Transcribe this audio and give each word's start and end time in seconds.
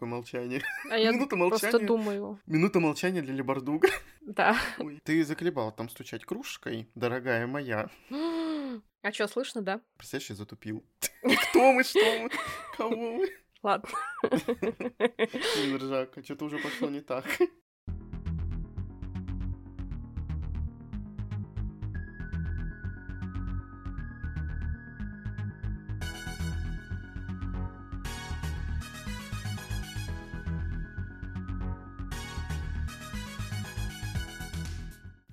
такое 0.00 0.08
молчание. 0.08 0.62
А 0.90 0.96
я 0.96 1.12
Минута 1.12 1.36
просто 1.36 1.66
молчания. 1.66 1.86
думаю. 1.86 2.40
Минута 2.46 2.80
молчания 2.80 3.20
для 3.20 3.34
Лебардуга. 3.34 3.88
Да. 4.22 4.56
Ой, 4.78 4.98
ты 5.04 5.22
заколебал 5.24 5.72
там 5.72 5.90
стучать 5.90 6.24
кружкой, 6.24 6.88
дорогая 6.94 7.46
моя. 7.46 7.90
А 9.02 9.12
что, 9.12 9.26
слышно, 9.28 9.62
да? 9.62 9.80
Представляешь, 9.96 10.28
я 10.28 10.36
затупил. 10.36 10.84
Кто 11.22 11.72
мы, 11.72 11.82
что 11.84 11.98
мы, 11.98 12.30
кого 12.76 13.12
мы? 13.12 13.28
Ладно. 13.62 13.88
Блин, 14.22 15.76
ржака, 15.76 16.22
что-то 16.22 16.44
уже 16.44 16.58
пошло 16.58 16.90
не 16.90 17.00
так. 17.00 17.24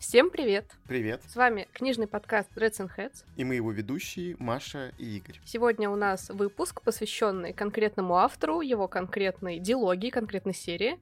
Всем 0.08 0.30
привет! 0.30 0.72
Привет. 0.88 1.22
С 1.28 1.36
вами 1.36 1.68
книжный 1.74 2.08
подкаст 2.08 2.48
Reds 2.56 2.80
and 2.80 2.90
Heads. 2.96 3.26
И 3.36 3.44
мы 3.44 3.56
его 3.56 3.74
ведущие 3.74 4.38
Маша 4.40 4.94
и 4.98 5.18
Игорь. 5.18 5.42
Сегодня 5.44 5.90
у 5.90 5.98
нас 5.98 6.30
выпуск, 6.30 6.82
посвященный 6.82 7.52
конкретному 7.52 8.16
автору, 8.16 8.62
его 8.62 8.88
конкретной 8.88 9.60
дилогии, 9.60 10.10
конкретной 10.10 10.54
серии. 10.54 10.98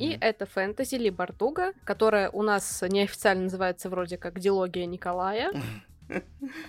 И 0.00 0.08
Мгм. 0.08 0.18
это 0.20 0.46
фэнтези 0.46 0.96
Ли 0.96 1.10
Бартуга, 1.10 1.72
которая 1.84 2.30
у 2.30 2.42
нас 2.42 2.82
неофициально 2.82 3.44
называется 3.44 3.90
вроде 3.90 4.18
как 4.18 4.40
дилогия 4.40 4.86
Николая. 4.86 5.52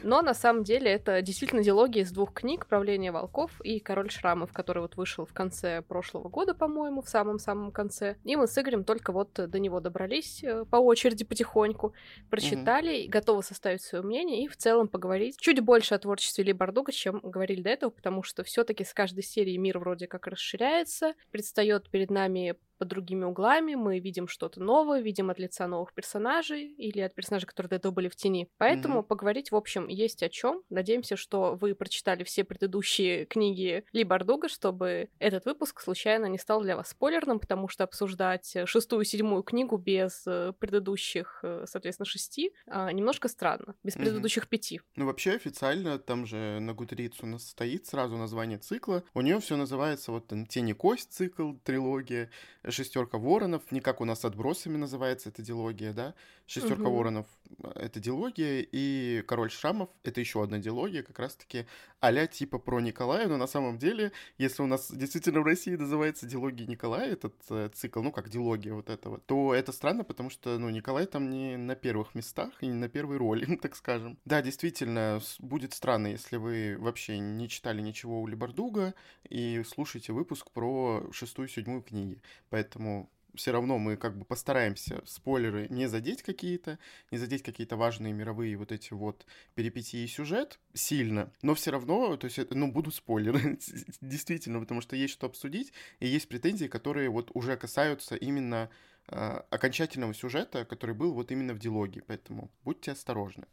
Но 0.03 0.21
на 0.21 0.33
самом 0.33 0.63
деле 0.63 0.91
это 0.91 1.21
действительно 1.21 1.63
дилогия 1.63 2.01
из 2.01 2.11
двух 2.11 2.33
книг 2.33 2.65
«Правление 2.67 3.11
волков» 3.11 3.59
и 3.63 3.79
«Король 3.79 4.09
шрамов», 4.09 4.51
который 4.53 4.81
вот 4.81 4.95
вышел 4.95 5.25
в 5.25 5.33
конце 5.33 5.81
прошлого 5.81 6.29
года, 6.29 6.53
по-моему, 6.53 7.01
в 7.01 7.09
самом-самом 7.09 7.71
конце. 7.71 8.17
И 8.23 8.35
мы 8.35 8.47
с 8.47 8.57
Игорем 8.57 8.83
только 8.83 9.11
вот 9.11 9.33
до 9.33 9.59
него 9.59 9.79
добрались 9.79 10.43
э, 10.43 10.65
по 10.65 10.77
очереди 10.77 11.23
потихоньку, 11.23 11.93
прочитали, 12.29 12.97
и 12.97 13.07
готовы 13.07 13.43
составить 13.43 13.81
свое 13.81 14.03
мнение 14.03 14.43
и 14.43 14.47
в 14.47 14.57
целом 14.57 14.87
поговорить 14.87 15.37
чуть 15.39 15.59
больше 15.59 15.95
о 15.95 15.99
творчестве 15.99 16.43
Ли 16.43 16.53
Бардуга, 16.53 16.91
чем 16.91 17.19
говорили 17.23 17.61
до 17.61 17.69
этого, 17.69 17.89
потому 17.89 18.23
что 18.23 18.43
все 18.43 18.63
таки 18.63 18.83
с 18.83 18.93
каждой 18.93 19.23
серии 19.23 19.57
мир 19.57 19.79
вроде 19.79 20.07
как 20.07 20.27
расширяется, 20.27 21.13
предстает 21.31 21.89
перед 21.89 22.09
нами 22.09 22.55
под 22.79 22.87
другими 22.87 23.25
углами, 23.25 23.75
мы 23.75 23.99
видим 23.99 24.27
что-то 24.27 24.61
новое, 24.61 25.01
видим 25.01 25.29
от 25.29 25.37
лица 25.39 25.67
новых 25.67 25.93
персонажей 25.93 26.63
или 26.73 26.99
от 27.01 27.13
персонажей, 27.13 27.47
которые 27.47 27.69
до 27.69 27.75
этого 27.75 27.91
были 27.91 28.09
в 28.09 28.15
тени. 28.15 28.49
Поэтому 28.57 28.99
Мгм. 28.99 29.03
поговорить, 29.03 29.51
в 29.51 29.55
общем, 29.55 29.87
есть 29.87 30.23
о 30.23 30.29
чем. 30.29 30.63
Надеемся, 30.69 31.15
что 31.17 31.55
вы 31.55 31.75
прочитали 31.75 32.23
все 32.23 32.43
предыдущие 32.43 33.25
книги 33.25 33.83
Ли 33.91 34.03
Бардуга, 34.03 34.47
чтобы 34.49 35.09
этот 35.19 35.45
выпуск 35.45 35.81
случайно 35.81 36.25
не 36.25 36.37
стал 36.39 36.61
для 36.61 36.75
вас 36.75 36.89
спойлерным, 36.89 37.39
потому 37.39 37.67
что 37.67 37.83
обсуждать 37.83 38.55
шестую 38.65 39.01
и 39.03 39.05
седьмую 39.05 39.43
книгу 39.43 39.77
без 39.77 40.23
э, 40.25 40.53
предыдущих, 40.59 41.39
э, 41.43 41.65
соответственно, 41.67 42.05
шести 42.05 42.51
а, 42.67 42.91
немножко 42.91 43.27
странно. 43.27 43.75
Без 43.83 43.95
Мгм. 43.95 44.03
предыдущих 44.05 44.47
пяти. 44.47 44.81
Ну, 44.95 45.05
вообще, 45.05 45.31
официально, 45.33 45.99
там 45.99 46.25
же 46.25 46.59
на 46.59 46.73
Гудриц 46.73 47.21
у 47.21 47.25
нас 47.25 47.49
стоит 47.49 47.85
сразу 47.87 48.17
название 48.17 48.57
цикла. 48.57 49.03
У 49.13 49.21
нее 49.21 49.39
все 49.39 49.55
называется 49.57 50.11
вот 50.11 50.27
там 50.27 50.45
Тени 50.45 50.73
кость 50.73 51.11
цикл, 51.13 51.53
трилогия, 51.63 52.31
Шестерка 52.71 53.17
воронов, 53.17 53.71
не 53.71 53.81
как 53.81 54.01
у 54.01 54.05
нас 54.05 54.25
отбросами 54.25 54.77
называется 54.77 55.29
эта 55.29 55.41
дилогия, 55.41 55.93
да? 55.93 56.13
Шестерка 56.47 56.89
Мгм. 56.89 56.97
воронов— 56.97 57.27
это 57.75 57.99
дилогия, 57.99 58.61
и 58.71 59.21
Король 59.27 59.51
шрамов— 59.51 59.89
это 60.03 60.19
еще 60.19 60.43
одна 60.43 60.59
дилогия, 60.59 61.03
как 61.03 61.19
раз-таки 61.19 61.65
а 62.01 62.27
типа 62.27 62.59
про 62.59 62.79
Николая, 62.79 63.27
но 63.27 63.37
на 63.37 63.47
самом 63.47 63.77
деле, 63.77 64.11
если 64.37 64.61
у 64.61 64.67
нас 64.67 64.91
действительно 64.91 65.41
в 65.41 65.45
России 65.45 65.75
называется 65.75 66.25
дилогия 66.25 66.65
Николая, 66.65 67.11
этот 67.11 67.35
э, 67.49 67.69
цикл, 67.73 68.01
ну, 68.01 68.11
как 68.11 68.29
дилогия 68.29 68.73
вот 68.73 68.89
этого, 68.89 69.19
то 69.19 69.53
это 69.53 69.71
странно, 69.71 70.03
потому 70.03 70.29
что, 70.29 70.57
ну, 70.57 70.69
Николай 70.69 71.05
там 71.05 71.29
не 71.29 71.57
на 71.57 71.75
первых 71.75 72.15
местах 72.15 72.51
и 72.61 72.67
не 72.67 72.73
на 72.73 72.89
первой 72.89 73.17
роли, 73.17 73.55
так 73.61 73.75
скажем. 73.75 74.17
Да, 74.25 74.41
действительно, 74.41 75.21
будет 75.39 75.73
странно, 75.73 76.07
если 76.07 76.37
вы 76.37 76.77
вообще 76.79 77.19
не 77.19 77.49
читали 77.49 77.81
ничего 77.81 78.21
у 78.21 78.27
Либардуга 78.27 78.93
и 79.29 79.63
слушаете 79.63 80.13
выпуск 80.13 80.51
про 80.51 81.07
шестую 81.11 81.47
и 81.47 81.51
седьмую 81.51 81.81
книги. 81.81 82.21
Поэтому 82.49 83.09
все 83.35 83.51
равно 83.51 83.77
мы 83.77 83.97
как 83.97 84.17
бы 84.17 84.25
постараемся 84.25 85.01
спойлеры 85.05 85.67
не 85.69 85.87
задеть 85.87 86.23
какие-то, 86.23 86.79
не 87.11 87.17
задеть 87.17 87.43
какие-то 87.43 87.77
важные 87.77 88.13
мировые 88.13 88.57
вот 88.57 88.71
эти 88.71 88.93
вот 88.93 89.25
перипетии 89.55 90.03
и 90.03 90.07
сюжет 90.07 90.59
сильно, 90.73 91.31
но 91.41 91.55
все 91.55 91.71
равно, 91.71 92.17
то 92.17 92.25
есть, 92.25 92.39
ну, 92.51 92.71
будут 92.71 92.95
спойлеры, 92.95 93.57
действительно, 94.01 94.59
потому 94.59 94.81
что 94.81 94.95
есть 94.95 95.13
что 95.13 95.27
обсудить, 95.27 95.73
и 95.99 96.07
есть 96.07 96.27
претензии, 96.27 96.65
которые 96.65 97.09
вот 97.09 97.31
уже 97.33 97.57
касаются 97.57 98.15
именно 98.15 98.69
э, 99.07 99.41
окончательного 99.49 100.13
сюжета, 100.13 100.65
который 100.65 100.95
был 100.95 101.13
вот 101.13 101.31
именно 101.31 101.53
в 101.53 101.59
дилогии, 101.59 102.03
поэтому 102.05 102.51
будьте 102.63 102.91
осторожны. 102.91 103.45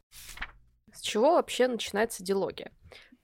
С 0.93 1.00
чего 1.03 1.32
вообще 1.32 1.69
начинается 1.69 2.22
дилогия? 2.22 2.72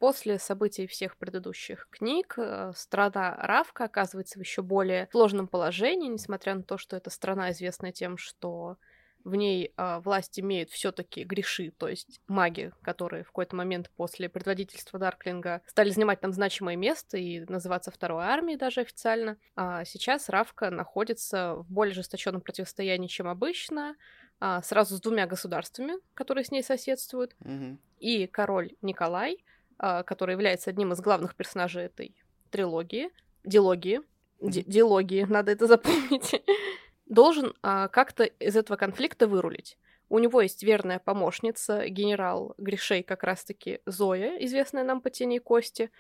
После 0.02 0.40
событий 0.40 0.88
всех 0.88 1.16
предыдущих 1.16 1.86
книг 1.88 2.34
э, 2.36 2.72
страна 2.74 3.36
Равка 3.36 3.84
оказывается 3.84 4.36
в 4.36 4.42
еще 4.42 4.60
более 4.60 5.08
сложном 5.12 5.46
положении, 5.46 6.08
несмотря 6.08 6.56
на 6.56 6.64
то, 6.64 6.76
что 6.76 6.96
эта 6.96 7.08
страна 7.08 7.52
известна 7.52 7.92
тем, 7.92 8.18
что 8.18 8.78
в 9.22 9.36
ней 9.36 9.72
а, 9.76 10.00
власть 10.00 10.40
имеют 10.40 10.70
все-таки 10.70 11.22
греши, 11.22 11.70
то 11.70 11.86
есть 11.86 12.20
маги, 12.26 12.72
которые 12.82 13.22
в 13.22 13.28
какой-то 13.28 13.54
момент 13.54 13.92
после 13.96 14.28
предводительства 14.28 14.98
Дарклинга 14.98 15.62
стали 15.68 15.90
занимать 15.90 16.18
там 16.18 16.32
значимое 16.32 16.74
место 16.74 17.16
и 17.16 17.38
называться 17.44 17.92
второй 17.92 18.24
армией 18.24 18.58
даже 18.58 18.80
официально. 18.80 19.36
А 19.54 19.84
сейчас 19.84 20.28
Равка 20.28 20.70
находится 20.70 21.54
в 21.54 21.70
более 21.70 21.94
жесточенном 21.94 22.40
противостоянии, 22.40 23.06
чем 23.06 23.28
обычно, 23.28 23.94
а, 24.40 24.62
сразу 24.62 24.96
с 24.96 25.00
двумя 25.00 25.28
государствами, 25.28 25.92
которые 26.14 26.42
с 26.42 26.50
ней 26.50 26.64
соседствуют 26.64 27.36
Мгм. 27.38 27.78
и 28.00 28.26
король 28.26 28.72
Николай, 28.82 29.44
который 29.78 30.32
является 30.32 30.70
одним 30.70 30.92
из 30.92 31.00
главных 31.00 31.34
персонажей 31.34 31.84
этой 31.84 32.16
трилогии, 32.50 33.10
дилогии, 33.44 34.00
ди- 34.40 34.64
дилогии, 34.64 35.24
надо 35.28 35.52
это 35.52 35.66
запомнить, 35.66 36.42
должен 37.06 37.54
а, 37.62 37.88
как-то 37.88 38.24
из 38.24 38.56
этого 38.56 38.76
конфликта 38.76 39.26
вырулить. 39.26 39.78
У 40.08 40.18
него 40.18 40.42
есть 40.42 40.62
верная 40.62 40.98
помощница, 40.98 41.88
генерал 41.88 42.54
Гришей, 42.58 43.02
как 43.02 43.22
раз-таки 43.22 43.80
Зоя, 43.86 44.36
известная 44.44 44.84
нам 44.84 45.00
по 45.00 45.08
тени 45.08 45.36
и 45.36 45.38
кости, 45.38 45.90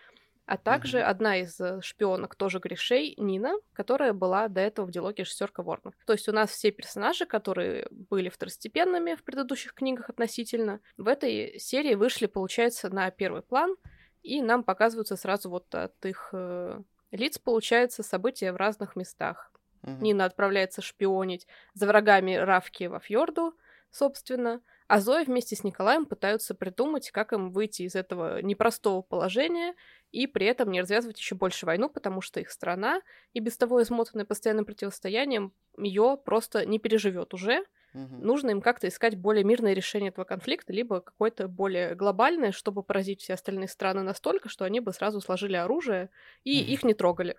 а 0.46 0.56
также 0.56 0.98
Мгм. 0.98 1.08
одна 1.08 1.36
из 1.38 1.60
э, 1.60 1.80
шпионок 1.82 2.34
тоже 2.34 2.58
Гришей, 2.58 3.14
Нина, 3.16 3.54
которая 3.72 4.12
была 4.12 4.48
до 4.48 4.60
этого 4.60 4.86
в 4.86 4.90
дилогии 4.90 5.22
«Шестерка 5.22 5.62
Ворнов». 5.62 5.94
То 6.06 6.12
есть 6.12 6.28
у 6.28 6.32
нас 6.32 6.50
все 6.50 6.70
персонажи, 6.70 7.26
которые 7.26 7.86
были 7.90 8.28
второстепенными 8.28 9.14
в 9.14 9.22
предыдущих 9.22 9.74
книгах 9.74 10.10
относительно, 10.10 10.80
в 10.96 11.08
этой 11.08 11.58
серии 11.58 11.94
вышли, 11.94 12.26
получается, 12.26 12.90
на 12.90 13.10
первый 13.10 13.42
план, 13.42 13.76
и 14.22 14.42
нам 14.42 14.64
показываются 14.64 15.16
сразу 15.16 15.50
вот 15.50 15.74
от 15.74 16.04
их 16.04 16.30
э, 16.32 16.80
лиц, 17.12 17.38
получается, 17.38 18.02
события 18.02 18.52
в 18.52 18.56
разных 18.56 18.96
местах. 18.96 19.52
Мгм. 19.82 20.02
Нина 20.02 20.24
отправляется 20.24 20.80
шпионить 20.82 21.46
за 21.74 21.86
врагами 21.86 22.34
Равки 22.34 22.84
во 22.84 23.00
Фьорду, 23.00 23.54
собственно, 23.90 24.60
а 24.92 25.00
Зоя 25.00 25.24
вместе 25.24 25.56
с 25.56 25.64
Николаем 25.64 26.04
пытаются 26.04 26.54
придумать, 26.54 27.10
как 27.12 27.32
им 27.32 27.50
выйти 27.50 27.80
из 27.80 27.94
этого 27.94 28.42
непростого 28.42 29.00
положения 29.00 29.74
и 30.10 30.26
при 30.26 30.44
этом 30.44 30.70
не 30.70 30.82
развязывать 30.82 31.18
еще 31.18 31.34
больше 31.34 31.64
войну, 31.64 31.88
потому 31.88 32.20
что 32.20 32.40
их 32.40 32.50
страна, 32.50 33.00
и 33.32 33.40
без 33.40 33.56
того 33.56 33.82
измотанная 33.82 34.26
постоянным 34.26 34.66
противостоянием, 34.66 35.54
ее 35.78 36.18
просто 36.22 36.66
не 36.66 36.78
переживет 36.78 37.32
уже. 37.32 37.64
Мгм. 37.94 38.20
Нужно 38.20 38.50
им 38.50 38.60
как-то 38.60 38.86
искать 38.86 39.16
более 39.16 39.44
мирное 39.44 39.72
решение 39.72 40.10
этого 40.10 40.26
конфликта, 40.26 40.74
либо 40.74 41.00
какое-то 41.00 41.48
более 41.48 41.94
глобальное, 41.94 42.52
чтобы 42.52 42.82
поразить 42.82 43.22
все 43.22 43.32
остальные 43.32 43.68
страны 43.68 44.02
настолько, 44.02 44.50
что 44.50 44.66
они 44.66 44.80
бы 44.80 44.92
сразу 44.92 45.22
сложили 45.22 45.56
оружие 45.56 46.10
и 46.44 46.60
Мгм. 46.60 46.70
их 46.70 46.84
не 46.84 46.92
трогали. 46.92 47.38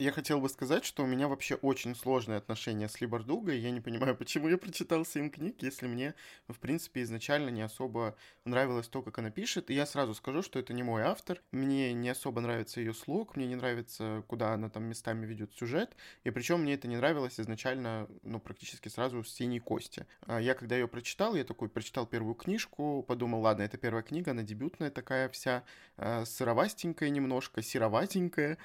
Я 0.00 0.12
хотел 0.12 0.40
бы 0.40 0.48
сказать, 0.48 0.84
что 0.84 1.02
у 1.02 1.06
меня 1.08 1.26
вообще 1.26 1.56
очень 1.56 1.96
сложные 1.96 2.38
отношения 2.38 2.88
с 2.88 3.00
Либардугой. 3.00 3.58
Я 3.58 3.72
не 3.72 3.80
понимаю, 3.80 4.14
почему 4.16 4.46
я 4.46 4.56
прочитал 4.56 5.04
семь 5.04 5.28
книг, 5.28 5.56
если 5.58 5.88
мне, 5.88 6.14
в 6.46 6.60
принципе, 6.60 7.02
изначально 7.02 7.48
не 7.48 7.62
особо 7.62 8.16
нравилось 8.44 8.86
то, 8.86 9.02
как 9.02 9.18
она 9.18 9.32
пишет. 9.32 9.70
И 9.70 9.74
я 9.74 9.86
сразу 9.86 10.14
скажу, 10.14 10.42
что 10.42 10.60
это 10.60 10.72
не 10.72 10.84
мой 10.84 11.02
автор. 11.02 11.42
Мне 11.50 11.92
не 11.94 12.10
особо 12.10 12.40
нравится 12.40 12.78
ее 12.78 12.94
слог, 12.94 13.34
мне 13.34 13.48
не 13.48 13.56
нравится, 13.56 14.22
куда 14.28 14.52
она 14.52 14.70
там 14.70 14.84
местами 14.84 15.26
ведет 15.26 15.52
сюжет. 15.54 15.96
И 16.22 16.30
причем 16.30 16.60
мне 16.60 16.74
это 16.74 16.86
не 16.86 16.96
нравилось 16.96 17.40
изначально, 17.40 18.08
ну, 18.22 18.38
практически 18.38 18.88
сразу 18.88 19.24
с 19.24 19.32
«Синей 19.32 19.58
кости». 19.58 20.06
А 20.20 20.40
Я, 20.40 20.54
когда 20.54 20.76
ее 20.76 20.86
прочитал, 20.86 21.34
я 21.34 21.42
такой 21.42 21.68
прочитал 21.68 22.06
первую 22.06 22.36
книжку, 22.36 23.02
подумал, 23.02 23.40
ладно, 23.40 23.62
это 23.62 23.78
первая 23.78 24.04
книга, 24.04 24.30
она 24.30 24.44
дебютная 24.44 24.92
такая 24.92 25.28
вся, 25.28 25.64
э, 25.96 26.24
сыровастенькая 26.24 27.08
немножко, 27.10 27.62
сероватенькая, 27.62 28.58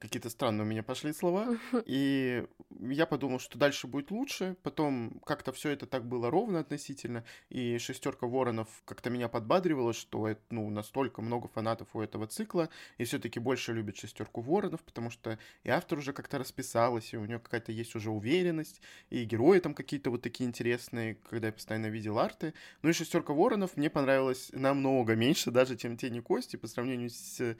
какие-то 0.00 0.30
странные 0.30 0.64
меня 0.72 0.82
пошли 0.82 1.12
слова. 1.12 1.56
И 1.84 2.44
я 2.80 3.06
подумал, 3.06 3.38
что 3.38 3.58
дальше 3.58 3.86
будет 3.86 4.10
лучше. 4.10 4.56
Потом 4.62 5.20
как-то 5.24 5.52
все 5.52 5.70
это 5.70 5.86
так 5.86 6.06
было 6.06 6.30
ровно 6.30 6.60
относительно. 6.60 7.24
И 7.50 7.78
шестерка 7.78 8.26
воронов 8.26 8.68
как-то 8.84 9.10
меня 9.10 9.28
подбадривала, 9.28 9.92
что 9.92 10.28
это, 10.28 10.40
ну, 10.50 10.68
настолько 10.70 11.22
много 11.22 11.48
фанатов 11.48 11.88
у 11.94 12.00
этого 12.00 12.26
цикла. 12.26 12.70
И 12.98 13.04
все-таки 13.04 13.38
больше 13.38 13.72
любят 13.72 13.96
шестерку 13.96 14.40
воронов, 14.40 14.82
потому 14.82 15.10
что 15.10 15.38
и 15.64 15.68
автор 15.68 15.98
уже 15.98 16.12
как-то 16.12 16.38
расписалась, 16.38 17.12
и 17.12 17.16
у 17.16 17.24
нее 17.24 17.38
какая-то 17.38 17.72
есть 17.72 17.94
уже 17.94 18.10
уверенность, 18.10 18.80
и 19.10 19.24
герои 19.24 19.58
там 19.60 19.74
какие-то 19.74 20.10
вот 20.10 20.22
такие 20.22 20.48
интересные, 20.48 21.16
когда 21.28 21.48
я 21.48 21.52
постоянно 21.52 21.86
видел 21.86 22.18
арты. 22.18 22.54
Ну 22.82 22.90
и 22.90 22.92
шестерка 22.92 23.32
воронов 23.32 23.76
мне 23.76 23.90
понравилась 23.90 24.50
намного 24.52 25.14
меньше 25.14 25.50
даже, 25.50 25.76
чем 25.76 25.96
Тени 25.96 26.20
Кости 26.20 26.56
по 26.56 26.66
сравнению 26.66 27.10
с 27.10 27.40
э, 27.40 27.56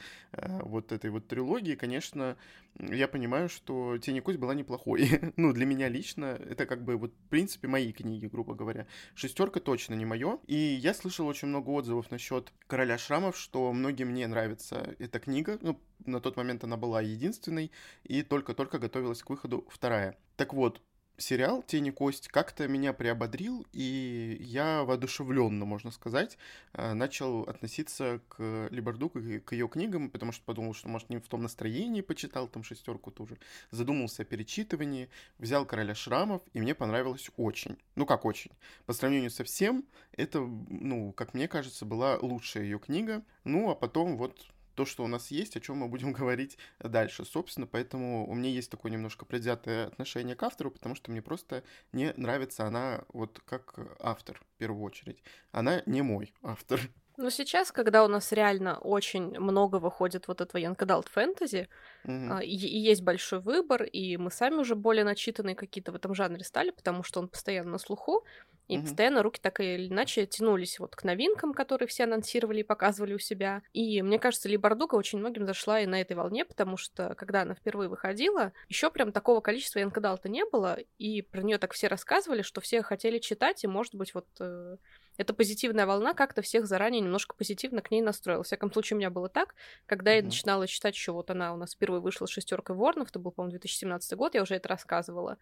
вот 0.62 0.92
этой 0.92 1.10
вот 1.10 1.28
трилогией. 1.28 1.76
Конечно, 1.76 2.36
я 2.78 3.01
понимаю, 3.08 3.48
что 3.48 3.98
Тени 3.98 4.20
Кость 4.20 4.38
была 4.38 4.54
неплохой. 4.54 5.08
ну, 5.36 5.52
для 5.52 5.66
меня 5.66 5.88
лично, 5.88 6.24
это 6.24 6.66
как 6.66 6.84
бы 6.84 6.96
вот, 6.96 7.12
в 7.12 7.28
принципе, 7.28 7.68
мои 7.68 7.92
книги, 7.92 8.26
грубо 8.26 8.54
говоря. 8.54 8.86
Шестерка 9.14 9.60
точно 9.60 9.94
не 9.94 10.04
мое. 10.04 10.38
И 10.46 10.56
я 10.56 10.94
слышал 10.94 11.26
очень 11.26 11.48
много 11.48 11.70
отзывов 11.70 12.10
насчет 12.10 12.52
Короля 12.66 12.98
Шрамов, 12.98 13.36
что 13.36 13.72
многим 13.72 14.14
не 14.14 14.26
нравится 14.26 14.94
эта 14.98 15.18
книга. 15.20 15.58
Ну, 15.60 15.80
на 16.06 16.20
тот 16.20 16.36
момент 16.36 16.64
она 16.64 16.76
была 16.76 17.00
единственной, 17.00 17.70
и 18.04 18.22
только-только 18.22 18.78
готовилась 18.78 19.22
к 19.22 19.30
выходу 19.30 19.66
вторая. 19.70 20.16
Так 20.36 20.54
вот, 20.54 20.80
сериал 21.16 21.62
«Тени 21.62 21.90
кость» 21.90 22.28
как-то 22.28 22.66
меня 22.68 22.92
приободрил, 22.92 23.66
и 23.72 24.36
я 24.40 24.84
воодушевленно, 24.84 25.64
можно 25.64 25.90
сказать, 25.90 26.38
э, 26.72 26.92
начал 26.94 27.42
относиться 27.42 28.20
к 28.28 28.68
Либердук 28.70 29.16
и 29.16 29.38
к 29.38 29.52
ее 29.52 29.68
книгам, 29.68 30.10
потому 30.10 30.32
что 30.32 30.44
подумал, 30.44 30.74
что, 30.74 30.88
может, 30.88 31.10
не 31.10 31.18
в 31.18 31.28
том 31.28 31.42
настроении 31.42 32.00
почитал, 32.00 32.48
там 32.48 32.64
шестерку 32.64 33.10
тоже. 33.10 33.38
Задумался 33.70 34.22
о 34.22 34.24
перечитывании, 34.24 35.08
взял 35.38 35.64
«Короля 35.66 35.94
шрамов», 35.94 36.42
и 36.52 36.60
мне 36.60 36.74
понравилось 36.74 37.30
очень. 37.36 37.76
Ну, 37.94 38.06
как 38.06 38.24
очень. 38.24 38.50
По 38.86 38.92
сравнению 38.92 39.30
со 39.30 39.44
всем, 39.44 39.84
это, 40.12 40.40
ну, 40.40 41.12
как 41.12 41.34
мне 41.34 41.48
кажется, 41.48 41.84
была 41.84 42.18
лучшая 42.20 42.64
ее 42.64 42.78
книга. 42.78 43.22
Ну, 43.44 43.70
а 43.70 43.74
потом 43.74 44.16
вот 44.16 44.38
то, 44.74 44.84
что 44.84 45.04
у 45.04 45.06
нас 45.06 45.30
есть, 45.30 45.56
о 45.56 45.60
чем 45.60 45.78
мы 45.78 45.88
будем 45.88 46.12
говорить 46.12 46.58
дальше. 46.78 47.24
Собственно, 47.24 47.66
поэтому 47.66 48.28
у 48.28 48.34
меня 48.34 48.50
есть 48.50 48.70
такое 48.70 48.92
немножко 48.92 49.24
предвзятое 49.24 49.86
отношение 49.86 50.36
к 50.36 50.42
автору, 50.42 50.70
потому 50.70 50.94
что 50.94 51.10
мне 51.10 51.22
просто 51.22 51.62
не 51.92 52.12
нравится 52.16 52.66
она 52.66 53.04
вот 53.12 53.40
как 53.44 53.74
автор 54.00 54.38
в 54.38 54.58
первую 54.58 54.82
очередь. 54.82 55.22
Она 55.50 55.82
не 55.86 56.02
мой 56.02 56.34
автор. 56.42 56.80
Но 57.18 57.30
сейчас, 57.30 57.70
когда 57.72 58.04
у 58.04 58.08
нас 58.08 58.32
реально 58.32 58.78
очень 58.78 59.38
много 59.38 59.76
выходит 59.76 60.28
вот 60.28 60.40
этого 60.40 60.60
Adult 60.62 61.08
фэнтези, 61.10 61.68
и, 62.04 62.10
и 62.40 62.78
есть 62.78 63.02
большой 63.02 63.40
выбор, 63.40 63.82
и 63.82 64.16
мы 64.16 64.30
сами 64.30 64.56
уже 64.56 64.74
более 64.74 65.04
начитанные 65.04 65.54
какие-то 65.54 65.92
в 65.92 65.94
этом 65.94 66.14
жанре 66.14 66.42
стали, 66.42 66.70
потому 66.70 67.02
что 67.02 67.20
он 67.20 67.28
постоянно 67.28 67.72
на 67.72 67.78
слуху, 67.78 68.24
и 68.72 68.78
mm-hmm. 68.78 68.82
постоянно 68.82 69.22
руки 69.22 69.40
так 69.40 69.60
или 69.60 69.88
иначе 69.88 70.26
тянулись 70.26 70.78
вот 70.78 70.96
к 70.96 71.04
новинкам, 71.04 71.52
которые 71.52 71.86
все 71.88 72.04
анонсировали 72.04 72.60
и 72.60 72.62
показывали 72.62 73.14
у 73.14 73.18
себя. 73.18 73.62
И 73.72 74.00
мне 74.02 74.18
кажется, 74.18 74.48
Ли 74.48 74.56
Бардуга 74.56 74.94
очень 74.94 75.18
многим 75.18 75.46
зашла 75.46 75.80
и 75.80 75.86
на 75.86 76.00
этой 76.00 76.16
волне, 76.16 76.44
потому 76.44 76.76
что 76.76 77.14
когда 77.16 77.42
она 77.42 77.54
впервые 77.54 77.88
выходила, 77.88 78.52
еще 78.68 78.90
прям 78.90 79.12
такого 79.12 79.40
количества 79.40 79.80
Янкадалта 79.80 80.28
не 80.28 80.44
было, 80.44 80.78
и 80.98 81.22
про 81.22 81.42
нее 81.42 81.58
так 81.58 81.74
все 81.74 81.88
рассказывали, 81.88 82.42
что 82.42 82.60
все 82.60 82.82
хотели 82.82 83.18
читать, 83.18 83.62
и, 83.64 83.66
может 83.66 83.94
быть, 83.94 84.14
вот 84.14 84.26
э, 84.40 84.76
эта 85.18 85.34
позитивная 85.34 85.86
волна 85.86 86.14
как-то 86.14 86.40
всех 86.40 86.66
заранее 86.66 87.00
немножко 87.00 87.34
позитивно 87.36 87.82
к 87.82 87.90
ней 87.90 88.00
настроила. 88.00 88.42
В 88.42 88.46
всяком 88.46 88.72
случае, 88.72 88.96
у 88.96 88.98
меня 88.98 89.10
было 89.10 89.28
так, 89.28 89.54
когда 89.86 90.12
mm-hmm. 90.12 90.16
я 90.16 90.22
начинала 90.22 90.66
читать 90.66 90.94
еще, 90.94 91.12
вот 91.12 91.30
она 91.30 91.52
у 91.52 91.56
нас 91.56 91.74
впервые 91.74 92.00
вышла 92.00 92.26
шестеркой 92.26 92.76
Ворнов, 92.76 93.10
это 93.10 93.18
был, 93.18 93.32
по-моему, 93.32 93.52
2017 93.52 94.16
год, 94.16 94.34
я 94.34 94.42
уже 94.42 94.54
это 94.54 94.68
рассказывала. 94.68 95.36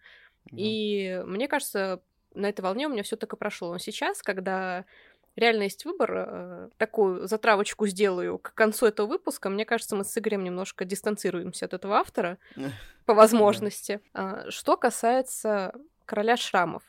Mm-hmm. 0.45 0.57
И 0.57 1.21
мне 1.25 1.47
кажется, 1.47 2.01
на 2.33 2.49
этой 2.49 2.61
волне 2.61 2.87
у 2.87 2.89
меня 2.89 3.03
все 3.03 3.15
так 3.15 3.33
и 3.33 3.37
прошло. 3.37 3.71
Но 3.71 3.77
сейчас, 3.77 4.21
когда 4.21 4.85
реально 5.35 5.63
есть 5.63 5.85
выбор, 5.85 6.11
э, 6.13 6.69
такую 6.77 7.27
затравочку 7.27 7.87
сделаю 7.87 8.37
к 8.37 8.53
концу 8.53 8.85
этого 8.85 9.07
выпуска, 9.07 9.49
мне 9.49 9.65
кажется, 9.65 9.95
мы 9.95 10.03
с 10.03 10.17
Игорем 10.17 10.43
немножко 10.43 10.85
дистанцируемся 10.85 11.65
от 11.65 11.73
этого 11.73 11.97
автора 11.97 12.37
по 13.05 13.13
возможности. 13.13 14.01
А, 14.13 14.49
что 14.49 14.77
касается 14.77 15.73
«Короля 16.05 16.37
шрамов», 16.37 16.83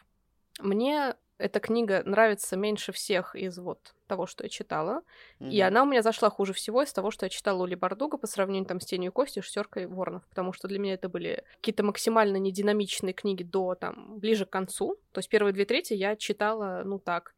мне 0.61 1.15
эта 1.39 1.61
книга 1.61 2.03
нравится 2.05 2.57
меньше 2.57 2.93
всех 2.93 3.35
из 3.35 3.59
вот 3.59 3.95
того, 4.07 4.27
что 4.27 4.45
я 4.45 4.49
читала. 4.49 5.03
Mm-hmm. 5.41 5.51
И 5.51 5.61
она 5.61 5.83
у 5.83 5.87
меня 5.87 6.03
зашла 6.03 6.31
хуже 6.31 6.53
всего 6.53 6.83
из 6.83 6.93
того, 6.93 7.11
что 7.11 7.27
я 7.27 7.31
читала 7.31 7.63
Ули 7.63 7.75
Бардуга 7.75 8.19
по 8.19 8.27
сравнению 8.27 8.67
там 8.67 8.81
с 8.81 8.85
Тенью 8.85 9.11
и 9.11 9.13
Костью, 9.13 9.43
Шестеркой 9.43 9.87
Воронов. 9.87 10.27
Потому 10.29 10.53
что 10.53 10.69
для 10.69 10.79
меня 10.79 10.95
это 10.95 11.09
были 11.09 11.45
какие-то 11.57 11.83
максимально 11.83 12.37
нединамичные 12.37 13.13
книги 13.13 13.43
до 13.43 13.75
там 13.75 14.19
ближе 14.19 14.47
к 14.47 14.51
концу. 14.51 14.97
То 15.13 15.19
есть 15.19 15.29
первые 15.29 15.53
две 15.53 15.65
трети 15.65 15.95
я 15.95 16.17
читала, 16.17 16.83
ну 16.85 16.99
так, 16.99 17.35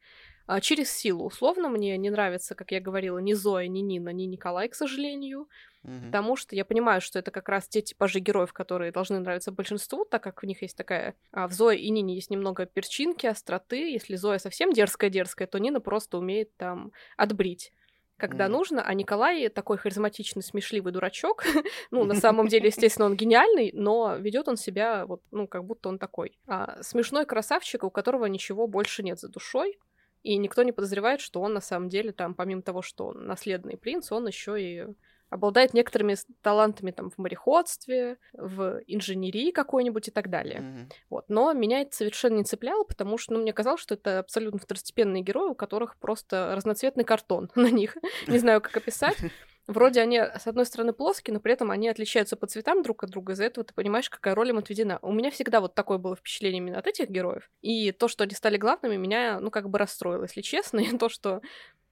через 0.60 0.90
силу. 0.90 1.24
Условно 1.24 1.68
мне 1.68 1.96
не 1.96 2.10
нравится, 2.10 2.54
как 2.54 2.72
я 2.72 2.80
говорила, 2.80 3.18
ни 3.18 3.32
Зоя, 3.32 3.66
ни 3.66 3.80
Нина, 3.80 4.10
ни 4.10 4.24
Николай, 4.24 4.68
к 4.68 4.74
сожалению. 4.74 5.48
Mm-hmm. 5.84 6.06
Потому 6.06 6.36
что 6.36 6.56
я 6.56 6.64
понимаю, 6.64 7.00
что 7.00 7.18
это 7.18 7.30
как 7.30 7.48
раз 7.48 7.68
те 7.68 7.82
типажи 7.82 8.18
героев, 8.18 8.52
которые 8.52 8.90
должны 8.90 9.18
нравиться 9.18 9.52
большинству, 9.52 10.04
так 10.04 10.22
как 10.22 10.42
в 10.42 10.46
них 10.46 10.62
есть 10.62 10.76
такая... 10.76 11.14
А 11.32 11.46
в 11.46 11.52
Зое 11.52 11.78
и 11.78 11.90
Нине 11.90 12.14
есть 12.14 12.30
немного 12.30 12.66
перчинки, 12.66 13.26
остроты. 13.26 13.90
Если 13.90 14.16
Зоя 14.16 14.38
совсем 14.38 14.72
дерзкая-дерзкая, 14.72 15.46
то 15.46 15.58
Нина 15.58 15.80
просто 15.80 16.18
умеет 16.18 16.56
там 16.56 16.92
отбрить 17.16 17.72
когда 18.16 18.46
mm. 18.46 18.48
нужно, 18.48 18.82
а 18.82 18.94
Николай 18.94 19.48
такой 19.48 19.76
харизматичный, 19.76 20.42
смешливый 20.42 20.92
дурачок. 20.92 21.44
ну, 21.90 22.04
на 22.04 22.14
самом 22.14 22.46
деле, 22.48 22.68
естественно, 22.68 23.06
он 23.06 23.16
гениальный, 23.16 23.70
но 23.74 24.16
ведет 24.16 24.48
он 24.48 24.56
себя 24.56 25.04
вот, 25.06 25.20
ну, 25.30 25.46
как 25.46 25.64
будто 25.64 25.88
он 25.88 25.98
такой. 25.98 26.38
А, 26.46 26.80
смешной 26.82 27.26
красавчик, 27.26 27.82
у 27.84 27.90
которого 27.90 28.26
ничего 28.26 28.66
больше 28.66 29.02
нет 29.02 29.18
за 29.18 29.28
душой. 29.28 29.78
И 30.24 30.36
никто 30.38 30.62
не 30.62 30.72
подозревает, 30.72 31.20
что 31.20 31.40
он 31.40 31.52
на 31.52 31.60
самом 31.60 31.90
деле 31.90 32.10
там, 32.10 32.34
помимо 32.34 32.62
того, 32.62 32.80
что 32.82 33.08
он 33.08 33.26
наследный 33.26 33.76
принц, 33.76 34.10
он 34.10 34.26
еще 34.26 34.60
и 34.60 34.86
обладает 35.28 35.74
некоторыми 35.74 36.16
талантами 36.42 36.92
там 36.92 37.10
в 37.10 37.18
мореходстве, 37.18 38.18
в 38.32 38.80
инженерии 38.86 39.50
какой-нибудь 39.50 40.08
и 40.08 40.10
так 40.10 40.30
далее. 40.30 40.60
Mm-hmm. 40.60 40.92
Вот. 41.10 41.24
Но 41.28 41.52
меня 41.52 41.82
это 41.82 41.94
совершенно 41.94 42.36
не 42.36 42.44
цепляло, 42.44 42.84
потому 42.84 43.18
что 43.18 43.34
ну, 43.34 43.40
мне 43.40 43.52
казалось, 43.52 43.80
что 43.80 43.94
это 43.94 44.20
абсолютно 44.20 44.58
второстепенные 44.58 45.22
герои, 45.22 45.50
у 45.50 45.54
которых 45.54 45.98
просто 45.98 46.54
разноцветный 46.54 47.04
картон 47.04 47.50
на 47.54 47.70
них. 47.70 47.96
Не 48.26 48.38
знаю, 48.38 48.60
как 48.60 48.76
описать. 48.76 49.18
Вроде 49.66 50.02
они, 50.02 50.18
с 50.18 50.46
одной 50.46 50.66
стороны, 50.66 50.92
плоские, 50.92 51.32
но 51.32 51.40
при 51.40 51.52
этом 51.52 51.70
они 51.70 51.88
отличаются 51.88 52.36
по 52.36 52.46
цветам 52.46 52.82
друг 52.82 53.02
от 53.04 53.10
друга, 53.10 53.32
из-за 53.32 53.44
этого 53.44 53.64
ты 53.64 53.72
понимаешь, 53.72 54.10
какая 54.10 54.34
роль 54.34 54.50
им 54.50 54.58
отведена. 54.58 54.98
У 55.00 55.12
меня 55.12 55.30
всегда 55.30 55.60
вот 55.60 55.74
такое 55.74 55.98
было 55.98 56.16
впечатление 56.16 56.58
именно 56.58 56.78
от 56.78 56.86
этих 56.86 57.08
героев. 57.08 57.50
И 57.62 57.92
то, 57.92 58.08
что 58.08 58.24
они 58.24 58.34
стали 58.34 58.58
главными, 58.58 58.96
меня, 58.96 59.40
ну, 59.40 59.50
как 59.50 59.70
бы 59.70 59.78
расстроило, 59.78 60.24
если 60.24 60.42
честно. 60.42 60.78
И 60.80 60.96
то, 60.98 61.08
что 61.08 61.40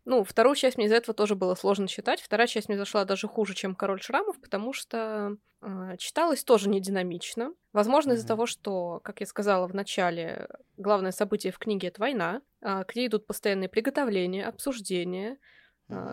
ну, 0.05 0.25
вторую 0.25 0.57
часть 0.57 0.77
мне 0.77 0.87
из-за 0.87 0.97
этого 0.97 1.15
тоже 1.15 1.37
было 1.37 1.55
сложно 1.55 1.87
читать. 1.87 2.21
Вторая 2.21 2.49
часть 2.49 2.69
мне 2.69 2.77
зашла 2.77 3.05
даже 3.05 3.29
хуже, 3.29 3.55
чем 3.55 3.77
«Король 3.77 4.03
шрамов», 4.03 4.41
потому 4.41 4.73
что 4.73 5.37
э, 5.61 5.97
читалась 5.99 6.43
тоже 6.43 6.69
не 6.69 6.81
динамично. 6.81 7.55
Возможно, 7.73 8.11
mm-hmm. 8.11 8.15
из-за 8.17 8.27
того, 8.27 8.47
что, 8.47 9.01
как 9.05 9.21
я 9.21 9.27
сказала 9.27 9.69
в 9.69 9.75
начале, 9.75 10.49
главное 10.77 11.13
событие 11.13 11.53
в 11.53 11.59
книге— 11.59 11.89
это 11.89 12.01
война, 12.01 12.43
э, 12.61 12.83
к 12.85 12.97
ней 12.97 13.07
идут 13.07 13.27
постоянные 13.27 13.69
приготовления, 13.69 14.45
обсуждения, 14.45 15.39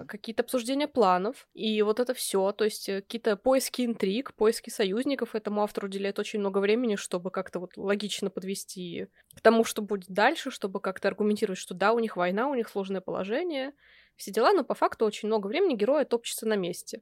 какие-то 0.08 0.44
обсуждения 0.44 0.88
планов, 0.88 1.48
и 1.54 1.82
вот 1.82 2.00
это 2.00 2.14
все, 2.14 2.52
то 2.52 2.66
есть 2.66 2.90
э, 2.90 3.02
какие-то 3.02 3.36
поиски 3.38 3.86
интриг, 3.86 4.34
поиски 4.34 4.70
союзников. 4.70 5.36
Этому 5.36 5.62
автору 5.62 5.88
уделяет 5.88 6.20
очень 6.20 6.40
много 6.40 6.60
времени, 6.60 6.96
чтобы 6.96 7.32
как-то 7.32 7.60
вот 7.60 7.78
логично 7.78 8.30
подвести 8.30 9.08
к 9.36 9.42
тому, 9.42 9.64
что 9.64 9.82
будет 9.82 10.10
дальше, 10.10 10.52
чтобы 10.52 10.80
как-то 10.80 11.08
аргументировать, 11.08 11.60
что 11.60 11.74
да, 11.74 11.94
у 11.94 12.00
них 12.00 12.18
война, 12.18 12.50
у 12.50 12.56
них 12.56 12.70
сложное 12.70 13.02
положение, 13.02 13.74
все 14.16 14.32
дела, 14.32 14.54
но 14.54 14.64
по 14.64 14.74
факту 14.74 15.06
очень 15.06 15.28
много 15.28 15.48
времени 15.48 15.76
героя 15.76 16.06
топчется 16.06 16.48
на 16.48 16.56
месте. 16.56 17.02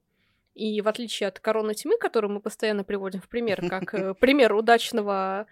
И 0.53 0.81
в 0.81 0.87
отличие 0.87 1.27
от 1.27 1.39
короны 1.39 1.75
тьмы, 1.75 1.97
которую 1.99 2.33
мы 2.33 2.41
постоянно 2.41 2.83
приводим 2.83 3.21
в 3.21 3.29
пример, 3.29 3.67
как 3.69 3.93
э, 3.93 4.13
пример 4.13 4.53
удачного 4.53 5.47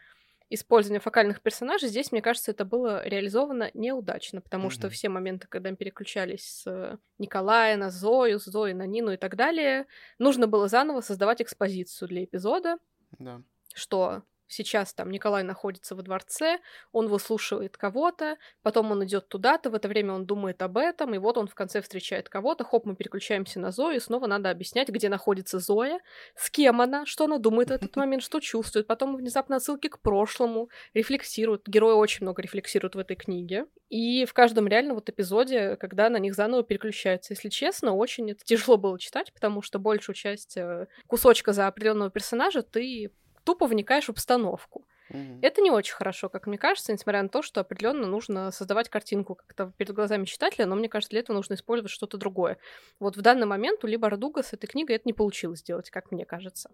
использование 0.49 0.99
фокальных 0.99 1.41
персонажей, 1.41 1.89
здесь, 1.89 2.11
мне 2.11 2.21
кажется, 2.21 2.51
это 2.51 2.65
было 2.65 3.05
реализовано 3.07 3.71
неудачно, 3.73 4.41
потому 4.41 4.67
mm-hmm. 4.67 4.71
что 4.71 4.89
все 4.89 5.09
моменты, 5.09 5.47
когда 5.47 5.71
мы 5.71 5.75
переключались 5.75 6.61
с 6.63 6.99
Николая 7.17 7.77
на 7.77 7.89
Зою, 7.89 8.39
с 8.39 8.45
Зоей 8.45 8.73
на 8.73 8.85
Нину 8.85 9.11
и 9.13 9.17
так 9.17 9.35
далее, 9.35 9.87
нужно 10.19 10.47
было 10.47 10.67
заново 10.67 11.01
создавать 11.01 11.41
экспозицию 11.41 12.09
для 12.09 12.23
эпизода, 12.23 12.77
да. 13.17 13.41
что 13.73 14.23
Сейчас 14.47 14.93
там 14.93 15.09
Николай 15.09 15.43
находится 15.43 15.95
во 15.95 16.03
дворце, 16.03 16.59
он 16.91 17.07
выслушивает 17.07 17.77
кого-то, 17.77 18.37
потом 18.61 18.91
он 18.91 19.03
идет 19.05 19.27
туда-то, 19.27 19.69
в 19.69 19.75
это 19.75 19.87
время 19.87 20.13
он 20.13 20.25
думает 20.25 20.61
об 20.61 20.77
этом, 20.77 21.15
и 21.15 21.17
вот 21.17 21.37
он 21.37 21.47
в 21.47 21.55
конце 21.55 21.81
встречает 21.81 22.29
кого-то, 22.29 22.63
хоп, 22.63 22.85
мы 22.85 22.95
переключаемся 22.95 23.59
на 23.59 23.71
Зою, 23.71 23.97
и 23.97 23.99
снова 23.99 24.27
надо 24.27 24.49
объяснять, 24.49 24.89
где 24.89 25.09
находится 25.09 25.59
Зоя, 25.59 25.99
с 26.35 26.49
кем 26.51 26.81
она, 26.81 27.05
что 27.05 27.25
она 27.25 27.39
думает 27.39 27.69
в 27.69 27.73
этот 27.73 27.95
момент, 27.95 28.23
что 28.23 28.39
чувствует, 28.39 28.87
потом 28.87 29.15
внезапно 29.15 29.55
отсылки 29.55 29.87
к 29.87 29.99
прошлому, 29.99 30.69
рефлексируют, 30.93 31.67
герои 31.67 31.93
очень 31.93 32.23
много 32.23 32.41
рефлексируют 32.41 32.95
в 32.95 32.99
этой 32.99 33.15
книге, 33.15 33.65
и 33.89 34.25
в 34.25 34.33
каждом 34.33 34.67
реально 34.67 34.95
вот 34.95 35.09
эпизоде, 35.09 35.75
когда 35.75 36.09
на 36.09 36.17
них 36.17 36.33
заново 36.33 36.63
переключаются. 36.63 37.33
Если 37.33 37.49
честно, 37.49 37.93
очень 37.93 38.31
это 38.31 38.43
тяжело 38.43 38.77
было 38.77 38.99
читать, 38.99 39.31
потому 39.33 39.61
что 39.61 39.77
большую 39.77 40.15
часть 40.15 40.57
э, 40.57 40.87
кусочка 41.07 41.53
за 41.53 41.67
определенного 41.67 42.09
персонажа 42.09 42.63
ты 42.63 43.11
тупо 43.45 43.67
вникаешь 43.67 44.05
в 44.05 44.09
обстановку. 44.09 44.85
Mm-hmm. 45.11 45.39
Это 45.43 45.61
не 45.61 45.71
очень 45.71 45.93
хорошо, 45.93 46.29
как 46.29 46.47
мне 46.47 46.57
кажется, 46.57 46.91
несмотря 46.91 47.21
на 47.21 47.29
то, 47.29 47.41
что 47.41 47.61
определенно 47.61 48.07
нужно 48.07 48.51
создавать 48.51 48.89
картинку 48.89 49.35
как-то 49.35 49.71
перед 49.77 49.93
глазами 49.93 50.25
читателя, 50.25 50.65
но 50.65 50.75
мне 50.75 50.89
кажется, 50.89 51.11
для 51.11 51.19
этого 51.19 51.35
нужно 51.35 51.53
использовать 51.53 51.91
что-то 51.91 52.17
другое. 52.17 52.57
Вот 52.99 53.15
в 53.15 53.21
данный 53.21 53.45
момент 53.45 53.83
у 53.83 53.87
Либо 53.87 54.09
Радуга 54.09 54.41
с 54.41 54.51
этой 54.53 54.67
книгой 54.67 54.95
это 54.95 55.07
не 55.07 55.13
получилось 55.13 55.59
сделать, 55.59 55.89
как 55.91 56.11
мне 56.11 56.25
кажется. 56.25 56.71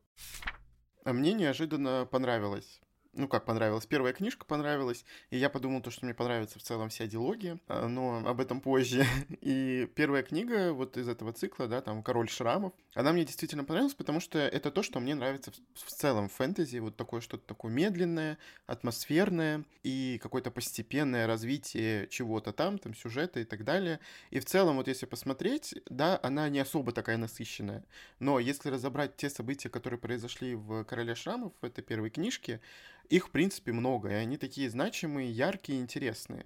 А 1.03 1.13
мне 1.13 1.33
неожиданно 1.33 2.07
понравилось 2.09 2.81
ну 3.13 3.27
как 3.27 3.46
понравилась, 3.46 3.86
первая 3.86 4.13
книжка 4.13 4.46
понравилась, 4.46 5.06
и 5.30 5.38
я 5.38 5.50
подумал, 5.50 5.82
то, 5.82 5.91
что 5.91 6.06
мне 6.06 6.13
понравится 6.13 6.60
в 6.60 6.63
целом 6.63 6.89
вся 6.89 7.08
диалогия, 7.08 7.60
а, 7.68 7.88
но 7.88 8.24
об 8.25 8.39
этом 8.39 8.62
позже. 8.62 9.06
И 9.41 9.89
первая 9.96 10.24
книга 10.24 10.72
вот 10.74 10.98
из 10.98 11.08
этого 11.08 11.34
цикла, 11.34 11.68
да, 11.68 11.82
там 11.82 12.03
«Король 12.03 12.30
шрамов», 12.30 12.74
она 12.94 13.12
мне 13.12 13.25
действительно 13.25 13.63
понравилась, 13.63 13.96
потому 13.96 14.20
что 14.20 14.39
это 14.39 14.72
то, 14.72 14.84
что 14.84 15.00
мне 15.00 15.15
нравится 15.15 15.51
в, 15.51 15.86
в 15.86 15.89
целом 15.89 16.30
в 16.30 16.34
фэнтези, 16.34 16.77
вот 16.77 16.96
такое 16.96 17.22
что-то 17.22 17.46
такое 17.46 17.72
медленное, 17.72 18.38
атмосферное 18.65 19.63
и 19.84 20.20
какое-то 20.22 20.51
постепенное 20.51 21.27
развитие 21.27 22.08
чего-то 22.08 22.51
там, 22.53 22.77
там 22.77 22.94
сюжета 22.94 23.39
и 23.39 23.46
так 23.46 23.63
далее. 23.63 24.00
И 24.30 24.39
в 24.39 24.46
целом, 24.46 24.77
вот 24.77 24.88
если 24.88 25.06
посмотреть, 25.06 25.75
да, 25.89 26.20
она 26.24 26.50
не 26.50 26.60
особо 26.60 26.91
такая 26.91 27.18
насыщенная, 27.18 27.84
но 28.20 28.39
если 28.39 28.70
разобрать 28.70 29.15
те 29.15 29.30
события, 29.30 29.70
которые 29.70 30.00
произошли 30.00 30.56
в 30.56 30.84
«Короле 30.86 31.15
шрамов», 31.15 31.53
в 31.62 31.65
этой 31.65 31.84
первой 31.84 32.10
книжке, 32.10 32.62
их, 33.10 33.27
в 33.27 33.31
принципе, 33.31 33.72
много, 33.72 34.10
и 34.10 34.13
они 34.13 34.38
такие 34.38 34.70
значимые, 34.70 35.31
яркие, 35.31 35.79
интересные. 35.79 36.46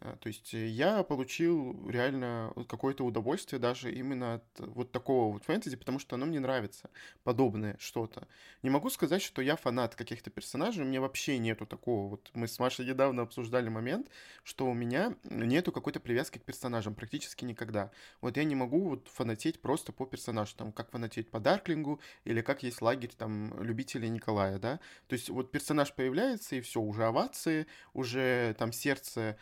Э, 0.00 0.16
то 0.20 0.28
есть 0.28 0.54
э, 0.54 0.66
я 0.66 1.02
получил 1.02 1.88
реально 1.88 2.52
какое-то 2.68 3.04
удовольствие 3.04 3.58
даже 3.58 3.92
именно 3.92 4.34
от 4.34 4.44
вот 4.58 4.92
такого 4.92 5.32
вот 5.32 5.44
фэнтези, 5.44 5.76
потому 5.76 5.98
что 5.98 6.16
оно 6.16 6.26
мне 6.26 6.40
нравится, 6.40 6.90
подобное 7.24 7.76
что-то. 7.78 8.28
Не 8.62 8.70
могу 8.70 8.90
сказать, 8.90 9.22
что 9.22 9.42
я 9.42 9.56
фанат 9.56 9.94
каких-то 9.94 10.30
персонажей, 10.30 10.84
у 10.84 10.86
меня 10.86 11.00
вообще 11.00 11.38
нету 11.38 11.66
такого. 11.66 12.10
Вот 12.10 12.30
мы 12.34 12.48
с 12.48 12.58
Машей 12.58 12.86
недавно 12.86 13.22
обсуждали 13.22 13.68
момент, 13.68 14.08
что 14.44 14.66
у 14.66 14.74
меня 14.74 15.14
нету 15.24 15.72
какой-то 15.72 16.00
привязки 16.00 16.38
к 16.38 16.44
персонажам 16.44 16.94
практически 16.94 17.44
никогда. 17.44 17.90
Вот 18.20 18.36
я 18.36 18.44
не 18.44 18.54
могу 18.54 18.88
вот 18.88 19.08
фанатеть 19.08 19.60
просто 19.60 19.92
по 19.92 20.06
персонажу, 20.06 20.54
там, 20.56 20.72
как 20.72 20.90
фанатеть 20.90 21.30
по 21.30 21.40
Дарклингу, 21.40 22.00
или 22.24 22.40
как 22.40 22.62
есть 22.62 22.82
лагерь 22.82 23.12
там 23.16 23.60
любителей 23.62 24.08
Николая, 24.08 24.58
да. 24.58 24.80
То 25.08 25.14
есть 25.14 25.28
вот 25.28 25.50
персонаж 25.50 25.92
появляется, 25.92 26.56
и 26.56 26.60
все, 26.60 26.80
уже 26.80 27.04
овации, 27.04 27.66
уже 27.94 28.54
там 28.58 28.72
сердце 28.72 29.36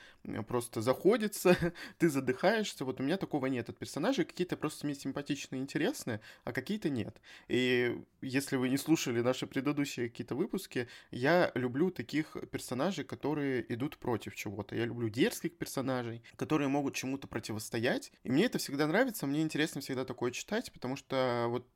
просто 0.46 0.80
заходится, 0.80 1.56
ты 1.98 2.08
задыхаешься. 2.08 2.84
Вот 2.84 3.00
у 3.00 3.02
меня 3.02 3.16
такого 3.16 3.46
нет 3.46 3.68
от 3.68 3.78
персонажей. 3.78 4.24
Какие-то 4.24 4.56
просто 4.56 4.86
мне 4.86 4.94
симпатичные, 4.94 5.60
интересные, 5.60 6.20
а 6.44 6.52
какие-то 6.52 6.88
нет. 6.88 7.20
И 7.48 8.00
если 8.22 8.56
вы 8.56 8.68
не 8.68 8.78
слушали 8.78 9.20
наши 9.20 9.46
предыдущие 9.46 10.08
какие-то 10.08 10.34
выпуски, 10.34 10.88
я 11.10 11.52
люблю 11.54 11.90
таких 11.90 12.36
персонажей, 12.50 13.04
которые 13.04 13.64
идут 13.72 13.98
против 13.98 14.34
чего-то. 14.34 14.74
Я 14.74 14.86
люблю 14.86 15.08
дерзких 15.08 15.56
персонажей, 15.56 16.22
которые 16.36 16.68
могут 16.68 16.94
чему-то 16.94 17.26
противостоять. 17.26 18.12
И 18.24 18.30
мне 18.30 18.46
это 18.46 18.58
всегда 18.58 18.86
нравится, 18.86 19.26
мне 19.26 19.42
интересно 19.42 19.80
всегда 19.80 20.04
такое 20.04 20.30
читать, 20.30 20.72
потому 20.72 20.96
что 20.96 21.46
вот 21.48 21.66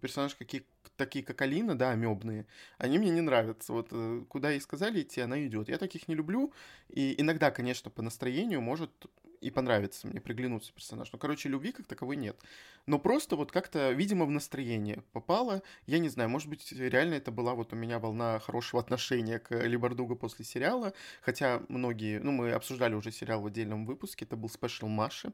персонажи 0.00 0.36
какие, 0.36 0.64
такие, 0.96 1.24
как 1.24 1.40
Алина, 1.42 1.76
да, 1.76 1.90
амебные, 1.90 2.46
они 2.78 2.98
мне 2.98 3.10
не 3.10 3.20
нравятся. 3.20 3.72
Вот 3.72 3.88
э, 3.90 4.24
куда 4.28 4.50
ей 4.50 4.60
сказали 4.60 5.02
идти, 5.02 5.20
она 5.20 5.44
идет. 5.46 5.68
Я 5.68 5.78
таких 5.78 6.08
не 6.08 6.14
люблю. 6.14 6.52
И 6.88 7.20
иногда, 7.20 7.50
конечно, 7.50 7.90
по 7.90 8.02
настроению 8.02 8.60
может 8.60 8.90
и 9.40 9.50
понравится 9.50 10.06
мне, 10.06 10.20
приглянуться 10.20 10.72
персонаж. 10.72 11.10
Но, 11.12 11.18
короче, 11.18 11.48
любви 11.48 11.72
как 11.72 11.86
таковой 11.86 12.16
нет. 12.16 12.38
Но 12.86 12.98
просто 12.98 13.36
вот 13.36 13.52
как-то, 13.52 13.90
видимо, 13.92 14.26
в 14.26 14.30
настроение 14.30 15.02
попало. 15.12 15.62
Я 15.86 15.98
не 15.98 16.08
знаю, 16.08 16.28
может 16.28 16.48
быть, 16.48 16.72
реально 16.72 17.14
это 17.14 17.30
была 17.30 17.54
вот 17.54 17.72
у 17.72 17.76
меня 17.76 17.98
волна 17.98 18.38
хорошего 18.38 18.82
отношения 18.82 19.38
к 19.38 19.54
Либардуга 19.54 20.14
после 20.14 20.44
сериала. 20.44 20.92
Хотя 21.22 21.62
многие, 21.68 22.18
ну, 22.18 22.32
мы 22.32 22.52
обсуждали 22.52 22.94
уже 22.94 23.10
сериал 23.10 23.40
в 23.40 23.46
отдельном 23.46 23.86
выпуске, 23.86 24.24
это 24.24 24.36
был 24.36 24.48
спешл 24.48 24.88
Маши. 24.88 25.32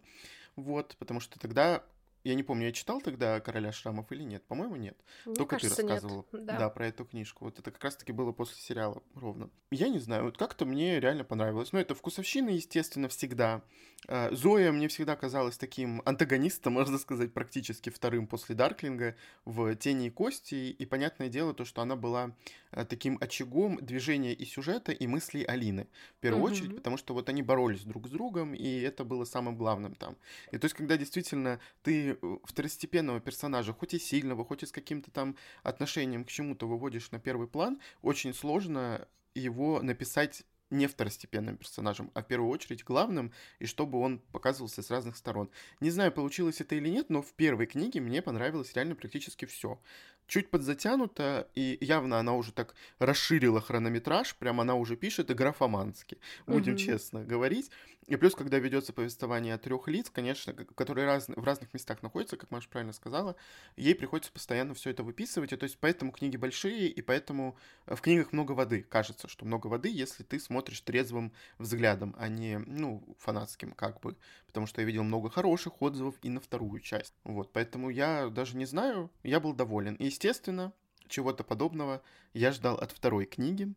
Вот, 0.55 0.97
потому 0.99 1.21
что 1.21 1.38
тогда 1.38 1.85
я 2.26 2.35
не 2.35 2.42
помню, 2.42 2.66
я 2.66 2.73
читал 2.73 3.00
тогда 3.00 3.40
«Короля 3.40 3.71
шрамов» 3.71 4.11
или 4.11 4.23
нет? 4.23 4.42
По-моему, 4.47 4.76
нет. 4.76 4.97
Мне 5.25 5.37
Только 5.37 5.56
кажется, 5.56 5.76
ты 5.76 5.83
рассказывал. 5.83 6.26
Да. 6.33 6.59
да, 6.59 6.71
про 6.71 6.88
эту 6.88 7.04
книжку. 7.04 7.45
Вот 7.45 7.59
это 7.59 7.71
как 7.71 7.85
раз-таки 7.85 8.12
было 8.12 8.33
после 8.33 8.56
сериала 8.56 9.02
ровно. 9.14 9.49
Я 9.71 9.88
не 9.88 9.99
знаю, 9.99 10.25
вот 10.25 10.37
как-то 10.37 10.64
мне 10.64 10.99
реально 10.99 11.25
понравилось. 11.25 11.73
Ну, 11.73 11.78
это 11.78 11.95
вкусовщина, 11.95 12.50
естественно, 12.50 13.09
всегда. 13.09 13.62
А, 14.09 14.30
Зоя 14.33 14.73
мне 14.73 14.88
всегда 14.88 15.14
казалась 15.16 15.56
таким 15.56 16.02
антагонистом, 16.04 16.73
можно 16.75 16.99
сказать, 16.99 17.33
практически 17.33 17.90
вторым 17.90 18.26
после 18.26 18.54
Дарклинга 18.54 19.14
в 19.45 19.75
«Тени 19.76 20.09
и 20.09 20.11
кости». 20.11 20.54
И 20.71 20.87
понятное 20.87 21.28
дело 21.28 21.54
то, 21.54 21.64
что 21.64 21.83
она 21.83 21.95
была 21.95 22.33
а, 22.73 22.85
таким 22.85 23.18
очагом 23.21 23.78
движения 23.80 24.33
и 24.33 24.45
сюжета, 24.45 24.92
и 24.92 25.06
мыслей 25.06 25.45
Алины. 25.45 25.87
В 26.18 26.21
первую 26.21 26.42
угу. 26.42 26.52
очередь, 26.52 26.76
потому 26.76 26.97
что 26.97 27.14
вот 27.14 27.28
они 27.28 27.42
боролись 27.42 27.83
друг 27.83 28.09
с 28.09 28.11
другом, 28.11 28.54
и 28.54 28.80
это 28.80 29.04
было 29.04 29.25
самым 29.25 29.56
главным 29.56 29.95
там. 29.95 30.16
И 30.50 30.59
то 30.59 30.64
есть, 30.64 30.75
когда 30.75 30.97
действительно 30.97 31.61
ты 31.83 32.15
второстепенного 32.44 33.20
персонажа, 33.20 33.73
хоть 33.73 33.94
и 33.94 33.99
сильного, 33.99 34.44
хоть 34.44 34.62
и 34.62 34.66
с 34.66 34.73
каким-то 34.73 35.11
там 35.11 35.37
отношением 35.62 36.25
к 36.25 36.28
чему-то 36.28 36.66
выводишь 36.66 37.11
на 37.11 37.18
первый 37.18 37.49
план, 37.49 37.80
очень 38.02 38.35
сложно 38.35 39.06
его 39.35 39.82
написать 39.82 40.44
не 40.70 40.87
второстепенным 40.87 41.56
персонажем, 41.56 42.11
а 42.14 42.23
в 42.23 42.26
первую 42.26 42.50
очередь 42.50 42.85
главным, 42.85 43.32
и 43.58 43.66
чтобы 43.66 43.99
он 44.00 44.18
показывался 44.32 44.82
с 44.82 44.90
разных 44.90 45.16
сторон. 45.16 45.50
Не 45.80 45.90
знаю, 45.90 46.12
получилось 46.12 46.61
это 46.61 46.75
или 46.75 46.88
нет, 46.88 47.11
но 47.11 47.23
в 47.23 47.32
первой 47.35 47.66
книге 47.66 48.00
мне 48.00 48.23
понравилось 48.23 48.75
реально 48.75 48.94
практически 48.94 49.44
все 49.44 49.78
чуть 50.26 50.50
подзатянута, 50.50 51.49
и 51.54 51.78
явно 51.80 52.18
она 52.18 52.35
уже 52.35 52.52
так 52.52 52.75
расширила 52.99 53.61
хронометраж, 53.61 54.35
прям 54.37 54.61
она 54.61 54.75
уже 54.75 54.96
пишет 54.96 55.30
и 55.30 55.35
графомански, 55.35 56.18
будем 56.46 56.75
mm-hmm. 56.75 56.78
честно 56.78 57.25
говорить. 57.25 57.70
И 58.06 58.14
плюс, 58.14 58.37
когда 58.37 58.58
ведется 58.58 58.92
повествование 58.92 59.54
от 59.54 59.62
трех 59.62 59.88
лиц, 59.88 60.11
конечно, 60.11 60.52
которые 60.52 61.06
раз, 61.06 61.26
в 61.28 61.44
разных 61.44 61.75
местах 61.75 62.02
находятся, 62.02 62.37
как 62.37 62.52
Маша 62.52 62.68
правильно 62.68 62.92
сказала, 62.92 63.35
ей 63.76 63.96
приходится 63.96 64.32
постоянно 64.32 64.75
все 64.75 64.90
это 64.90 65.02
выписывать, 65.02 65.52
и 65.52 65.56
то 65.56 65.64
есть 65.64 65.78
поэтому 65.80 66.12
книги 66.12 66.37
большие, 66.37 66.88
и 66.88 67.02
поэтому 67.02 67.56
в 67.87 68.00
книгах 68.00 68.32
много 68.32 68.52
воды. 68.52 68.82
Кажется, 68.88 69.26
что 69.26 69.44
много 69.44 69.66
воды, 69.66 69.88
если 69.88 70.23
ты 70.23 70.38
смотришь 70.38 70.55
трезвым 70.62 71.32
взглядом, 71.58 72.14
а 72.18 72.28
не, 72.28 72.58
ну, 72.58 73.16
фанатским 73.18 73.72
как 73.72 74.00
бы, 74.00 74.16
потому 74.46 74.66
что 74.66 74.80
я 74.80 74.86
видел 74.86 75.04
много 75.04 75.30
хороших 75.30 75.80
отзывов 75.80 76.16
и 76.22 76.30
на 76.30 76.40
вторую 76.40 76.80
часть. 76.80 77.14
Вот, 77.25 77.52
поэтому 77.52 77.90
я 77.90 78.28
даже 78.28 78.56
не 78.56 78.66
знаю, 78.66 79.10
я 79.22 79.40
был 79.40 79.52
доволен. 79.52 79.94
И 79.94 80.06
Естественно, 80.06 80.72
чего-то 81.08 81.44
подобного 81.44 82.02
я 82.32 82.50
ждал 82.50 82.76
от 82.76 82.90
второй 82.90 83.26
книги. 83.26 83.75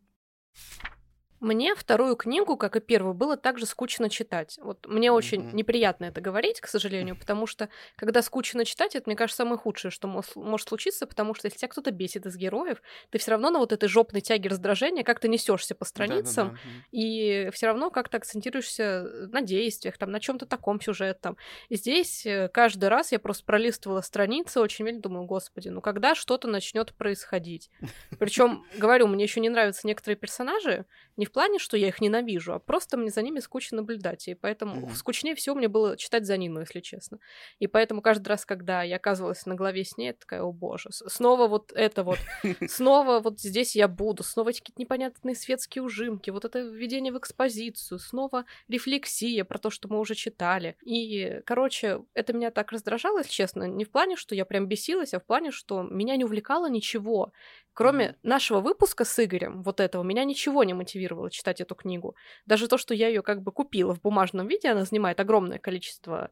Мне 1.40 1.74
вторую 1.76 2.16
книгу, 2.16 2.58
как 2.58 2.76
и 2.76 2.80
первую, 2.80 3.14
было 3.14 3.38
также 3.38 3.66
скучно 3.66 4.10
читать. 4.10 4.60
Вот 4.62 4.86
мне 4.88 5.12
очень 5.12 5.42
mm-hmm. 5.42 5.56
неприятно 5.56 6.06
это 6.06 6.20
говорить, 6.20 6.60
к 6.60 6.68
сожалению, 6.68 7.18
потому 7.18 7.48
что 7.48 7.70
когда 7.96 8.22
скучно 8.22 8.66
читать, 8.66 8.96
это, 8.96 9.04
мне 9.08 9.16
кажется, 9.16 9.38
самое 9.44 9.58
худшее, 9.58 9.92
что 9.92 10.08
может 10.36 10.68
случиться, 10.68 11.08
потому 11.08 11.34
что 11.34 11.48
если 11.48 11.60
тебя 11.60 11.70
кто-то 11.70 11.92
бесит 11.92 12.26
из 12.26 12.36
героев, 12.36 12.82
ты 13.10 13.20
все 13.20 13.32
равно 13.32 13.50
на 13.52 13.60
вот 13.60 13.72
этой 13.72 13.88
жопной 13.88 14.22
тяге 14.22 14.50
раздражения 14.50 15.04
как-то 15.04 15.28
несешься 15.28 15.76
по 15.76 15.86
страницам, 15.86 16.50
Да-да-да. 16.50 16.86
и 16.92 17.50
все 17.54 17.68
равно 17.68 17.90
как-то 17.90 18.18
акцентируешься 18.18 19.04
на 19.32 19.42
действиях, 19.42 19.98
там, 19.98 20.12
на 20.12 20.20
чем-то 20.20 20.46
таком 20.46 20.82
сюжетом. 20.82 21.38
И 21.70 21.76
здесь 21.76 22.26
э, 22.26 22.50
каждый 22.50 22.90
раз 22.90 23.12
я 23.14 23.20
просто 23.20 23.46
пролистывала 23.46 24.02
страницы, 24.02 24.60
очень 24.60 24.86
медленно 24.86 25.04
думаю, 25.04 25.26
господи, 25.26 25.70
ну 25.70 25.80
когда 25.80 26.16
что-то 26.16 26.48
начнет 26.48 26.94
происходить? 26.94 27.72
Причем, 28.20 28.66
говорю, 28.78 29.08
мне 29.08 29.24
еще 29.24 29.40
не 29.40 29.50
нравятся 29.50 29.88
некоторые 29.88 30.18
персонажи, 30.18 30.86
не 31.16 31.26
в 31.30 31.32
плане, 31.32 31.60
что 31.60 31.78
я 31.78 31.88
их 31.88 32.02
ненавижу, 32.02 32.54
а 32.54 32.60
просто 32.60 32.98
мне 32.98 33.10
за 33.10 33.22
ними 33.22 33.40
скучно 33.40 33.78
наблюдать. 33.78 34.28
И 34.28 34.36
поэтому 34.36 34.88
mm-hmm. 34.88 34.96
скучнее 34.96 35.36
всего 35.36 35.56
мне 35.56 35.68
было 35.68 35.96
читать 35.96 36.26
за 36.26 36.38
Нину, 36.38 36.60
если 36.62 36.80
честно. 36.80 37.20
И 37.60 37.68
поэтому 37.68 38.02
каждый 38.02 38.28
раз, 38.28 38.46
когда 38.46 38.84
я 38.84 38.98
оказывалась 38.98 39.46
на 39.46 39.56
главе 39.56 39.84
с 39.84 39.98
ней, 39.98 40.08
я 40.08 40.14
такая, 40.14 40.42
о 40.42 40.52
боже, 40.52 40.90
снова 40.92 41.48
вот 41.48 41.72
это 41.74 42.04
вот, 42.04 42.18
снова 42.68 43.20
вот 43.20 43.40
здесь 43.40 43.76
я 43.76 43.88
буду, 43.88 44.24
снова 44.24 44.50
эти 44.50 44.60
какие-то 44.60 44.82
непонятные 44.82 45.36
светские 45.36 45.84
ужимки, 45.84 46.30
вот 46.32 46.46
это 46.46 46.60
введение 46.60 47.14
в 47.14 47.18
экспозицию, 47.18 48.00
снова 48.00 48.46
рефлексия 48.68 49.46
про 49.46 49.60
то, 49.60 49.70
что 49.70 49.88
мы 49.88 50.00
уже 50.00 50.16
читали. 50.16 50.76
И, 50.84 51.42
короче, 51.46 52.04
это 52.14 52.34
меня 52.34 52.52
так 52.52 52.72
раздражало, 52.72 53.20
если 53.20 53.32
честно, 53.32 53.64
не 53.64 53.86
в 53.86 53.92
плане, 53.92 54.16
что 54.16 54.36
я 54.36 54.46
прям 54.46 54.68
бесилась, 54.68 55.14
а 55.14 55.20
в 55.20 55.26
плане, 55.26 55.52
что 55.52 55.84
меня 55.84 56.16
не 56.16 56.26
увлекало 56.26 56.70
ничего. 56.70 57.32
Кроме 57.74 58.16
нашего 58.24 58.60
выпуска 58.60 59.06
с 59.06 59.24
Игорем, 59.24 59.64
вот 59.64 59.80
этого, 59.80 60.04
меня 60.04 60.26
ничего 60.26 60.64
не 60.64 60.74
мотивировало 60.74 61.32
читать 61.32 61.62
эту 61.62 61.76
книгу. 61.76 62.16
Даже 62.46 62.68
то, 62.68 62.78
что 62.78 62.94
я 62.94 63.08
ее 63.08 63.22
как 63.22 63.42
бы 63.42 63.52
купила 63.52 63.96
в 63.96 64.02
бумажном 64.02 64.48
виде, 64.48 64.70
она 64.70 64.86
занимает 64.86 65.20
огромное 65.20 65.60
количество 65.60 66.30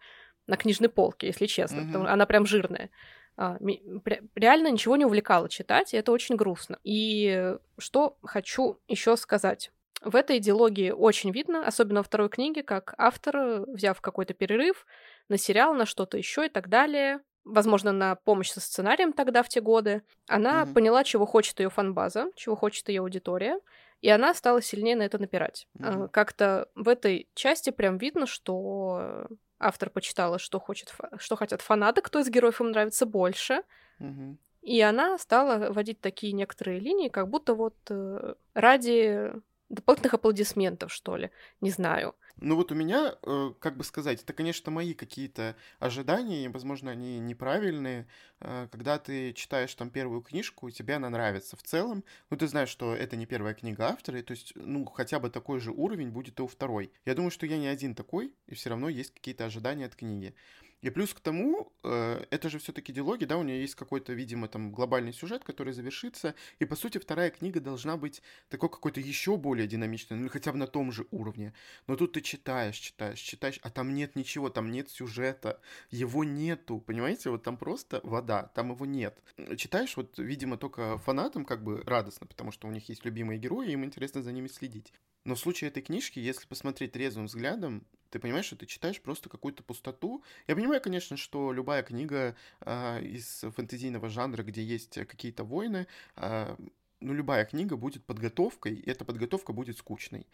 на 0.48 0.58
книжной 0.58 0.90
полке, 0.90 1.28
если 1.28 1.46
честно. 1.46 1.82
Mm-hmm. 1.82 2.08
Она 2.08 2.26
прям 2.26 2.46
жирная. 2.46 2.90
А, 3.38 3.58
реально 4.36 4.72
ничего 4.72 4.96
не 4.96 5.06
увлекало 5.06 5.48
читать, 5.48 5.94
и 5.94 5.98
это 5.98 6.12
очень 6.12 6.36
грустно. 6.36 6.80
И 6.84 7.56
что 7.78 8.18
хочу 8.24 8.80
еще 8.88 9.16
сказать. 9.16 9.72
В 10.02 10.16
этой 10.16 10.38
идеологии 10.38 10.92
очень 10.92 11.32
видно, 11.32 11.66
особенно 11.66 12.00
во 12.00 12.04
второй 12.04 12.30
книге, 12.30 12.64
как 12.64 12.94
автор, 12.98 13.66
взяв 13.68 14.00
какой-то 14.02 14.34
перерыв 14.34 14.86
на 15.30 15.38
сериал, 15.38 15.74
на 15.74 15.86
что-то 15.86 16.18
еще 16.18 16.46
и 16.46 16.50
так 16.50 16.70
далее, 16.70 17.20
возможно, 17.48 17.92
на 17.92 18.16
помощь 18.16 18.52
со 18.52 18.60
сценарием 18.60 19.14
тогда, 19.14 19.44
в 19.44 19.50
те 19.50 19.62
годы, 19.62 20.04
она 20.28 20.64
mm-hmm. 20.64 20.74
поняла, 20.74 21.04
чего 21.04 21.26
хочет 21.26 21.60
ее 21.60 21.70
фанбаза, 21.70 22.32
чего 22.36 22.56
хочет 22.56 22.90
ее 22.90 23.02
аудитория, 23.02 23.60
и 24.02 24.10
она 24.10 24.34
стала 24.34 24.62
сильнее 24.62 24.96
на 24.96 25.04
это 25.04 25.18
напирать. 25.18 25.68
Мгм. 25.74 26.10
Как-то 26.10 26.70
в 26.76 26.88
этой 26.88 27.28
части 27.34 27.72
прям 27.72 27.98
видно, 27.98 28.28
что 28.28 29.28
автор 29.60 29.90
почитала, 29.90 30.38
что, 30.38 30.60
хочет, 30.60 30.94
что 31.18 31.36
хотят 31.36 31.62
фанаты, 31.62 32.02
кто 32.02 32.20
из 32.20 32.30
героев 32.30 32.62
им 32.62 32.72
нравится 32.72 33.06
больше, 33.06 33.64
Мгм. 33.98 34.38
и 34.62 34.80
она 34.82 35.18
стала 35.18 35.72
вводить 35.72 36.00
такие 36.00 36.34
некоторые 36.34 36.80
линии, 36.80 37.10
как 37.10 37.28
будто 37.28 37.56
вот 37.56 37.76
э, 37.90 38.36
ради 38.54 39.32
дополнительных 39.70 40.14
аплодисментов, 40.14 40.94
что 40.94 41.18
ли, 41.18 41.32
не 41.62 41.72
знаю. 41.72 42.16
Ну 42.40 42.56
вот 42.56 42.72
у 42.72 42.76
меня, 42.76 43.16
э, 43.24 43.54
как 43.60 43.78
бы 43.78 43.84
сказать, 43.84 44.22
это, 44.22 44.32
конечно, 44.34 44.72
мои 44.72 44.94
какие-то 44.94 45.56
ожидания, 45.80 46.46
и, 46.46 46.48
возможно, 46.48 46.92
они 46.92 47.20
неправильные. 47.20 48.08
Э, 48.42 48.68
Когда 48.72 49.00
ты 49.00 49.34
читаешь 49.34 49.74
там 49.74 49.90
первую 49.90 50.22
книжку, 50.22 50.70
тебе 50.70 50.96
она 50.96 51.10
нравится 51.10 51.58
в 51.58 51.64
целом, 51.64 52.04
ну 52.30 52.38
ты 52.38 52.48
знаешь, 52.48 52.70
что 52.70 52.94
это 52.96 53.16
не 53.16 53.26
первая 53.26 53.54
книга 53.56 53.88
автора, 53.88 54.20
и 54.20 54.22
то 54.24 54.32
есть, 54.32 54.54
ну, 54.56 54.86
хотя 54.86 55.20
бы 55.20 55.30
такой 55.32 55.60
же 55.60 55.72
уровень 55.72 56.12
будет 56.12 56.40
и 56.40 56.44
у 56.44 56.48
второй. 56.48 56.92
Я 57.06 57.16
думаю, 57.16 57.32
что 57.32 57.46
я 57.48 57.58
не 57.58 57.68
один 57.68 57.96
такой, 57.96 58.34
и 58.46 58.54
все 58.54 58.70
равно 58.70 58.90
есть 58.90 59.14
какие-то 59.16 59.46
ожидания 59.46 59.86
от 59.86 59.96
книги. 59.96 60.36
И 60.82 60.92
плюс 60.92 61.14
к 61.14 61.20
тому, 61.20 61.74
э, 61.84 62.24
это 62.30 62.50
же 62.50 62.60
все-таки 62.60 62.94
диалоги, 62.94 63.26
да, 63.26 63.38
у 63.38 63.44
нее 63.44 63.62
есть 63.62 63.74
какой-то, 63.74 64.14
видимо, 64.14 64.48
там 64.48 64.72
глобальный 64.72 65.12
сюжет, 65.12 65.44
который 65.44 65.74
завершится, 65.74 66.36
и 66.60 66.66
по 66.66 66.76
сути 66.76 67.00
вторая 67.00 67.32
книга 67.32 67.60
должна 67.60 67.98
быть 67.98 68.22
такой 68.50 68.70
какой-то 68.70 69.00
еще 69.00 69.38
более 69.38 69.68
динамичной, 69.68 70.18
ну 70.18 70.24
или 70.24 70.30
хотя 70.30 70.52
бы 70.52 70.60
на 70.60 70.68
том 70.68 70.92
же 70.92 71.08
уровне. 71.10 71.54
Но 71.88 71.96
тут 71.96 72.14
ты 72.14 72.22
читаешь, 72.22 72.78
читаешь, 72.78 73.20
читаешь, 73.20 73.60
а 73.64 73.72
там 73.72 73.96
нет 73.96 74.16
ничего, 74.16 74.50
там 74.50 74.72
нет 74.72 74.90
сюжета, 74.92 75.60
его 75.90 76.24
нету, 76.24 76.80
понимаете, 76.80 77.32
вот 77.32 77.42
там 77.42 77.58
просто 77.58 78.00
вода, 78.04 78.52
там 78.54 78.72
его 78.72 78.86
нет. 78.86 79.18
Читаешь, 79.58 79.98
вот, 79.98 80.20
видимо, 80.20 80.58
только 80.58 81.00
фанатам 81.00 81.44
как 81.44 81.64
бы 81.64 81.82
радостно, 81.86 82.28
потому 82.28 82.52
что 82.52 82.68
у 82.68 82.72
них 82.72 82.88
есть 82.88 83.04
любимые 83.04 83.40
герои, 83.40 83.72
им 83.72 83.84
интересно 83.84 84.22
за 84.22 84.32
ними 84.32 84.48
следить. 84.48 84.94
Но 85.26 85.36
в 85.36 85.40
случае 85.40 85.70
этой 85.70 85.84
книжки, 85.84 86.20
если 86.20 86.48
посмотреть 86.48 86.94
трезвым 86.94 87.26
взглядом, 87.26 87.86
ты 88.10 88.20
понимаешь, 88.20 88.46
что 88.46 88.56
ты 88.56 88.66
читаешь 88.66 89.02
просто 89.02 89.30
какую-то 89.30 89.64
пустоту. 89.64 90.24
Я 90.48 90.56
понимаю, 90.56 90.82
конечно, 90.82 91.18
что 91.18 91.52
любая 91.52 91.84
книга 91.84 92.36
а, 92.62 93.00
из 93.00 93.42
фэнтезийного 93.56 94.10
жанра, 94.10 94.44
где 94.44 94.64
есть 94.64 94.94
какие-то 95.08 95.44
войны, 95.44 95.88
а, 96.16 96.58
ну, 97.00 97.14
любая 97.14 97.46
книга 97.46 97.78
будет 97.78 98.06
подготовкой, 98.06 98.76
и 98.76 98.90
эта 98.90 99.06
подготовка 99.06 99.54
будет 99.54 99.78
скучной. 99.78 100.28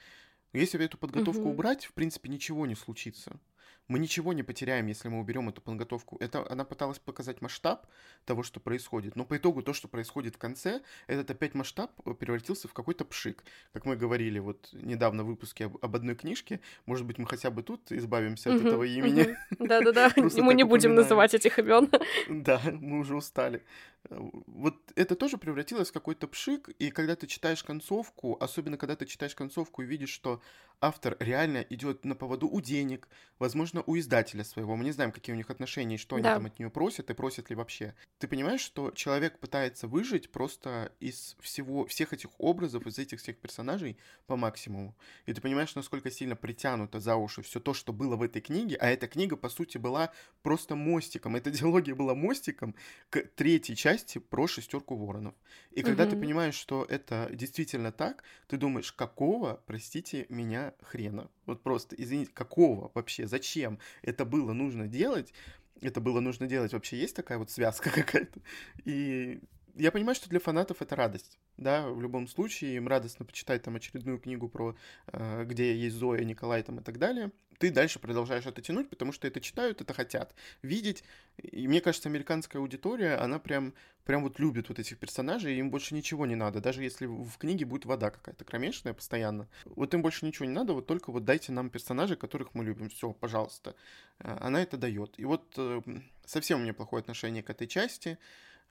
Но 0.54 0.60
если 0.60 0.84
эту 0.86 0.98
подготовку 0.98 1.50
Мгм. 1.50 1.52
убрать, 1.52 1.86
в 1.86 1.94
принципе, 1.94 2.30
ничего 2.30 2.66
не 2.68 2.76
случится. 2.76 3.40
Мы 3.88 4.00
ничего 4.00 4.34
не 4.34 4.44
потеряем, 4.44 4.88
если 4.88 5.10
мы 5.10 5.20
уберем 5.20 5.50
эту 5.50 5.62
подготовку. 5.62 6.18
Это 6.20 6.50
она 6.50 6.64
пыталась 6.64 7.00
показать 7.00 7.42
масштаб 7.42 7.88
того, 8.26 8.44
что 8.44 8.60
происходит. 8.60 9.16
Но 9.16 9.26
по 9.26 9.38
итогу 9.38 9.62
то, 9.62 9.74
что 9.74 9.88
происходит 9.88 10.36
в 10.36 10.38
конце, 10.38 10.82
этот 11.08 11.32
опять 11.32 11.54
масштаб 11.54 11.92
э, 12.06 12.14
превратился 12.14 12.68
в 12.68 12.74
какой-то 12.74 13.06
пшик. 13.06 13.44
Как 13.74 13.86
мы 13.86 13.96
говорили 13.96 14.40
вот 14.40 14.70
недавно 14.74 15.24
в 15.24 15.28
выпуске 15.28 15.66
об, 15.66 15.78
об 15.82 15.96
одной 15.96 16.16
книжке, 16.16 16.60
может 16.86 17.06
быть, 17.06 17.18
мы 17.18 17.28
хотя 17.28 17.52
бы 17.52 17.64
тут 17.64 17.92
избавимся 17.92 18.54
от 18.54 18.62
этого 18.62 18.84
имени. 18.84 19.36
Да-да-да, 19.60 20.12
мы 20.38 20.54
не 20.54 20.64
будем 20.64 20.96
называть 20.96 21.34
этих 21.34 21.60
имен. 21.60 21.90
Да, 22.30 22.62
мы 22.72 23.00
уже 23.00 23.16
устали. 23.16 23.64
Э, 24.10 24.16
Вот 24.48 24.76
это 24.96 25.16
тоже 25.16 25.38
превратилось 25.38 25.90
в 25.90 25.94
какой-то 25.94 26.28
пшик, 26.28 26.70
и 26.70 26.90
когда 26.92 27.16
ты 27.16 27.28
читаешь 27.28 27.64
концовку, 27.64 28.38
особенно 28.40 28.78
когда 28.78 28.96
ты 28.96 29.06
читаешь 29.06 29.36
концовку 29.36 29.82
и 29.82 29.86
видишь, 29.86 30.10
что 30.10 30.42
автор 30.84 31.16
реально 31.20 31.60
идет 31.70 32.06
на 32.06 32.16
поводу 32.16 32.48
у 32.48 32.62
денег, 32.62 33.08
возможно, 33.40 33.84
у 33.86 33.98
издателя 33.98 34.44
своего. 34.44 34.76
Мы 34.76 34.84
не 34.84 34.92
знаем, 34.92 35.12
какие 35.12 35.34
у 35.34 35.38
них 35.38 35.50
отношения, 35.50 35.96
и 35.96 35.98
что 35.98 36.16
они 36.18 36.30
Да. 36.30 36.32
там 36.32 36.46
от 36.46 36.60
нее 36.60 36.70
просят, 36.70 37.10
и 37.10 37.14
просят 37.14 37.50
ли 37.50 37.56
вообще. 37.56 37.96
Ты 38.20 38.28
понимаешь, 38.28 38.62
что 38.62 38.92
человек 38.92 39.40
пытается 39.40 39.88
выжить 39.88 40.32
просто 40.32 40.94
из 41.00 41.36
всего, 41.42 41.86
всех 41.86 42.14
этих 42.14 42.30
образов, 42.38 42.86
из 42.88 42.98
этих 43.00 43.20
всех 43.20 43.40
персонажей 43.40 43.98
по 44.28 44.36
максимуму. 44.38 44.96
И 45.26 45.34
ты 45.34 45.42
понимаешь, 45.42 45.76
насколько 45.76 46.10
сильно 46.12 46.36
притянуто 46.36 47.00
за 47.00 47.16
уши 47.16 47.42
все 47.42 47.60
то, 47.60 47.74
что 47.74 47.94
было 47.94 48.16
в 48.16 48.22
этой 48.22 48.42
книге, 48.42 48.76
а 48.80 48.90
эта 48.90 49.08
книга, 49.08 49.36
по 49.38 49.50
сути, 49.50 49.78
была 49.78 50.12
просто 50.42 50.76
мостиком. 50.76 51.36
Эта 51.44 51.52
диалогия 51.52 51.96
была 51.96 52.16
мостиком 52.16 52.76
к 53.10 53.22
третьей 53.36 53.76
части 53.76 54.20
про 54.20 54.48
шестерку 54.48 54.96
воронов. 54.96 55.36
И 55.72 55.84
когда 55.84 56.06
ты 56.06 56.16
Мгм. 56.16 56.16
понимаешь, 56.16 56.56
что 56.56 56.86
это 56.88 57.30
действительно 57.32 57.92
так, 57.92 58.24
ты 58.48 58.58
думаешь, 58.58 58.92
какого, 58.94 59.62
простите 59.66 60.26
меня, 60.30 60.73
хрена? 60.82 61.30
Вот 61.46 61.62
просто, 61.64 61.96
извините, 61.98 62.32
какого 62.34 62.92
вообще? 62.94 63.28
Зачем 63.28 63.80
это 64.02 64.26
было 64.26 64.54
нужно 64.54 64.88
делать? 64.88 65.34
Это 65.82 66.02
было 66.02 66.20
нужно 66.20 66.48
делать. 66.48 66.74
Вообще 66.74 66.98
есть 66.98 67.16
такая 67.16 67.38
вот 67.38 67.52
связка 67.52 67.90
какая-то? 67.94 68.40
И 68.86 69.40
я 69.76 69.92
понимаю, 69.92 70.16
что 70.16 70.30
для 70.30 70.40
фанатов 70.40 70.82
это 70.82 70.96
радость. 70.96 71.38
Да, 71.58 71.88
в 71.90 72.02
любом 72.02 72.28
случае, 72.28 72.76
им 72.76 72.88
радостно 72.88 73.26
почитать 73.26 73.64
там 73.64 73.76
очередную 73.76 74.20
книгу 74.20 74.50
про 74.50 74.76
э, 75.08 75.46
где 75.46 75.76
есть 75.76 75.96
Зоя, 75.96 76.24
Николай 76.24 76.64
там 76.64 76.80
и 76.80 76.84
так 76.84 76.98
далее. 76.98 77.32
Ты 77.60 77.72
дальше 77.72 78.00
продолжаешь 78.00 78.46
это 78.46 78.62
тянуть, 78.62 78.90
потому 78.90 79.12
что 79.12 79.28
это 79.28 79.40
читают, 79.40 79.80
это 79.80 79.94
хотят 79.94 80.34
видеть. 80.64 81.04
И 81.38 81.68
мне 81.68 81.82
кажется, 81.82 82.10
американская 82.10 82.62
аудитория, 82.62 83.16
она 83.16 83.40
прям, 83.40 83.74
прям 84.06 84.24
вот 84.24 84.40
любит 84.40 84.70
вот 84.70 84.80
этих 84.80 84.98
персонажей, 84.98 85.58
им 85.58 85.70
больше 85.70 85.96
ничего 85.96 86.26
не 86.26 86.36
надо. 86.36 86.60
Даже 86.60 86.84
если 86.84 87.06
в 87.06 87.24
в 87.24 87.38
книге 87.38 87.66
будет 87.66 87.86
вода 87.86 88.10
какая-то 88.12 88.44
кромешная 88.44 88.94
постоянно. 88.94 89.48
Вот 89.66 89.94
им 89.94 90.02
больше 90.02 90.26
ничего 90.26 90.46
не 90.46 90.52
надо, 90.52 90.74
вот 90.74 90.88
только 90.88 91.12
вот 91.12 91.26
дайте 91.26 91.52
нам 91.52 91.70
персонажей, 91.70 92.18
которых 92.18 92.54
мы 92.54 92.64
любим. 92.64 92.90
Все, 92.90 93.14
пожалуйста. 93.14 93.76
Э, 94.20 94.38
Она 94.42 94.62
это 94.62 94.78
дает. 94.78 95.18
И 95.18 95.26
вот 95.26 95.54
э, 95.58 95.82
совсем 96.26 96.60
у 96.60 96.64
меня 96.64 96.74
плохое 96.74 97.02
отношение 97.02 97.44
к 97.44 97.50
этой 97.50 97.68
части. 97.68 98.18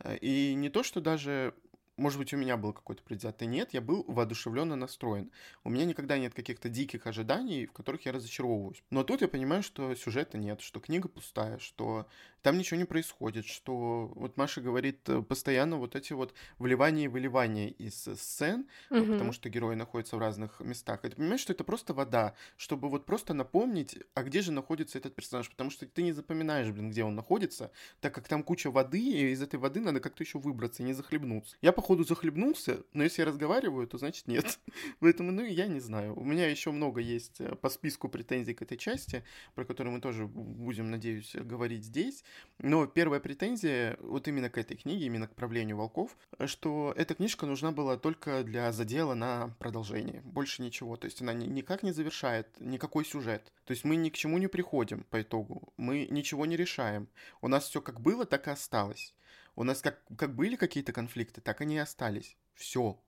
Э, 0.02 0.16
И 0.18 0.54
не 0.54 0.68
то, 0.68 0.82
что 0.82 1.00
даже 1.00 1.54
может 1.98 2.18
быть, 2.18 2.32
у 2.32 2.36
меня 2.36 2.56
был 2.56 2.72
какой-то 2.72 3.02
предвзятый 3.02 3.46
нет, 3.46 3.74
я 3.74 3.80
был 3.80 4.04
воодушевленно 4.08 4.76
настроен. 4.76 5.30
У 5.62 5.70
меня 5.70 5.84
никогда 5.84 6.18
нет 6.18 6.32
каких-то 6.34 6.68
диких 6.68 7.06
ожиданий, 7.06 7.66
в 7.66 7.72
которых 7.72 8.06
я 8.06 8.12
разочаровываюсь. 8.12 8.82
Но 8.90 9.04
тут 9.04 9.20
я 9.20 9.28
понимаю, 9.28 9.62
что 9.62 9.94
сюжета 9.94 10.38
нет, 10.38 10.62
что 10.62 10.80
книга 10.80 11.08
пустая, 11.08 11.58
что 11.58 12.06
там 12.42 12.58
ничего 12.58 12.78
не 12.78 12.84
происходит, 12.84 13.46
что 13.46 14.12
вот 14.14 14.36
Маша 14.36 14.60
говорит 14.60 15.08
э, 15.08 15.22
постоянно 15.22 15.76
вот 15.76 15.94
эти 15.94 16.12
вот 16.12 16.34
вливания 16.58 17.04
и 17.04 17.08
выливания 17.08 17.68
из 17.68 18.06
э, 18.08 18.16
сцен, 18.16 18.66
э, 18.90 19.00
потому 19.00 19.32
что 19.32 19.48
герои 19.48 19.76
находятся 19.76 20.16
в 20.16 20.18
разных 20.18 20.60
местах. 20.60 21.04
И 21.04 21.08
ты 21.08 21.16
понимаешь, 21.16 21.40
что 21.40 21.52
это 21.52 21.64
просто 21.64 21.94
вода, 21.94 22.34
чтобы 22.56 22.88
вот 22.88 23.06
просто 23.06 23.32
напомнить, 23.32 23.98
а 24.14 24.24
где 24.24 24.42
же 24.42 24.50
находится 24.52 24.98
этот 24.98 25.14
персонаж, 25.14 25.48
потому 25.50 25.70
что 25.70 25.86
ты 25.86 26.02
не 26.02 26.12
запоминаешь, 26.12 26.70
блин, 26.70 26.90
где 26.90 27.04
он 27.04 27.14
находится, 27.14 27.70
так 28.00 28.14
как 28.14 28.26
там 28.26 28.42
куча 28.42 28.70
воды, 28.70 29.00
и 29.00 29.30
из 29.30 29.40
этой 29.40 29.60
воды 29.60 29.80
надо 29.80 30.00
как-то 30.00 30.24
еще 30.24 30.38
выбраться 30.38 30.82
и 30.82 30.86
не 30.86 30.92
захлебнуться. 30.92 31.56
Я, 31.62 31.72
походу, 31.72 32.04
захлебнулся, 32.04 32.82
но 32.92 33.04
если 33.04 33.22
я 33.22 33.26
разговариваю, 33.26 33.86
то 33.86 33.98
значит 33.98 34.26
нет. 34.26 34.58
Поэтому, 35.00 35.30
ну, 35.30 35.44
я 35.44 35.68
не 35.68 35.80
знаю. 35.80 36.18
У 36.18 36.24
меня 36.24 36.48
еще 36.48 36.72
много 36.72 37.00
есть 37.00 37.40
э, 37.40 37.54
по 37.54 37.68
списку 37.68 38.08
претензий 38.08 38.54
к 38.54 38.62
этой 38.62 38.76
части, 38.76 39.22
про 39.54 39.64
которые 39.64 39.94
мы 39.94 40.00
тоже 40.00 40.26
будем, 40.26 40.90
надеюсь, 40.90 41.34
говорить 41.34 41.84
здесь. 41.84 42.24
Но 42.58 42.86
первая 42.86 43.18
претензия 43.18 43.96
вот 44.00 44.28
именно 44.28 44.48
к 44.48 44.58
этой 44.58 44.76
книге, 44.76 45.06
именно 45.06 45.26
к 45.26 45.34
правлению 45.34 45.76
волков, 45.76 46.16
что 46.46 46.92
эта 46.96 47.14
книжка 47.14 47.46
нужна 47.46 47.72
была 47.72 47.96
только 47.96 48.44
для 48.44 48.70
задела 48.72 49.14
на 49.14 49.54
продолжение. 49.58 50.20
Больше 50.22 50.62
ничего. 50.62 50.96
То 50.96 51.06
есть 51.06 51.20
она 51.22 51.32
ни- 51.32 51.46
никак 51.46 51.82
не 51.82 51.92
завершает 51.92 52.48
никакой 52.60 53.04
сюжет. 53.04 53.52
То 53.64 53.72
есть 53.72 53.84
мы 53.84 53.96
ни 53.96 54.10
к 54.10 54.14
чему 54.14 54.38
не 54.38 54.46
приходим 54.46 55.04
по 55.04 55.22
итогу. 55.22 55.72
Мы 55.76 56.06
ничего 56.10 56.46
не 56.46 56.56
решаем. 56.56 57.08
У 57.40 57.48
нас 57.48 57.68
все 57.68 57.80
как 57.80 58.00
было, 58.00 58.26
так 58.26 58.46
и 58.46 58.50
осталось. 58.50 59.14
У 59.56 59.64
нас 59.64 59.80
как, 59.80 60.00
как 60.16 60.34
были 60.34 60.56
какие-то 60.56 60.92
конфликты, 60.92 61.40
так 61.40 61.60
они 61.60 61.76
и 61.76 61.78
остались. 61.78 62.36
Все. 62.54 62.98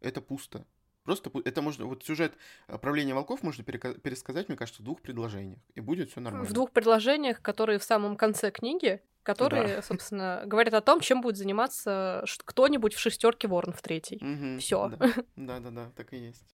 Это 0.00 0.20
пусто. 0.20 0.66
Просто 1.08 1.30
это 1.46 1.62
можно, 1.62 1.86
вот 1.86 2.04
сюжет 2.04 2.34
э, 2.66 2.76
правления 2.76 3.14
волков 3.14 3.42
можно 3.42 3.64
пересказать, 3.64 4.50
мне 4.50 4.58
кажется, 4.58 4.82
в 4.82 4.84
двух 4.84 5.00
предложениях, 5.00 5.58
и 5.74 5.80
будет 5.80 6.10
все 6.10 6.20
нормально. 6.20 6.46
В 6.46 6.52
двух 6.52 6.70
предложениях, 6.70 7.40
которые 7.40 7.78
в 7.78 7.82
самом 7.82 8.14
конце 8.14 8.50
книги, 8.50 9.00
которые, 9.22 9.80
собственно, 9.80 10.42
говорят 10.44 10.74
о 10.74 10.82
том, 10.82 11.00
чем 11.00 11.22
будет 11.22 11.38
заниматься 11.38 12.26
кто-нибудь 12.44 12.92
в 12.92 12.98
шестерке 12.98 13.48
ворон 13.48 13.72
в 13.72 13.80
третьей. 13.80 14.22
Мгм, 14.22 14.58
Всё. 14.58 14.90
Да, 14.90 14.98
да, 15.36 15.60
да, 15.60 15.70
да, 15.70 15.92
так 15.96 16.12
и 16.12 16.18
есть. 16.18 16.54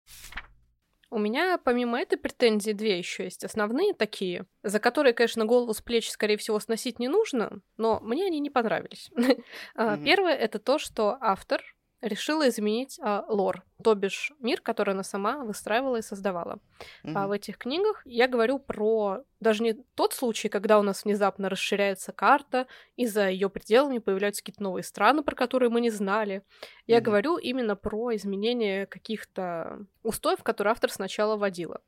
У 1.09 1.17
меня 1.17 1.57
помимо 1.57 1.99
этой 1.99 2.17
претензии 2.17 2.73
две 2.73 2.99
еще 2.99 3.23
есть 3.23 3.43
основные 3.43 3.95
такие, 3.95 4.45
за 4.61 4.79
которые, 4.79 5.13
конечно, 5.13 5.45
голову 5.45 5.73
с 5.73 5.81
плеч, 5.81 6.11
скорее 6.11 6.37
всего, 6.37 6.59
сносить 6.59 6.99
не 6.99 7.07
нужно, 7.07 7.61
но 7.77 7.99
мне 8.01 8.27
они 8.27 8.39
не 8.39 8.51
понравились. 8.51 9.09
А. 9.75 9.97
Первое 9.97 10.35
это 10.35 10.59
то, 10.59 10.77
что 10.77 11.17
автор 11.19 11.63
решила 12.03 12.47
изменить 12.49 12.99
а, 13.01 13.25
лор, 13.27 13.63
то 13.83 13.95
бишь 13.95 14.31
мир, 14.39 14.61
который 14.61 14.91
она 14.93 15.03
сама 15.03 15.43
выстраивала 15.43 15.97
и 15.97 16.01
создавала. 16.01 16.59
А 17.13 17.27
Мгм. 17.27 17.27
в 17.27 17.31
этих 17.31 17.57
книгах 17.57 18.01
я 18.05 18.27
говорю 18.27 18.59
про 18.59 19.23
даже 19.39 19.63
не 19.63 19.73
тот 19.95 20.13
случай, 20.13 20.49
когда 20.49 20.79
у 20.79 20.83
нас 20.83 21.05
внезапно 21.05 21.49
расширяется 21.49 22.11
карта, 22.11 22.67
и 22.95 23.05
за 23.07 23.29
ее 23.29 23.49
пределами 23.49 23.99
появляются 23.99 24.41
какие-то 24.41 24.63
новые 24.63 24.83
страны, 24.83 25.23
про 25.23 25.35
которые 25.35 25.69
мы 25.69 25.81
не 25.81 25.89
знали. 25.89 26.43
Я 26.87 26.97
Мгм. 26.97 27.05
говорю 27.05 27.37
именно 27.37 27.75
про 27.75 28.15
изменение 28.15 28.85
каких-то 28.85 29.85
устоев, 30.03 30.43
которые 30.43 30.71
автор 30.71 30.91
сначала 30.91 31.37
вводила. 31.37 31.81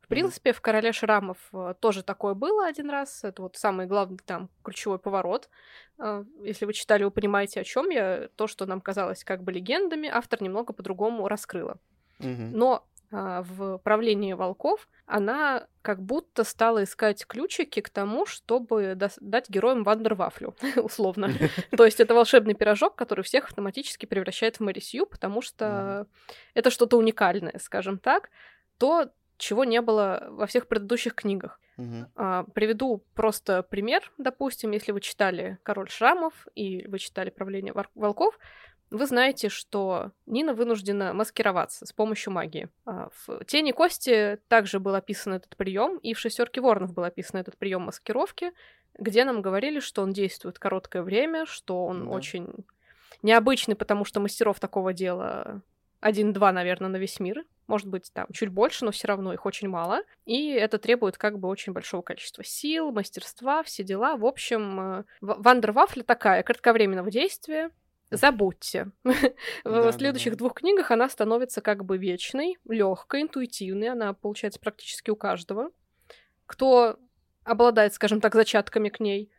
В 0.00 0.08
принципе, 0.08 0.52
в 0.52 0.60
«Короле 0.60 0.92
шрамов» 0.92 1.38
э, 1.52 1.74
тоже 1.80 2.02
такое 2.02 2.34
было 2.34 2.66
один 2.66 2.90
раз. 2.90 3.24
Это 3.24 3.42
вот 3.42 3.56
самый 3.56 3.86
главный 3.86 4.18
там 4.18 4.50
ключевой 4.62 4.98
поворот. 4.98 5.48
Э, 5.98 6.24
Если 6.42 6.66
вы 6.66 6.72
читали, 6.72 7.04
вы 7.04 7.10
понимаете, 7.10 7.60
о 7.60 7.64
чем 7.64 7.88
я. 7.90 8.28
То, 8.36 8.46
что 8.46 8.66
нам 8.66 8.80
казалось 8.80 9.24
как 9.24 9.42
бы 9.42 9.52
легендами, 9.52 10.08
автор 10.08 10.42
немного 10.42 10.72
по-другому 10.72 11.28
раскрыла. 11.28 11.78
Но 12.18 12.86
а, 13.14 13.42
в 13.42 13.78
правлении 13.78 14.32
волков 14.32 14.88
она 15.04 15.66
как 15.82 16.02
будто 16.02 16.44
стала 16.44 16.84
искать 16.84 17.26
ключики 17.26 17.80
к 17.80 17.90
тому, 17.90 18.24
чтобы 18.24 18.96
дать 18.96 19.50
героям 19.50 19.84
вандервафлю, 19.84 20.56
условно. 20.76 21.30
То 21.76 21.84
есть 21.84 22.00
это 22.00 22.14
волшебный 22.14 22.54
пирожок, 22.54 22.96
который 22.96 23.22
всех 23.22 23.44
автоматически 23.44 24.06
превращает 24.06 24.56
в 24.56 24.60
Мэри 24.60 24.80
Сью, 24.80 25.04
потому 25.04 25.42
что 25.42 26.06
это 26.54 26.70
что-то 26.70 26.96
уникальное, 26.96 27.58
скажем 27.58 27.98
так. 27.98 28.30
То, 28.78 29.10
чего 29.42 29.64
не 29.64 29.80
было 29.80 30.28
во 30.30 30.46
всех 30.46 30.68
предыдущих 30.68 31.14
книгах. 31.14 31.60
Угу. 31.76 32.06
А, 32.14 32.44
приведу 32.54 33.02
просто 33.14 33.62
пример. 33.62 34.12
Допустим, 34.16 34.70
если 34.70 34.92
вы 34.92 35.00
читали 35.00 35.58
Король 35.64 35.90
Шрамов 35.90 36.46
и 36.54 36.86
вы 36.86 36.98
читали 36.98 37.30
Правление 37.30 37.74
волков, 37.94 38.38
вы 38.90 39.06
знаете, 39.06 39.48
что 39.48 40.12
Нина 40.26 40.54
вынуждена 40.54 41.12
маскироваться 41.12 41.86
с 41.86 41.92
помощью 41.92 42.32
магии. 42.32 42.68
А, 42.86 43.08
в 43.26 43.44
Тени 43.44 43.72
Кости 43.72 44.38
также 44.48 44.78
был 44.78 44.94
описан 44.94 45.32
этот 45.32 45.56
прием, 45.56 45.98
и 45.98 46.14
в 46.14 46.20
Шестерке 46.20 46.60
Воронов 46.60 46.94
был 46.94 47.02
описан 47.02 47.40
этот 47.40 47.56
прием 47.56 47.82
маскировки, 47.82 48.52
где 48.96 49.24
нам 49.24 49.42
говорили, 49.42 49.80
что 49.80 50.02
он 50.02 50.12
действует 50.12 50.60
короткое 50.60 51.02
время, 51.02 51.46
что 51.46 51.84
он 51.86 52.04
да. 52.04 52.10
очень 52.10 52.64
необычный, 53.22 53.74
потому 53.74 54.04
что 54.04 54.20
мастеров 54.20 54.60
такого 54.60 54.92
дела 54.92 55.62
один-два, 56.00 56.52
наверное, 56.52 56.90
на 56.90 56.96
весь 56.96 57.18
мир. 57.18 57.44
Может 57.66 57.88
быть, 57.88 58.10
там 58.12 58.26
чуть 58.32 58.48
больше, 58.48 58.84
но 58.84 58.90
все 58.90 59.08
равно 59.08 59.32
их 59.32 59.46
очень 59.46 59.68
мало. 59.68 60.02
И 60.26 60.50
это 60.50 60.78
требует 60.78 61.16
как 61.16 61.38
бы 61.38 61.48
очень 61.48 61.72
большого 61.72 62.02
количества 62.02 62.44
сил, 62.44 62.90
мастерства, 62.90 63.62
все 63.62 63.82
дела. 63.84 64.16
В 64.16 64.26
общем, 64.26 64.80
э, 64.80 65.04
Вандервафля 65.20 66.02
такая, 66.02 66.42
кратковременного 66.42 67.10
действия, 67.10 67.70
забудьте. 68.10 68.90
В 69.64 69.92
следующих 69.92 70.36
двух 70.36 70.54
книгах 70.54 70.90
она 70.90 71.08
становится 71.08 71.60
как 71.60 71.84
бы 71.84 71.98
вечной, 71.98 72.58
легкой, 72.68 73.22
интуитивной. 73.22 73.88
Она 73.88 74.12
получается 74.12 74.60
практически 74.60 75.10
у 75.10 75.16
каждого, 75.16 75.70
кто 76.46 76.98
обладает, 77.44 77.94
скажем 77.94 78.20
так, 78.20 78.34
зачатками 78.34 78.88
к 78.88 79.00
ней. 79.00 79.30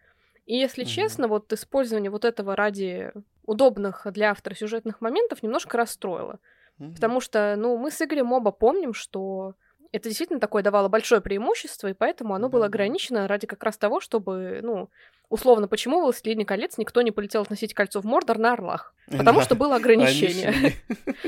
И 0.46 0.58
если 0.58 0.84
честно, 0.84 1.28
вот 1.28 1.52
использование 1.54 2.12
вот 2.12 2.26
этого 2.26 2.56
ради 2.56 3.12
удобных 3.46 4.08
для 4.12 4.32
автора 4.32 4.56
сюжетных 4.56 5.02
моментов 5.02 5.44
немножко 5.44 5.78
расстроило. 5.78 6.40
Mm-hmm. 6.84 6.96
Потому 6.96 7.22
что, 7.22 7.56
ну, 7.58 7.78
мы 7.78 7.92
с 7.92 8.02
Игорем 8.02 8.32
оба 8.34 8.52
помним, 8.52 8.94
что 8.94 9.56
это 9.92 10.10
действительно 10.10 10.40
такое 10.40 10.64
давало 10.64 10.90
большое 10.90 11.22
преимущество, 11.22 11.88
и 11.88 11.94
поэтому 11.94 12.34
оно 12.34 12.48
mm-hmm. 12.48 12.52
было 12.52 12.66
ограничено 12.66 13.28
ради 13.28 13.48
как 13.48 13.64
раз 13.64 13.78
того, 13.78 14.00
чтобы, 14.00 14.60
ну, 14.64 14.90
условно, 15.30 15.68
почему 15.68 16.00
в 16.00 16.04
«Властелине 16.04 16.46
колец» 16.46 16.78
никто 16.78 17.02
не 17.02 17.12
полетел 17.12 17.44
относить 17.44 17.74
кольцо 17.74 18.02
в 18.02 18.06
Мордор 18.06 18.38
на 18.38 18.54
Орлах? 18.54 18.94
Потому 19.08 19.42
что 19.42 19.56
было 19.56 19.76
ограничение. 19.76 20.74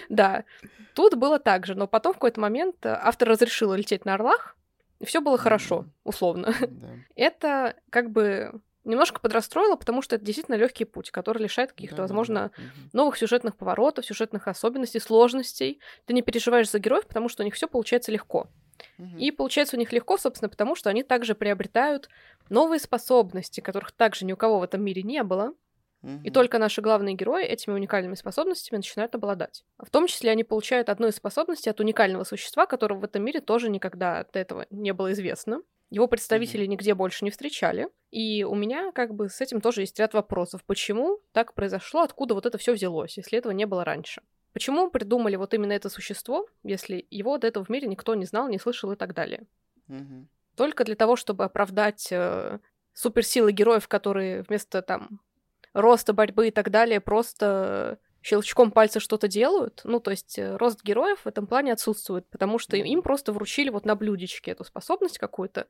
Да. 0.10 0.46
Тут 0.94 1.15
было 1.15 1.39
так 1.39 1.65
же, 1.65 1.76
но 1.76 1.88
потом 1.88 2.13
в 2.13 2.15
какой-то 2.15 2.39
момент 2.39 2.86
автор 2.86 3.30
разрешил 3.30 3.74
лететь 3.74 4.06
на 4.06 4.13
Орлах, 4.13 4.56
и 5.00 5.06
все 5.06 5.22
было 5.22 5.38
хорошо, 5.38 5.86
условно. 6.04 6.54
Это 7.15 7.76
как 7.89 8.12
бы 8.12 8.62
немножко 8.86 9.19
подрастроила, 9.19 9.76
потому 9.76 10.02
что 10.02 10.15
это 10.15 10.24
действительно 10.24 10.56
легкий 10.56 10.86
путь, 10.86 11.12
который 11.12 11.43
лишает 11.43 11.74
каких-то, 11.74 11.98
да, 11.98 12.04
возможно, 12.04 12.52
да, 12.56 12.63
да. 12.63 12.89
новых 12.93 13.17
сюжетных 13.17 13.58
поворотов, 13.58 14.06
сюжетных 14.06 14.48
особенностей, 14.48 15.00
сложностей. 15.00 15.80
Ты 16.06 16.13
не 16.13 16.21
переживаешь 16.21 16.69
за 16.69 16.80
героев, 16.80 17.08
потому 17.08 17.28
что 17.28 17.43
у 17.43 17.45
них 17.45 17.56
все 17.56 17.67
получается 17.67 18.12
легко. 18.12 18.48
Угу. 18.98 19.17
И 19.17 19.32
получается 19.32 19.76
у 19.76 19.80
них 19.80 19.91
легко, 19.91 20.17
собственно, 20.17 20.50
потому 20.50 20.76
что 20.76 20.89
они 20.89 21.04
также 21.04 21.36
приобретают 21.36 22.10
новые 22.50 22.80
способности, 22.80 23.62
которых 23.62 23.91
также 23.91 24.26
ни 24.26 24.34
у 24.34 24.38
кого 24.38 24.60
в 24.60 24.63
этом 24.63 24.84
мире 24.84 25.04
не 25.04 25.24
было. 25.24 25.54
И 26.24 26.30
только 26.30 26.60
наши 26.60 26.82
главные 26.82 27.15
герои 27.15 27.43
этими 27.43 27.74
уникальными 27.74 28.13
способностями 28.13 28.78
начинают 28.78 29.15
обладать. 29.15 29.63
В 29.80 29.89
том 29.89 30.06
числе 30.06 30.30
они 30.30 30.43
получают 30.43 30.89
одну 30.89 31.08
из 31.08 31.15
способностей 31.15 31.71
от 31.71 31.80
уникального 31.80 32.24
существа, 32.24 32.67
которого 32.67 33.00
в 33.00 33.04
этом 33.06 33.24
мире 33.24 33.41
тоже 33.41 33.71
никогда 33.71 34.24
до 34.32 34.38
этого 34.38 34.67
не 34.69 34.93
было 34.93 35.13
известно. 35.13 35.63
Его 35.89 36.08
представители 36.08 36.63
mm-hmm. 36.63 36.69
нигде 36.69 36.93
больше 36.93 37.26
не 37.26 37.32
встречали. 37.32 37.88
И 38.12 38.43
у 38.43 38.56
меня 38.56 38.91
как 38.91 39.13
бы 39.13 39.30
с 39.30 39.41
этим 39.41 39.62
тоже 39.62 39.82
есть 39.82 40.00
ряд 40.00 40.13
вопросов. 40.13 40.63
Почему 40.65 41.19
так 41.32 41.54
произошло? 41.54 42.02
Откуда 42.02 42.34
вот 42.34 42.45
это 42.45 42.58
все 42.58 42.74
взялось, 42.74 43.17
если 43.17 43.38
этого 43.38 43.52
не 43.52 43.65
было 43.65 43.84
раньше? 43.84 44.21
Почему 44.54 44.89
придумали 44.89 45.36
вот 45.36 45.54
именно 45.54 45.74
это 45.74 45.89
существо, 45.89 46.48
если 46.63 47.06
его 47.12 47.38
до 47.38 47.48
этого 47.48 47.65
в 47.65 47.69
мире 47.69 47.88
никто 47.88 48.15
не 48.15 48.26
знал, 48.26 48.48
не 48.48 48.58
слышал 48.58 48.91
и 48.91 48.95
так 48.95 49.13
далее? 49.13 49.45
Mm-hmm. 49.89 50.26
Только 50.56 50.86
для 50.86 50.95
того, 50.95 51.15
чтобы 51.17 51.43
оправдать 51.43 52.08
э, 52.12 52.60
суперсилы 52.93 53.52
героев, 53.52 53.88
которые 53.88 54.43
вместо 54.43 54.82
там 54.82 55.19
роста, 55.74 56.13
борьбы 56.13 56.48
и 56.48 56.52
так 56.52 56.71
далее 56.71 57.02
просто 57.02 58.00
щелчком 58.26 58.72
пальца 58.72 59.00
что-то 59.00 59.28
делают. 59.28 59.82
Ну, 59.84 60.00
то 60.00 60.10
есть 60.10 60.40
э, 60.40 60.56
рост 60.58 60.84
героев 60.84 61.20
в 61.24 61.28
этом 61.28 61.46
плане 61.46 61.74
отсутствует, 61.74 62.26
потому 62.28 62.58
что 62.58 62.76
им 62.76 63.04
просто 63.04 63.32
вручили 63.32 63.70
вот 63.70 63.86
на 63.86 63.96
блюдечке 63.96 64.52
эту 64.52 64.64
способность 64.64 65.20
какую-то, 65.20 65.68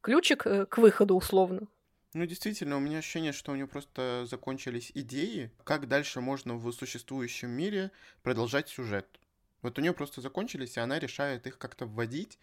ключик 0.00 0.46
э, 0.46 0.64
к 0.64 0.78
выходу 0.78 1.14
условно. 1.14 1.68
Ну, 2.14 2.24
действительно, 2.24 2.78
у 2.78 2.80
меня 2.80 2.98
ощущение, 2.98 3.32
что 3.32 3.52
у 3.52 3.54
нее 3.54 3.66
просто 3.66 4.24
закончились 4.24 4.90
идеи, 4.94 5.50
как 5.64 5.86
дальше 5.86 6.22
можно 6.22 6.54
в 6.54 6.72
существующем 6.72 7.50
мире 7.50 7.90
продолжать 8.22 8.70
сюжет. 8.70 9.06
Вот 9.60 9.78
у 9.78 9.82
нее 9.82 9.92
просто 9.92 10.22
закончились, 10.22 10.78
и 10.78 10.80
она 10.80 10.98
решает 10.98 11.46
их 11.46 11.58
как-то 11.58 11.84
вводить, 11.84 12.38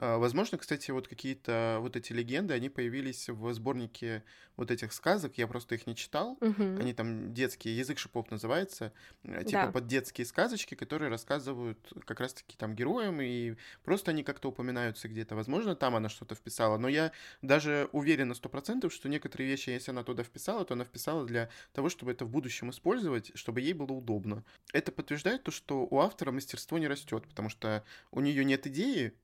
возможно, 0.00 0.56
кстати, 0.58 0.90
вот 0.90 1.08
какие-то 1.08 1.78
вот 1.80 1.96
эти 1.96 2.12
легенды, 2.12 2.54
они 2.54 2.68
появились 2.68 3.28
в 3.28 3.52
сборнике 3.52 4.24
вот 4.56 4.70
этих 4.70 4.92
сказок, 4.92 5.38
я 5.38 5.46
просто 5.46 5.74
их 5.74 5.86
не 5.86 5.96
читал, 5.96 6.38
угу. 6.40 6.62
они 6.78 6.92
там 6.92 7.32
детские, 7.32 7.76
язык 7.76 7.98
шипов 7.98 8.30
называется, 8.30 8.92
э, 9.24 9.44
типа 9.44 9.66
да. 9.66 9.72
под 9.72 9.86
детские 9.86 10.26
сказочки, 10.26 10.74
которые 10.74 11.10
рассказывают 11.10 11.78
как 12.04 12.20
раз-таки 12.20 12.56
там 12.56 12.74
героям, 12.74 13.20
и 13.20 13.56
просто 13.84 14.10
они 14.10 14.22
как-то 14.22 14.48
упоминаются 14.48 15.08
где-то. 15.08 15.34
Возможно, 15.34 15.74
там 15.74 15.96
она 15.96 16.08
что-то 16.08 16.34
вписала, 16.34 16.78
но 16.78 16.88
я 16.88 17.12
даже 17.42 17.88
уверен 17.92 18.28
на 18.28 18.34
сто 18.34 18.48
процентов, 18.48 18.92
что 18.92 19.08
некоторые 19.08 19.48
вещи, 19.48 19.70
если 19.70 19.90
она 19.90 20.02
туда 20.02 20.22
вписала, 20.22 20.64
то 20.64 20.74
она 20.74 20.84
вписала 20.84 21.26
для 21.26 21.48
того, 21.72 21.88
чтобы 21.88 22.12
это 22.12 22.24
в 22.24 22.30
будущем 22.30 22.70
использовать, 22.70 23.32
чтобы 23.34 23.60
ей 23.60 23.72
было 23.72 23.92
удобно. 23.92 24.44
Это 24.72 24.92
подтверждает 24.92 25.42
то, 25.42 25.50
что 25.50 25.86
у 25.90 25.98
автора 26.00 26.32
мастерство 26.32 26.78
не 26.78 26.88
растет, 26.88 27.26
потому 27.28 27.48
что 27.48 27.84
у 28.10 28.20
нее 28.20 28.44
нет 28.44 28.66
идеи, 28.66 29.14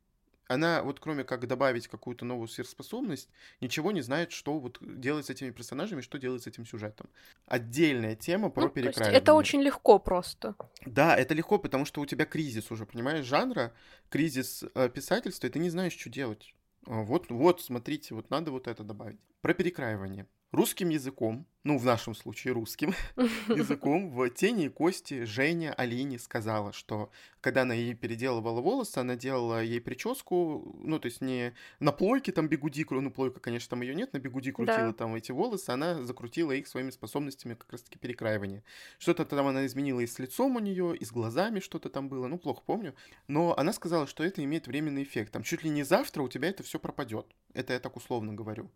она 0.48 0.82
вот 0.82 1.00
кроме 1.00 1.24
как 1.24 1.46
добавить 1.46 1.88
какую-то 1.88 2.24
новую 2.24 2.48
сверхспособность, 2.48 3.28
ничего 3.60 3.92
не 3.92 4.00
знает, 4.00 4.32
что 4.32 4.58
вот 4.58 4.78
делать 4.80 5.26
с 5.26 5.30
этими 5.30 5.50
персонажами, 5.50 6.00
что 6.00 6.18
делать 6.18 6.42
с 6.42 6.46
этим 6.46 6.66
сюжетом. 6.66 7.08
Отдельная 7.46 8.16
тема 8.16 8.50
про 8.50 8.64
ну, 8.64 8.68
перекраивание. 8.70 9.20
Это 9.20 9.34
очень 9.34 9.62
легко 9.62 9.98
просто. 9.98 10.54
Да, 10.84 11.16
это 11.16 11.34
легко, 11.34 11.58
потому 11.58 11.84
что 11.84 12.00
у 12.00 12.06
тебя 12.06 12.24
кризис 12.24 12.70
уже, 12.70 12.86
понимаешь, 12.86 13.24
жанра, 13.24 13.72
кризис 14.08 14.64
э, 14.74 14.88
писательства, 14.88 15.46
и 15.46 15.50
ты 15.50 15.58
не 15.58 15.70
знаешь, 15.70 15.96
что 15.96 16.10
делать. 16.10 16.54
А, 16.86 17.02
вот, 17.02 17.30
вот, 17.30 17.60
смотрите, 17.60 18.14
вот 18.14 18.30
надо 18.30 18.50
вот 18.50 18.68
это 18.68 18.84
добавить. 18.84 19.20
Про 19.40 19.54
перекраивание 19.54 20.26
русским 20.52 20.88
языком, 20.88 21.46
ну, 21.66 21.78
в 21.78 21.84
нашем 21.84 22.14
случае 22.14 22.54
русским 22.54 22.94
языком, 23.48 24.10
в 24.10 24.30
«Тени 24.30 24.66
и 24.66 24.68
кости» 24.68 25.24
Женя 25.24 25.74
Алине 25.74 26.16
сказала, 26.20 26.72
что 26.72 27.10
когда 27.40 27.62
она 27.62 27.74
ей 27.74 27.94
переделывала 27.94 28.60
волосы, 28.60 28.98
она 28.98 29.16
делала 29.16 29.62
ей 29.64 29.80
прическу, 29.80 30.76
ну, 30.84 31.00
то 31.00 31.06
есть 31.06 31.20
не 31.20 31.54
на 31.80 31.90
плойке 31.90 32.30
там 32.30 32.46
бегуди, 32.46 32.86
ну, 32.88 33.10
плойка, 33.10 33.40
конечно, 33.40 33.70
там 33.70 33.80
ее 33.80 33.96
нет, 33.96 34.12
на 34.12 34.18
бегуди 34.18 34.52
крутила 34.52 34.78
да. 34.78 34.92
там 34.92 35.16
эти 35.16 35.32
волосы, 35.32 35.70
она 35.70 36.04
закрутила 36.04 36.52
их 36.52 36.68
своими 36.68 36.90
способностями 36.90 37.54
как 37.54 37.72
раз-таки 37.72 37.98
перекраивания. 37.98 38.62
Что-то 38.98 39.24
там 39.24 39.48
она 39.48 39.66
изменила 39.66 39.98
и 39.98 40.06
с 40.06 40.20
лицом 40.20 40.54
у 40.54 40.60
нее, 40.60 40.96
и 40.96 41.04
с 41.04 41.10
глазами 41.10 41.58
что-то 41.58 41.90
там 41.90 42.08
было, 42.08 42.28
ну, 42.28 42.38
плохо 42.38 42.62
помню. 42.64 42.94
Но 43.26 43.58
она 43.58 43.72
сказала, 43.72 44.06
что 44.06 44.22
это 44.22 44.44
имеет 44.44 44.68
временный 44.68 45.02
эффект. 45.02 45.32
Там 45.32 45.42
чуть 45.42 45.64
ли 45.64 45.70
не 45.70 45.82
завтра 45.82 46.22
у 46.22 46.28
тебя 46.28 46.48
это 46.48 46.62
все 46.62 46.78
пропадет. 46.78 47.26
Это 47.54 47.72
я 47.72 47.80
так 47.80 47.96
условно 47.96 48.34
говорю. 48.34 48.70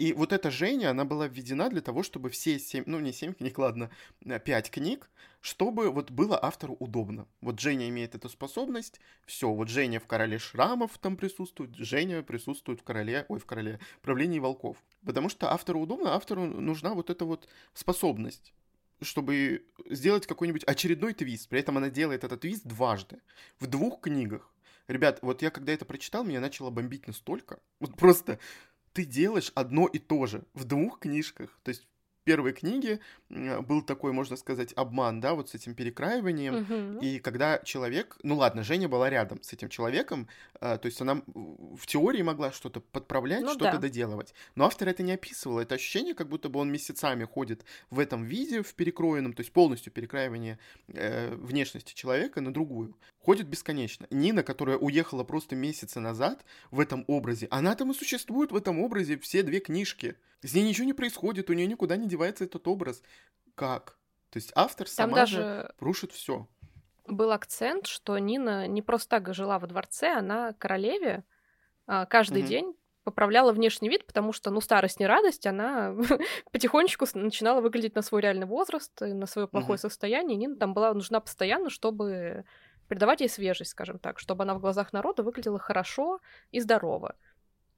И 0.00 0.14
вот 0.14 0.32
эта 0.32 0.50
Женя, 0.50 0.92
она 0.92 1.04
была 1.04 1.28
введена 1.28 1.68
для 1.68 1.82
того, 1.82 2.02
чтобы 2.02 2.30
все 2.30 2.58
семь, 2.58 2.84
ну 2.86 3.00
не 3.00 3.12
семь 3.12 3.34
книг, 3.34 3.58
ладно, 3.58 3.90
а 4.24 4.38
пять 4.38 4.70
книг, 4.70 5.10
чтобы 5.42 5.90
вот 5.90 6.10
было 6.10 6.42
автору 6.42 6.74
удобно. 6.80 7.28
Вот 7.42 7.60
Женя 7.60 7.86
имеет 7.90 8.14
эту 8.14 8.30
способность, 8.30 8.98
все, 9.26 9.52
вот 9.52 9.68
Женя 9.68 10.00
в 10.00 10.06
«Короле 10.06 10.38
шрамов» 10.38 10.96
там 10.96 11.18
присутствует, 11.18 11.76
Женя 11.76 12.22
присутствует 12.22 12.80
в 12.80 12.82
«Короле», 12.82 13.26
ой, 13.28 13.40
в 13.40 13.44
«Короле», 13.44 13.78
«Правлении 14.00 14.38
волков». 14.38 14.78
Потому 15.04 15.28
что 15.28 15.52
автору 15.52 15.80
удобно, 15.80 16.14
автору 16.14 16.46
нужна 16.46 16.94
вот 16.94 17.10
эта 17.10 17.26
вот 17.26 17.46
способность 17.74 18.54
чтобы 19.02 19.64
сделать 19.88 20.26
какой-нибудь 20.26 20.64
очередной 20.64 21.14
твист. 21.14 21.48
При 21.48 21.60
этом 21.60 21.78
она 21.78 21.88
делает 21.88 22.22
этот 22.22 22.42
твист 22.42 22.66
дважды. 22.66 23.22
В 23.58 23.66
двух 23.66 24.02
книгах. 24.02 24.52
Ребят, 24.90 25.20
вот 25.22 25.40
я 25.40 25.50
когда 25.50 25.72
это 25.72 25.84
прочитал, 25.84 26.24
меня 26.24 26.40
начало 26.40 26.70
бомбить 26.70 27.06
настолько. 27.06 27.60
Вот 27.78 27.96
просто 27.96 28.40
ты 28.92 29.04
делаешь 29.04 29.52
одно 29.54 29.86
и 29.86 29.98
то 29.98 30.26
же 30.26 30.44
в 30.54 30.64
двух 30.64 31.00
книжках. 31.00 31.58
То 31.62 31.70
есть 31.70 31.86
первой 32.24 32.52
книге 32.52 33.00
был 33.28 33.82
такой, 33.82 34.12
можно 34.12 34.36
сказать, 34.36 34.72
обман, 34.76 35.20
да, 35.20 35.34
вот 35.34 35.50
с 35.50 35.54
этим 35.54 35.74
перекраиванием. 35.74 36.60
Мгм. 36.60 36.98
И 36.98 37.18
когда 37.18 37.58
человек, 37.58 38.16
ну 38.22 38.36
ладно, 38.36 38.62
Женя 38.62 38.88
была 38.88 39.10
рядом 39.10 39.42
с 39.42 39.52
этим 39.52 39.68
человеком, 39.68 40.28
а, 40.60 40.78
то 40.78 40.86
есть 40.86 41.00
она 41.00 41.22
в 41.26 41.86
теории 41.86 42.22
могла 42.22 42.52
что-то 42.52 42.80
подправлять, 42.80 43.42
Ну 43.42 43.50
что-то 43.50 43.72
да. 43.72 43.78
доделывать. 43.78 44.34
Но 44.54 44.66
автор 44.66 44.88
это 44.88 45.02
не 45.02 45.12
описывал. 45.12 45.58
Это 45.58 45.76
ощущение, 45.76 46.14
как 46.14 46.28
будто 46.28 46.48
бы 46.48 46.60
он 46.60 46.70
месяцами 46.70 47.24
ходит 47.24 47.64
в 47.90 47.98
этом 47.98 48.24
виде, 48.24 48.62
в 48.62 48.74
перекроенном, 48.74 49.32
то 49.32 49.40
есть 49.40 49.52
полностью 49.52 49.92
перекраивание 49.92 50.58
э, 50.88 51.34
внешности 51.34 51.94
человека 51.94 52.40
на 52.40 52.52
другую. 52.52 52.96
Ходит 53.18 53.46
бесконечно. 53.46 54.06
Нина, 54.10 54.42
которая 54.42 54.78
уехала 54.78 55.24
просто 55.24 55.56
месяцы 55.56 56.00
назад 56.00 56.44
в 56.70 56.80
этом 56.80 57.04
образе, 57.06 57.48
она 57.50 57.74
там 57.74 57.90
и 57.90 57.94
существует 57.94 58.52
в 58.52 58.56
этом 58.56 58.80
образе 58.80 59.18
все 59.18 59.42
две 59.42 59.60
книжки. 59.60 60.16
С 60.42 60.54
ней 60.54 60.64
ничего 60.64 60.86
не 60.86 60.92
происходит, 60.94 61.50
у 61.50 61.52
нее 61.52 61.66
никуда 61.66 61.96
не 61.96 62.08
девается 62.08 62.44
этот 62.44 62.66
образ. 62.68 63.02
Как? 63.54 63.98
То 64.30 64.38
есть 64.38 64.52
автор 64.54 64.88
Там 64.94 65.12
сама 65.12 65.26
же 65.26 65.48
даже 65.48 65.72
рушит 65.78 66.12
все. 66.12 66.48
был 67.06 67.32
акцент, 67.32 67.86
что 67.86 68.16
Нина 68.18 68.66
не 68.66 68.82
просто 68.82 69.08
так 69.10 69.34
жила 69.34 69.58
во 69.58 69.66
дворце, 69.66 70.12
она 70.12 70.52
королеве 70.54 71.24
а, 71.86 72.06
каждый 72.06 72.42
Мгм. 72.42 72.44
день 72.44 72.74
поправляла 73.04 73.52
внешний 73.52 73.88
вид, 73.90 74.06
потому 74.06 74.32
что, 74.32 74.50
ну, 74.50 74.60
старость 74.60 75.00
не 75.00 75.06
радость, 75.06 75.46
она 75.46 75.96
потихонечку 76.52 77.06
начинала 77.14 77.60
выглядеть 77.60 77.96
на 77.96 78.02
свой 78.02 78.22
реальный 78.22 78.46
возраст, 78.46 79.00
и 79.02 79.14
на 79.14 79.26
свое 79.26 79.48
плохое 79.48 79.78
Мгм. 79.78 79.80
состояние. 79.80 80.36
Нина 80.36 80.56
там 80.56 80.74
была 80.74 80.94
нужна 80.94 81.20
постоянно, 81.20 81.70
чтобы 81.70 82.44
придавать 82.88 83.20
ей 83.20 83.28
свежесть, 83.30 83.72
скажем 83.72 83.98
так, 84.00 84.18
чтобы 84.20 84.44
она 84.44 84.54
в 84.54 84.60
глазах 84.60 84.92
народа 84.92 85.22
выглядела 85.24 85.58
хорошо 85.58 86.20
и 86.52 86.60
здорово. 86.60 87.16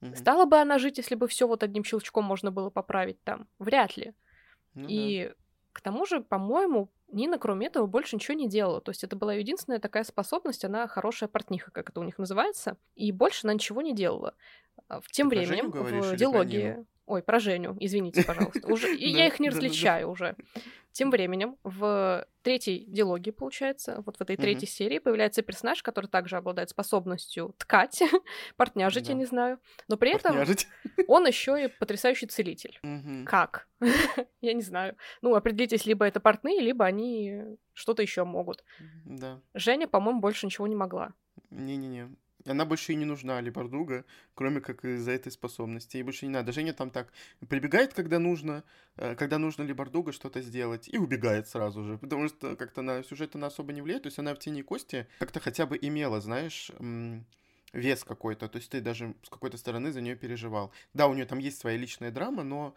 Мгм. 0.03 0.15
Стала 0.15 0.45
бы 0.45 0.57
она 0.57 0.79
жить, 0.79 0.97
если 0.97 1.15
бы 1.15 1.27
все 1.27 1.47
вот 1.47 1.63
одним 1.63 1.83
щелчком 1.85 2.25
можно 2.25 2.51
было 2.51 2.69
поправить 2.69 3.21
там? 3.23 3.47
Вряд 3.57 3.95
ли. 3.95 4.13
Ну 4.73 4.83
да. 4.83 4.87
И 4.89 5.31
к 5.71 5.81
тому 5.81 6.05
же, 6.05 6.21
по-моему, 6.21 6.89
Нина, 7.07 7.37
кроме 7.37 7.67
этого, 7.67 7.85
больше 7.85 8.15
ничего 8.15 8.35
не 8.35 8.49
делала. 8.49 8.81
То 8.81 8.89
есть 8.91 9.03
это 9.03 9.15
была 9.15 9.33
единственная 9.33 9.79
такая 9.79 10.03
способность, 10.03 10.65
она 10.65 10.87
хорошая 10.87 11.29
портниха, 11.29 11.71
как 11.71 11.89
это 11.89 11.99
у 11.99 12.03
них 12.03 12.17
называется, 12.17 12.77
и 12.95 13.11
больше 13.11 13.45
она 13.45 13.53
ничего 13.53 13.81
не 13.81 13.93
делала. 13.93 14.33
А, 14.87 14.99
В 14.99 15.07
тем 15.09 15.29
Ты 15.29 15.37
про 15.37 15.45
временем 15.45 15.71
в. 15.71 15.75
Нину? 16.73 16.85
Ой, 17.05 17.21
про 17.21 17.39
Женю, 17.39 17.75
извините, 17.79 18.23
пожалуйста. 18.23 18.71
Уже... 18.71 18.95
и 18.95 19.09
Я 19.09 19.27
их 19.27 19.39
не 19.39 19.49
различаю 19.49 20.09
уже. 20.09 20.35
Тем 20.93 21.09
временем 21.09 21.57
в 21.63 22.25
третьей 22.43 22.85
диалогии, 22.85 23.31
получается, 23.31 24.03
вот 24.05 24.17
в 24.17 24.21
этой 24.21 24.37
третьей 24.37 24.67
серии 24.67 24.99
появляется 24.99 25.41
персонаж, 25.41 25.81
который 25.81 26.05
также 26.05 26.37
обладает 26.37 26.69
способностью 26.69 27.55
ткать, 27.57 28.01
портняжить, 28.57 29.09
я 29.09 29.15
не 29.15 29.25
знаю, 29.25 29.59
но 29.87 29.97
при 29.97 30.13
этом 30.13 30.37
он 31.07 31.25
еще 31.25 31.65
и 31.65 31.67
потрясающий 31.67 32.27
целитель. 32.27 32.79
Как? 33.25 33.67
Я 34.41 34.53
не 34.53 34.61
знаю. 34.61 34.95
Ну, 35.21 35.35
определитесь, 35.35 35.85
либо 35.85 36.05
это 36.05 36.19
портные, 36.19 36.61
либо 36.61 36.85
они 36.85 37.57
что-то 37.73 38.01
еще 38.01 38.23
могут. 38.23 38.63
Да. 39.03 39.41
Женя, 39.53 39.87
по-моему, 39.87 40.21
больше 40.21 40.45
ничего 40.45 40.67
не 40.67 40.75
могла. 40.75 41.13
Не-не-не. 41.49 42.15
Она 42.45 42.65
больше 42.65 42.93
и 42.93 42.95
не 42.95 43.05
нужна, 43.05 43.39
Лебардуга, 43.41 44.05
кроме 44.35 44.61
как 44.61 44.83
из-за 44.85 45.11
этой 45.11 45.31
способности. 45.31 45.97
Ей 45.97 46.03
больше 46.03 46.25
не 46.25 46.31
надо. 46.31 46.51
Женя 46.51 46.73
там 46.73 46.89
так 46.89 47.11
прибегает, 47.47 47.93
когда 47.93 48.19
нужно, 48.19 48.63
э, 48.97 49.15
когда 49.15 49.37
нужно 49.37 49.63
Лебардуга 49.63 50.11
что-то 50.11 50.41
сделать, 50.41 50.87
и 50.87 50.97
убегает 50.97 51.47
сразу 51.47 51.83
же, 51.83 51.97
потому 51.97 52.27
что 52.27 52.55
как-то 52.55 52.81
на 52.81 53.03
сюжет 53.03 53.35
она 53.35 53.47
особо 53.47 53.73
не 53.73 53.81
влияет. 53.81 54.03
То 54.03 54.07
есть 54.07 54.19
она 54.19 54.33
в 54.35 54.39
тени 54.39 54.61
кости 54.61 55.07
как-то 55.19 55.39
хотя 55.39 55.65
бы 55.65 55.77
имела, 55.81 56.19
знаешь, 56.21 56.71
вес 57.73 58.03
какой-то. 58.03 58.47
То 58.47 58.57
есть 58.57 58.69
ты 58.69 58.81
даже 58.81 59.15
с 59.23 59.29
какой-то 59.29 59.57
стороны 59.57 59.91
за 59.91 60.01
нее 60.01 60.15
переживал. 60.15 60.71
Да, 60.93 61.07
у 61.07 61.13
нее 61.13 61.25
там 61.25 61.39
есть 61.39 61.59
своя 61.59 61.77
личная 61.77 62.11
драма, 62.11 62.43
но 62.43 62.75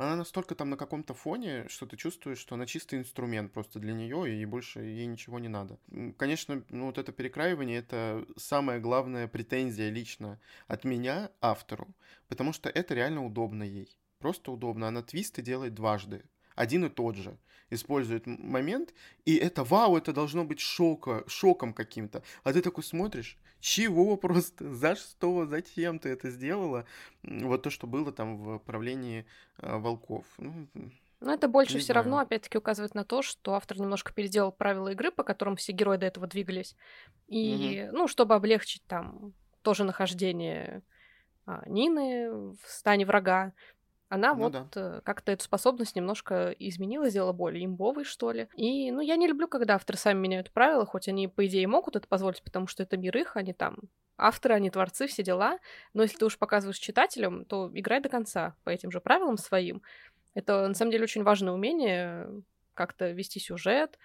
она 0.00 0.16
настолько 0.16 0.54
там 0.54 0.70
на 0.70 0.76
каком-то 0.76 1.12
фоне, 1.14 1.68
что 1.68 1.86
ты 1.86 1.96
чувствуешь, 1.96 2.38
что 2.38 2.54
она 2.54 2.66
чистый 2.66 2.98
инструмент 2.98 3.52
просто 3.52 3.78
для 3.78 3.92
нее, 3.92 4.34
и 4.34 4.44
больше 4.46 4.80
ей 4.80 5.06
ничего 5.06 5.38
не 5.38 5.48
надо. 5.48 5.78
Конечно, 6.16 6.64
ну 6.70 6.86
вот 6.86 6.96
это 6.96 7.12
перекраивание— 7.12 7.78
это 7.80 8.24
самая 8.36 8.80
главная 8.80 9.28
претензия 9.28 9.90
лично 9.90 10.40
от 10.68 10.84
меня 10.84 11.30
автору, 11.40 11.94
потому 12.28 12.52
что 12.52 12.70
это 12.70 12.94
реально 12.94 13.26
удобно 13.26 13.62
ей. 13.62 13.98
Просто 14.18 14.52
удобно. 14.52 14.88
Она 14.88 15.02
твисты 15.02 15.42
делает 15.42 15.74
дважды. 15.74 16.22
Один 16.60 16.84
и 16.84 16.90
тот 16.90 17.16
же. 17.16 17.38
Использует 17.70 18.26
момент, 18.26 18.92
и 19.24 19.36
это 19.36 19.64
вау, 19.64 19.96
это 19.96 20.12
должно 20.12 20.44
быть 20.44 20.60
шока, 20.60 21.24
шоком 21.26 21.72
каким-то. 21.72 22.22
А 22.44 22.52
ты 22.52 22.60
такой 22.60 22.84
смотришь, 22.84 23.38
чего 23.60 24.18
просто, 24.18 24.74
за 24.74 24.94
что, 24.94 25.46
зачем 25.46 25.98
ты 25.98 26.10
это 26.10 26.28
сделала? 26.30 26.84
Вот 27.22 27.62
то, 27.62 27.70
что 27.70 27.86
было 27.86 28.12
там 28.12 28.36
в 28.36 28.58
правлении 28.58 29.24
э, 29.56 29.78
волков. 29.78 30.26
Ну, 30.36 30.68
Но 31.20 31.32
это 31.32 31.48
больше 31.48 31.74
Не 31.74 31.80
все 31.80 31.94
равно, 31.94 32.18
опять-таки, 32.18 32.58
указывает 32.58 32.94
на 32.94 33.04
то, 33.04 33.22
что 33.22 33.54
автор 33.54 33.78
немножко 33.78 34.12
переделал 34.12 34.52
правила 34.52 34.88
игры, 34.88 35.10
по 35.10 35.22
которым 35.22 35.56
все 35.56 35.72
герои 35.72 35.96
до 35.96 36.04
этого 36.04 36.26
двигались. 36.26 36.76
И, 37.26 37.88
ну, 37.92 38.06
чтобы 38.06 38.34
облегчить 38.34 38.84
там 38.86 39.32
тоже 39.62 39.84
нахождение 39.84 40.82
а, 41.46 41.62
Нины 41.66 42.30
в 42.30 42.58
стане 42.66 43.06
врага, 43.06 43.54
она 44.10 44.34
Ну 44.34 44.34
вот 44.34 44.54
да. 44.54 44.70
э, 44.76 45.00
как-то 45.04 45.32
эту 45.32 45.44
способность 45.44 45.96
немножко 45.96 46.50
изменила, 46.58 47.08
сделала 47.10 47.32
более 47.32 47.64
имбовой, 47.64 48.04
что 48.04 48.32
ли. 48.32 48.48
И, 48.56 48.90
ну, 48.92 49.00
я 49.00 49.16
не 49.16 49.28
люблю, 49.28 49.48
когда 49.48 49.76
авторы 49.76 49.98
сами 49.98 50.18
меняют 50.18 50.52
правила, 50.52 50.84
хоть 50.86 51.08
они, 51.08 51.28
по 51.28 51.46
идее, 51.46 51.66
могут 51.68 51.96
это 51.96 52.08
позволить, 52.08 52.42
потому 52.42 52.66
что 52.66 52.82
это 52.82 52.98
мир 52.98 53.16
их, 53.16 53.36
они 53.36 53.54
там 53.54 53.78
авторы, 54.18 54.54
они 54.56 54.70
творцы, 54.70 55.06
все 55.06 55.22
дела. 55.22 55.58
Но 55.94 56.02
если 56.02 56.18
ты 56.18 56.26
уж 56.26 56.38
показываешь 56.38 56.78
читателям, 56.78 57.46
то 57.46 57.70
играй 57.74 58.00
до 58.00 58.10
конца 58.10 58.56
по 58.64 58.70
этим 58.70 58.90
же 58.90 59.00
правилам 59.00 59.38
своим. 59.38 59.82
Это, 60.34 60.68
на 60.68 60.74
самом 60.74 60.92
деле, 60.92 61.04
очень 61.04 61.24
важное 61.24 61.52
умение 61.54 62.28
как-то 62.74 63.10
вести 63.10 63.40
сюжет, 63.40 63.98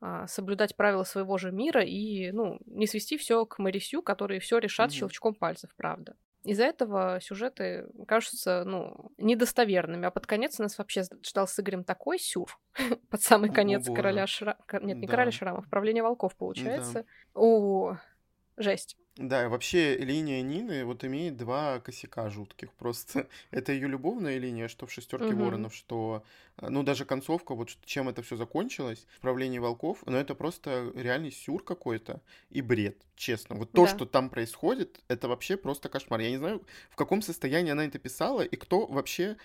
а, 0.00 0.26
соблюдать 0.28 0.76
правила 0.76 1.04
своего 1.04 1.38
же 1.38 1.52
мира 1.52 1.82
и, 1.84 2.30
ну, 2.32 2.60
не 2.66 2.86
свести 2.86 3.18
все 3.18 3.46
к 3.46 3.58
Марисю, 3.58 4.02
которые 4.02 4.40
все 4.40 4.58
решат 4.58 4.92
Мгм. 4.92 4.92
щелчком 4.92 5.34
пальцев, 5.34 5.70
правда. 5.76 6.16
Из-за 6.44 6.64
этого 6.64 7.18
сюжеты 7.20 7.86
кажутся, 8.06 8.64
ну, 8.64 9.10
недостоверными. 9.16 10.06
А 10.06 10.10
под 10.10 10.26
конец 10.26 10.58
нас 10.58 10.76
вообще 10.76 11.02
ждал 11.26 11.48
с 11.48 11.58
Игорем 11.58 11.84
такой 11.84 12.18
сюр. 12.18 12.58
под 13.10 13.22
самый 13.22 13.50
О, 13.50 13.52
конец 13.52 13.86
боже. 13.86 13.96
короля 13.96 14.26
Шра... 14.26 14.58
Нет, 14.82 14.98
не 14.98 15.06
Да. 15.06 15.10
короля 15.10 15.30
Шрамов, 15.30 15.68
правление 15.70 16.02
волков, 16.02 16.36
получается. 16.36 17.06
О, 17.34 17.96
жесть. 18.56 18.96
Да, 19.16 19.48
вообще 19.48 19.96
линия 19.96 20.42
Нины 20.42 20.84
вот 20.84 21.04
имеет 21.04 21.36
два 21.36 21.78
косяка 21.78 22.30
жутких. 22.30 22.72
Просто 22.74 23.28
это 23.52 23.72
ее 23.72 23.86
любовная 23.86 24.38
линия, 24.38 24.66
что 24.66 24.86
в 24.86 24.92
шестерке 24.92 25.34
Мгм. 25.34 25.36
воронов, 25.36 25.72
что 25.72 26.24
э, 26.56 26.68
ну 26.68 26.82
даже 26.82 27.04
концовка, 27.04 27.54
вот 27.54 27.68
чем 27.84 28.08
это 28.08 28.22
все 28.22 28.36
закончилось 28.36 29.06
в 29.16 29.20
правлении 29.20 29.60
волков, 29.60 30.02
но 30.06 30.16
это 30.18 30.34
просто 30.34 30.90
реальный 30.96 31.30
сюр 31.30 31.62
какой-то 31.62 32.22
и 32.50 32.60
бред, 32.60 33.02
честно. 33.14 33.54
Вот 33.54 33.72
то, 33.72 33.86
Да. 33.86 33.86
что 33.86 34.04
там 34.04 34.30
происходит, 34.30 35.00
это 35.06 35.28
вообще 35.28 35.56
просто 35.56 35.88
кошмар. 35.88 36.18
Я 36.20 36.30
не 36.30 36.38
знаю, 36.38 36.66
в 36.90 36.96
каком 36.96 37.22
состоянии 37.22 37.70
она 37.70 37.84
это 37.84 38.00
писала 38.00 38.42
и 38.42 38.56
кто 38.56 38.84
вообще 38.86 39.36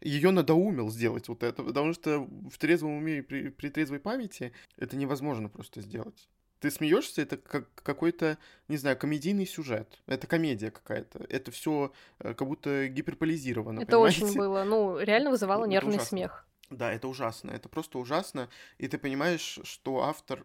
ее 0.00 0.30
надоумил 0.30 0.88
сделать 0.90 1.26
вот 1.28 1.42
это, 1.42 1.64
потому 1.64 1.94
что 1.94 2.20
в 2.20 2.58
трезвом 2.58 2.98
уме 2.98 3.18
и 3.18 3.22
при, 3.22 3.48
при 3.48 3.70
трезвой 3.70 3.98
памяти 3.98 4.52
это 4.76 4.96
невозможно 4.96 5.48
просто 5.48 5.80
сделать. 5.80 6.28
Ты 6.60 6.70
смеешься, 6.70 7.22
это 7.22 7.36
как 7.36 7.68
какой-то, 7.74 8.38
не 8.68 8.76
знаю, 8.78 8.96
комедийный 8.96 9.46
сюжет. 9.46 9.98
Это 10.06 10.26
комедия 10.26 10.70
какая-то. 10.70 11.24
Это 11.28 11.50
все 11.50 11.92
как 12.18 12.46
будто 12.46 12.88
гиперполизировано. 12.88 13.80
Это 13.80 13.98
очень 13.98 14.20
понимаете? 14.22 14.38
было, 14.38 14.64
ну, 14.64 14.98
реально 14.98 15.30
вызывало 15.30 15.64
Это 15.64 15.70
нервный 15.70 15.96
ужасно. 15.96 16.08
смех. 16.08 16.46
Да, 16.70 16.92
это 16.92 17.08
ужасно. 17.08 17.50
Это 17.50 17.68
просто 17.68 17.98
ужасно. 17.98 18.48
И 18.78 18.88
ты 18.88 18.98
понимаешь, 18.98 19.60
что 19.64 20.02
автор 20.04 20.44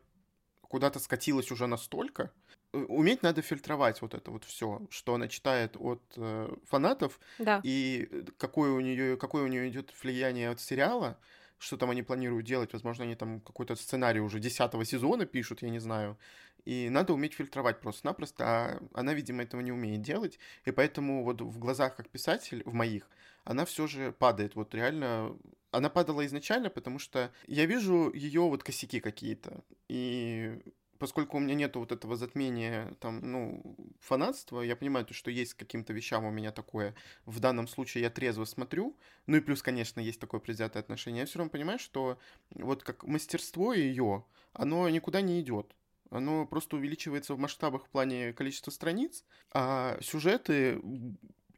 куда-то 0.61 0.99
скатилась 0.99 1.51
уже 1.51 1.67
настолько. 1.67 2.31
Э, 2.73 2.77
Уметь 2.77 3.23
надо 3.23 3.41
фильтровать 3.41 4.01
вот 4.01 4.13
это 4.13 4.31
вот 4.31 4.43
все, 4.43 4.81
что 4.89 5.13
она 5.15 5.27
читает 5.27 5.75
от 5.79 6.01
э, 6.17 6.49
фанатов, 6.69 7.19
Да. 7.39 7.59
и 7.63 8.07
э, 8.11 8.23
какое 8.37 8.71
у 8.71 8.79
нее 8.79 9.17
какое 9.17 9.43
у 9.43 9.47
нее 9.47 9.67
идет 9.69 9.93
влияние 10.01 10.49
от 10.49 10.59
сериала, 10.61 11.17
что 11.61 11.77
там 11.77 11.91
они 11.91 12.01
планируют 12.01 12.45
делать, 12.45 12.73
возможно, 12.73 13.03
они 13.03 13.15
там 13.15 13.39
какой-то 13.39 13.75
сценарий 13.75 14.19
уже 14.19 14.39
десятого 14.39 14.83
сезона 14.83 15.25
пишут, 15.25 15.61
я 15.61 15.69
не 15.69 15.79
знаю. 15.79 16.17
И 16.65 16.89
надо 16.89 17.13
уметь 17.13 17.35
фильтровать 17.35 17.79
просто-напросто, 17.79 18.43
а 18.45 18.81
она, 18.93 19.13
видимо, 19.13 19.43
этого 19.43 19.61
не 19.61 19.71
умеет 19.71 20.01
делать, 20.01 20.39
и 20.65 20.71
поэтому 20.71 21.23
вот 21.23 21.41
в 21.41 21.59
глазах 21.59 21.95
как 21.95 22.09
писатель, 22.09 22.63
в 22.65 22.73
моих, 22.73 23.07
она 23.43 23.65
все 23.65 23.85
же 23.85 24.11
падает, 24.11 24.55
вот 24.55 24.73
реально, 24.73 25.37
она 25.69 25.89
падала 25.89 26.25
изначально, 26.25 26.71
потому 26.71 26.97
что 26.97 27.31
я 27.47 27.65
вижу 27.67 28.11
ее 28.11 28.41
вот 28.41 28.63
косяки 28.63 28.99
какие-то, 28.99 29.63
и 29.87 30.61
поскольку 31.01 31.37
у 31.37 31.39
меня 31.39 31.55
нету 31.55 31.79
вот 31.79 31.91
этого 31.91 32.15
затмения, 32.15 32.93
там, 32.99 33.19
ну, 33.23 33.75
фанатства, 34.01 34.61
я 34.61 34.75
понимаю, 34.75 35.03
то, 35.03 35.15
что 35.15 35.31
есть 35.31 35.55
к 35.55 35.57
каким-то 35.57 35.93
вещам 35.93 36.25
у 36.25 36.29
меня 36.29 36.51
такое. 36.51 36.93
В 37.25 37.39
данном 37.39 37.67
случае 37.67 38.03
я 38.03 38.11
трезво 38.11 38.45
смотрю. 38.45 38.95
Ну 39.25 39.37
и 39.37 39.39
плюс, 39.39 39.63
конечно, 39.63 39.99
есть 39.99 40.19
такое 40.19 40.39
предвзятое 40.39 40.83
отношение. 40.83 41.21
Я 41.21 41.25
все 41.25 41.39
равно 41.39 41.49
понимаю, 41.49 41.79
что 41.79 42.19
вот 42.51 42.83
как 42.83 43.03
мастерство 43.03 43.73
ее, 43.73 44.23
оно 44.53 44.87
никуда 44.89 45.21
не 45.21 45.41
идет. 45.41 45.75
Оно 46.11 46.45
просто 46.45 46.75
увеличивается 46.75 47.33
в 47.33 47.39
масштабах 47.39 47.87
в 47.87 47.89
плане 47.89 48.31
количества 48.31 48.69
страниц, 48.69 49.25
а 49.51 49.97
сюжеты 50.01 50.79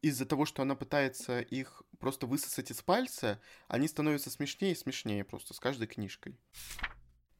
из-за 0.01 0.25
того, 0.25 0.45
что 0.45 0.61
она 0.61 0.75
пытается 0.75 1.41
их 1.41 1.83
просто 1.99 2.27
высосать 2.27 2.71
из 2.71 2.81
пальца, 2.81 3.41
они 3.67 3.89
становятся 3.89 4.29
смешнее 4.29 4.71
и 4.71 4.77
смешнее 4.77 5.25
просто 5.25 5.53
с 5.53 5.59
каждой 5.59 5.87
книжкой. 5.87 6.37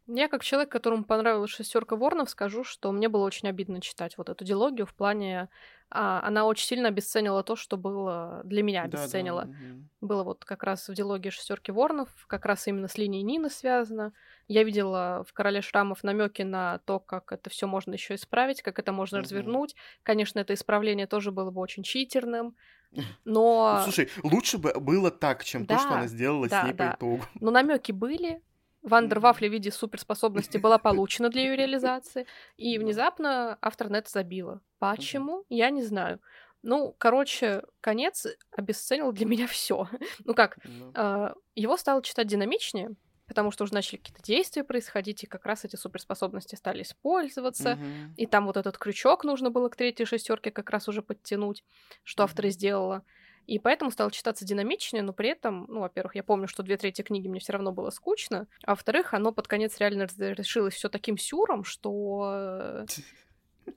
Я, 0.07 0.27
как 0.27 0.43
человек, 0.43 0.69
которому 0.69 1.05
понравилась 1.05 1.51
шестерка 1.51 1.95
Ворнов, 1.95 2.29
скажу, 2.29 2.65
что 2.65 2.91
мне 2.91 3.07
было 3.07 3.23
очень 3.23 3.47
обидно 3.47 3.79
читать 3.79 4.17
вот 4.17 4.29
эту 4.29 4.43
дилогию 4.43 4.85
в 4.85 4.93
плане... 4.93 5.49
А, 5.95 6.21
она 6.23 6.45
очень 6.45 6.65
сильно 6.65 6.87
обесценила 6.87 7.43
то, 7.43 7.55
что 7.55 7.77
было 7.77 8.41
для 8.45 8.63
меня 8.63 8.81
обесценила. 8.81 9.43
Да, 9.43 9.47
да, 9.47 9.53
угу. 9.53 9.83
Было 10.01 10.23
вот 10.23 10.43
как 10.43 10.63
раз 10.63 10.89
в 10.89 10.93
дилогии 10.93 11.29
шестерки 11.29 11.71
Ворнов, 11.71 12.09
как 12.27 12.45
раз 12.45 12.67
именно 12.67 12.87
с 12.87 12.97
линией 12.97 13.21
Нины 13.21 13.49
связано. 13.49 14.11
Я 14.47 14.63
видела 14.63 15.23
в 15.27 15.33
Короле 15.33 15.61
Шрамов 15.61 16.03
намеки 16.03 16.41
на 16.41 16.79
то, 16.79 16.99
как 16.99 17.31
это 17.31 17.49
все 17.51 17.67
можно 17.67 17.93
еще 17.93 18.15
исправить, 18.15 18.63
как 18.63 18.79
это 18.79 18.91
можно 18.91 19.19
угу. 19.19 19.23
развернуть. 19.23 19.75
Конечно, 20.01 20.39
это 20.39 20.55
исправление 20.55 21.05
тоже 21.05 21.31
было 21.31 21.51
бы 21.51 21.61
очень 21.61 21.83
читерным. 21.83 22.55
Но... 23.23 23.79
Слушай, 23.83 24.09
лучше 24.23 24.57
бы 24.57 24.73
было 24.79 25.11
так, 25.11 25.43
чем 25.43 25.65
да, 25.65 25.75
то, 25.75 25.81
что 25.81 25.93
она 25.93 26.07
сделала 26.07 26.49
да, 26.49 26.61
с 26.61 26.65
ней 26.65 26.73
да. 26.73 26.91
по 26.91 26.95
итогу. 26.95 27.23
Но 27.39 27.51
намеки 27.51 27.91
были, 27.91 28.41
Вандервафля 28.83 29.49
в 29.49 29.51
виде 29.51 29.71
суперспособности 29.71 30.57
была 30.57 30.77
получена 30.77 31.29
для 31.29 31.41
ее 31.43 31.55
реализации, 31.55 32.27
и 32.57 32.77
внезапно 32.77 33.57
автор 33.61 33.89
нет 33.89 34.09
забила. 34.09 34.61
Почему? 34.79 35.45
Я 35.49 35.69
не 35.69 35.81
знаю. 35.81 36.19
Ну, 36.63 36.95
короче, 36.97 37.63
конец 37.81 38.27
обесценил 38.51 39.11
для 39.11 39.25
меня 39.25 39.47
все. 39.47 39.87
ну 40.23 40.33
как, 40.33 40.57
э, 40.95 41.33
его 41.55 41.77
стало 41.77 42.01
читать 42.01 42.27
динамичнее, 42.27 42.95
потому 43.27 43.51
что 43.51 43.63
уже 43.63 43.73
начали 43.73 43.97
какие-то 43.97 44.21
действия 44.21 44.63
происходить, 44.63 45.23
и 45.23 45.27
как 45.27 45.45
раз 45.45 45.63
эти 45.65 45.75
суперспособности 45.75 46.55
стали 46.55 46.83
использоваться, 46.83 47.77
и 48.17 48.25
там 48.25 48.45
вот 48.45 48.57
этот 48.57 48.77
крючок 48.77 49.23
нужно 49.23 49.49
было 49.49 49.69
к 49.69 49.75
третьей 49.75 50.05
шестерке 50.05 50.51
как 50.51 50.69
раз 50.69 50.87
уже 50.87 51.01
подтянуть, 51.01 51.63
что 52.03 52.23
автор 52.23 52.45
и 52.45 52.49
сделала. 52.49 53.03
И 53.45 53.59
поэтому 53.59 53.91
стало 53.91 54.11
читаться 54.11 54.45
динамичнее, 54.45 55.03
но 55.03 55.13
при 55.13 55.29
этом, 55.29 55.65
ну, 55.67 55.81
во-первых, 55.81 56.15
я 56.15 56.23
помню, 56.23 56.47
что 56.47 56.63
две 56.63 56.77
трети 56.77 57.01
книги 57.01 57.27
мне 57.27 57.39
все 57.39 57.53
равно 57.53 57.71
было 57.71 57.89
скучно, 57.89 58.47
а 58.63 58.71
во-вторых, 58.71 59.13
оно 59.13 59.31
под 59.31 59.47
конец 59.47 59.77
реально 59.79 60.07
решилось 60.17 60.75
все 60.75 60.89
таким 60.89 61.17
сюром, 61.17 61.63
что 61.63 62.85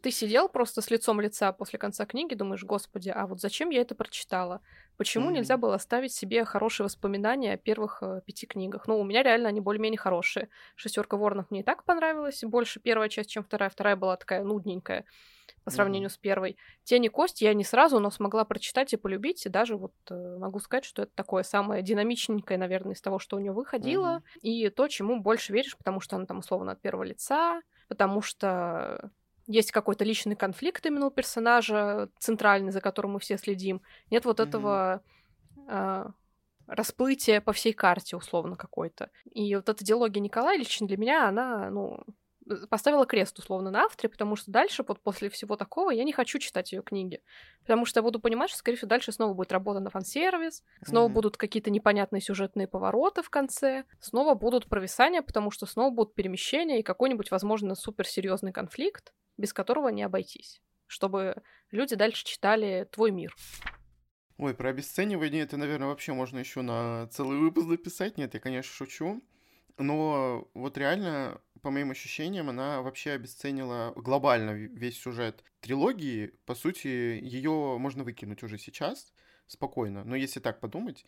ты 0.02 0.10
сидел 0.10 0.48
просто 0.48 0.82
с 0.82 0.90
лицом 0.90 1.20
лица 1.20 1.52
после 1.52 1.78
конца 1.78 2.06
книги, 2.06 2.34
думаешь, 2.34 2.64
господи, 2.64 3.10
а 3.10 3.26
вот 3.26 3.40
зачем 3.40 3.70
я 3.70 3.80
это 3.80 3.94
прочитала? 3.94 4.60
Почему 4.96 5.30
mm-hmm. 5.30 5.34
нельзя 5.34 5.56
было 5.56 5.74
оставить 5.74 6.12
себе 6.12 6.44
хорошие 6.44 6.84
воспоминания 6.84 7.52
о 7.52 7.56
первых 7.56 7.98
э, 8.02 8.20
пяти 8.24 8.46
книгах? 8.46 8.88
Ну, 8.88 8.98
у 8.98 9.04
меня 9.04 9.22
реально 9.22 9.48
они 9.48 9.60
более-менее 9.60 9.98
хорошие. 9.98 10.48
Шестерка 10.74 11.16
воронов 11.16 11.50
мне 11.50 11.60
и 11.60 11.62
так 11.62 11.84
понравилась, 11.84 12.42
больше 12.42 12.80
первая 12.80 13.08
часть, 13.08 13.30
чем 13.30 13.44
вторая. 13.44 13.70
Вторая 13.70 13.96
была 13.96 14.16
такая 14.16 14.42
нудненькая 14.42 15.04
по 15.66 15.72
сравнению 15.72 16.10
mm-hmm. 16.10 16.12
с 16.12 16.18
первой. 16.18 16.56
Тени 16.84 17.08
кость 17.08 17.42
я 17.42 17.52
не 17.52 17.64
сразу, 17.64 17.98
но 17.98 18.10
смогла 18.10 18.44
прочитать 18.44 18.92
и 18.92 18.96
полюбить, 18.96 19.44
и 19.46 19.48
даже 19.48 19.76
вот 19.76 19.92
э, 20.08 20.36
могу 20.38 20.60
сказать, 20.60 20.84
что 20.84 21.02
это 21.02 21.12
такое 21.16 21.42
самое 21.42 21.82
динамичненькое, 21.82 22.56
наверное, 22.56 22.94
из 22.94 23.00
того, 23.00 23.18
что 23.18 23.36
у 23.36 23.40
нее 23.40 23.50
выходило, 23.50 24.22
mm-hmm. 24.22 24.40
и 24.42 24.70
то, 24.70 24.86
чему 24.86 25.20
больше 25.20 25.52
веришь, 25.52 25.76
потому 25.76 25.98
что 25.98 26.14
она 26.14 26.24
там 26.24 26.38
условно 26.38 26.70
от 26.70 26.80
первого 26.80 27.02
лица, 27.02 27.60
потому 27.88 28.22
что 28.22 29.10
есть 29.48 29.72
какой-то 29.72 30.04
личный 30.04 30.36
конфликт 30.36 30.86
именно 30.86 31.06
у 31.06 31.10
персонажа, 31.10 32.10
центральный, 32.20 32.70
за 32.70 32.80
которым 32.80 33.14
мы 33.14 33.18
все 33.18 33.36
следим. 33.36 33.82
Нет 34.08 34.24
вот 34.24 34.38
mm-hmm. 34.38 34.48
этого 34.48 35.02
э, 35.66 36.06
расплытия 36.68 37.40
по 37.40 37.52
всей 37.52 37.72
карте, 37.72 38.16
условно, 38.16 38.54
какой-то. 38.54 39.10
И 39.32 39.56
вот 39.56 39.68
эта 39.68 39.84
диалогия 39.84 40.22
Николая 40.22 40.58
лично 40.58 40.86
для 40.86 40.96
меня, 40.96 41.28
она, 41.28 41.70
ну, 41.70 42.04
поставила 42.70 43.06
крест 43.06 43.38
условно 43.38 43.70
на 43.70 43.82
авторе, 43.82 44.08
потому 44.08 44.36
что 44.36 44.50
дальше, 44.50 44.84
вот 44.86 45.00
после 45.00 45.28
всего 45.30 45.56
такого, 45.56 45.90
я 45.90 46.04
не 46.04 46.12
хочу 46.12 46.38
читать 46.38 46.72
ее 46.72 46.82
книги. 46.82 47.20
Потому 47.62 47.84
что 47.84 47.98
я 47.98 48.02
буду 48.02 48.20
понимать, 48.20 48.50
что, 48.50 48.58
скорее 48.58 48.76
всего, 48.76 48.88
дальше 48.88 49.12
снова 49.12 49.34
будет 49.34 49.52
работа 49.52 49.80
на 49.80 49.90
фан-сервис, 49.90 50.62
снова 50.84 51.08
mm-hmm. 51.08 51.12
будут 51.12 51.36
какие-то 51.36 51.70
непонятные 51.70 52.20
сюжетные 52.20 52.68
повороты 52.68 53.22
в 53.22 53.30
конце, 53.30 53.84
снова 54.00 54.34
будут 54.34 54.66
провисания, 54.68 55.22
потому 55.22 55.50
что 55.50 55.66
снова 55.66 55.92
будут 55.92 56.14
перемещения 56.14 56.80
и 56.80 56.82
какой-нибудь, 56.82 57.30
возможно, 57.30 57.74
суперсерьезный 57.74 58.52
конфликт, 58.52 59.12
без 59.36 59.52
которого 59.52 59.88
не 59.88 60.02
обойтись, 60.02 60.62
чтобы 60.86 61.42
люди 61.70 61.96
дальше 61.96 62.24
читали 62.24 62.88
твой 62.90 63.10
мир. 63.10 63.34
Ой, 64.38 64.54
про 64.54 64.68
обесценивание 64.68 65.42
это, 65.42 65.56
наверное, 65.56 65.88
вообще 65.88 66.12
можно 66.12 66.38
еще 66.38 66.60
на 66.60 67.08
целый 67.08 67.38
выпуск 67.38 67.68
записать. 67.68 68.18
Нет, 68.18 68.34
я, 68.34 68.40
конечно, 68.40 68.72
шучу. 68.72 69.22
Но 69.78 70.48
вот 70.54 70.78
реально 70.78 71.40
по 71.62 71.70
моим 71.70 71.90
ощущениям, 71.90 72.48
она 72.48 72.82
вообще 72.82 73.12
обесценила 73.12 73.92
глобально 73.96 74.50
весь 74.52 74.98
сюжет 75.00 75.44
трилогии. 75.60 76.32
По 76.44 76.54
сути, 76.54 76.88
ее 76.88 77.76
можно 77.78 78.04
выкинуть 78.04 78.42
уже 78.42 78.58
сейчас 78.58 79.12
спокойно. 79.46 80.04
Но 80.04 80.16
если 80.16 80.40
так 80.40 80.60
подумать, 80.60 81.04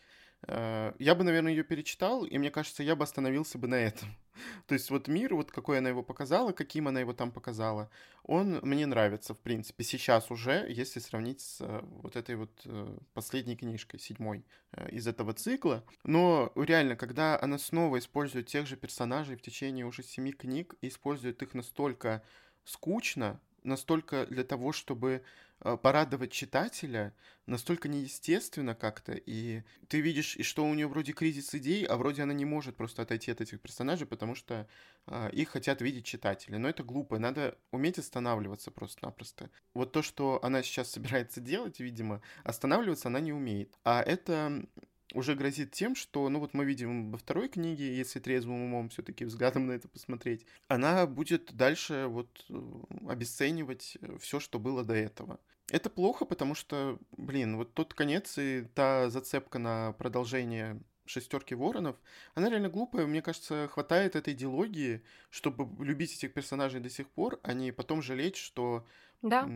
я 0.47 1.15
бы, 1.15 1.23
наверное, 1.23 1.51
ее 1.51 1.63
перечитал, 1.63 2.23
и 2.25 2.37
мне 2.37 2.49
кажется, 2.49 2.81
я 2.81 2.95
бы 2.95 3.03
остановился 3.03 3.57
бы 3.57 3.67
на 3.67 3.75
этом. 3.75 4.09
То 4.67 4.73
есть 4.73 4.89
вот 4.89 5.07
мир, 5.07 5.35
вот 5.35 5.51
какой 5.51 5.79
она 5.79 5.89
его 5.89 6.01
показала, 6.01 6.51
каким 6.51 6.87
она 6.87 7.01
его 7.01 7.13
там 7.13 7.31
показала, 7.31 7.89
он 8.23 8.59
мне 8.61 8.85
нравится, 8.85 9.33
в 9.33 9.39
принципе, 9.39 9.83
сейчас 9.83 10.31
уже, 10.31 10.65
если 10.69 10.99
сравнить 10.99 11.41
с 11.41 11.61
э, 11.61 11.81
вот 11.83 12.15
этой 12.15 12.35
вот 12.35 12.61
э, 12.65 12.97
последней 13.13 13.57
книжкой, 13.57 13.99
седьмой 13.99 14.45
из 14.91 15.07
этого 15.07 15.33
цикла. 15.33 15.83
Но 16.03 16.51
реально, 16.55 16.95
когда 16.95 17.39
она 17.41 17.57
снова 17.57 17.97
использует 17.97 18.47
тех 18.47 18.67
же 18.67 18.77
персонажей 18.77 19.35
в 19.35 19.41
течение 19.41 19.85
уже 19.85 20.03
семи 20.03 20.31
книг, 20.31 20.75
и 20.81 20.87
использует 20.89 21.41
их 21.41 21.53
настолько 21.53 22.23
скучно, 22.63 23.39
настолько 23.63 24.25
для 24.27 24.43
того, 24.43 24.71
чтобы 24.71 25.23
э, 25.61 25.77
порадовать 25.77 26.31
читателя, 26.31 27.13
настолько 27.45 27.87
неестественно 27.87 28.75
как-то, 28.75 29.13
и 29.13 29.63
ты 29.87 30.01
видишь, 30.01 30.35
и 30.35 30.43
что 30.43 30.65
у 30.65 30.73
нее 30.73 30.87
вроде 30.87 31.13
кризис 31.13 31.53
идей, 31.55 31.85
а 31.85 31.97
вроде 31.97 32.23
она 32.23 32.33
не 32.33 32.45
может 32.45 32.75
просто 32.75 33.01
отойти 33.01 33.31
от 33.31 33.41
этих 33.41 33.59
персонажей, 33.59 34.07
потому 34.07 34.35
что 34.35 34.67
э, 35.07 35.29
их 35.31 35.49
хотят 35.49 35.81
видеть 35.81 36.05
читатели. 36.05 36.57
Но 36.57 36.69
это 36.69 36.83
глупо, 36.83 37.19
надо 37.19 37.57
уметь 37.71 37.99
останавливаться 37.99 38.71
просто-напросто. 38.71 39.49
Вот 39.73 39.91
то, 39.91 40.01
что 40.01 40.39
она 40.43 40.63
сейчас 40.63 40.91
собирается 40.91 41.41
делать, 41.41 41.79
видимо, 41.79 42.21
останавливаться 42.43 43.07
она 43.07 43.19
не 43.19 43.33
умеет. 43.33 43.77
А 43.83 44.01
это 44.01 44.65
уже 45.13 45.35
грозит 45.35 45.71
тем, 45.71 45.95
что, 45.95 46.29
ну 46.29 46.39
вот 46.39 46.53
мы 46.53 46.65
видим 46.65 47.11
во 47.11 47.17
второй 47.17 47.49
книге, 47.49 47.95
если 47.95 48.19
трезвым 48.19 48.63
умом 48.63 48.89
все-таки 48.89 49.25
взглядом 49.25 49.67
на 49.67 49.73
это 49.73 49.87
посмотреть, 49.87 50.45
она 50.67 51.05
будет 51.07 51.53
дальше 51.53 52.05
вот 52.07 52.45
э, 52.49 52.61
обесценивать 53.07 53.97
все, 54.19 54.39
что 54.39 54.59
было 54.59 54.83
до 54.83 54.93
этого. 54.93 55.39
Это 55.71 55.89
плохо, 55.89 56.25
потому 56.25 56.55
что, 56.55 56.97
блин, 57.11 57.57
вот 57.57 57.73
тот 57.73 57.93
конец 57.93 58.37
и 58.37 58.65
та 58.73 59.09
зацепка 59.09 59.59
на 59.59 59.93
продолжение 59.93 60.81
шестерки 61.09 61.55
воронов, 61.55 61.95
она 62.35 62.49
реально 62.49 62.69
глупая. 62.69 63.05
Мне 63.07 63.21
кажется, 63.21 63.67
хватает 63.67 64.15
этой 64.15 64.33
идеологии, 64.33 65.01
чтобы 65.29 65.67
любить 65.83 66.13
этих 66.13 66.33
персонажей 66.33 66.79
до 66.79 66.89
сих 66.89 67.09
пор, 67.09 67.39
а 67.43 67.53
не 67.53 67.71
потом 67.71 68.01
жалеть, 68.01 68.37
что 68.37 68.85
да. 69.21 69.49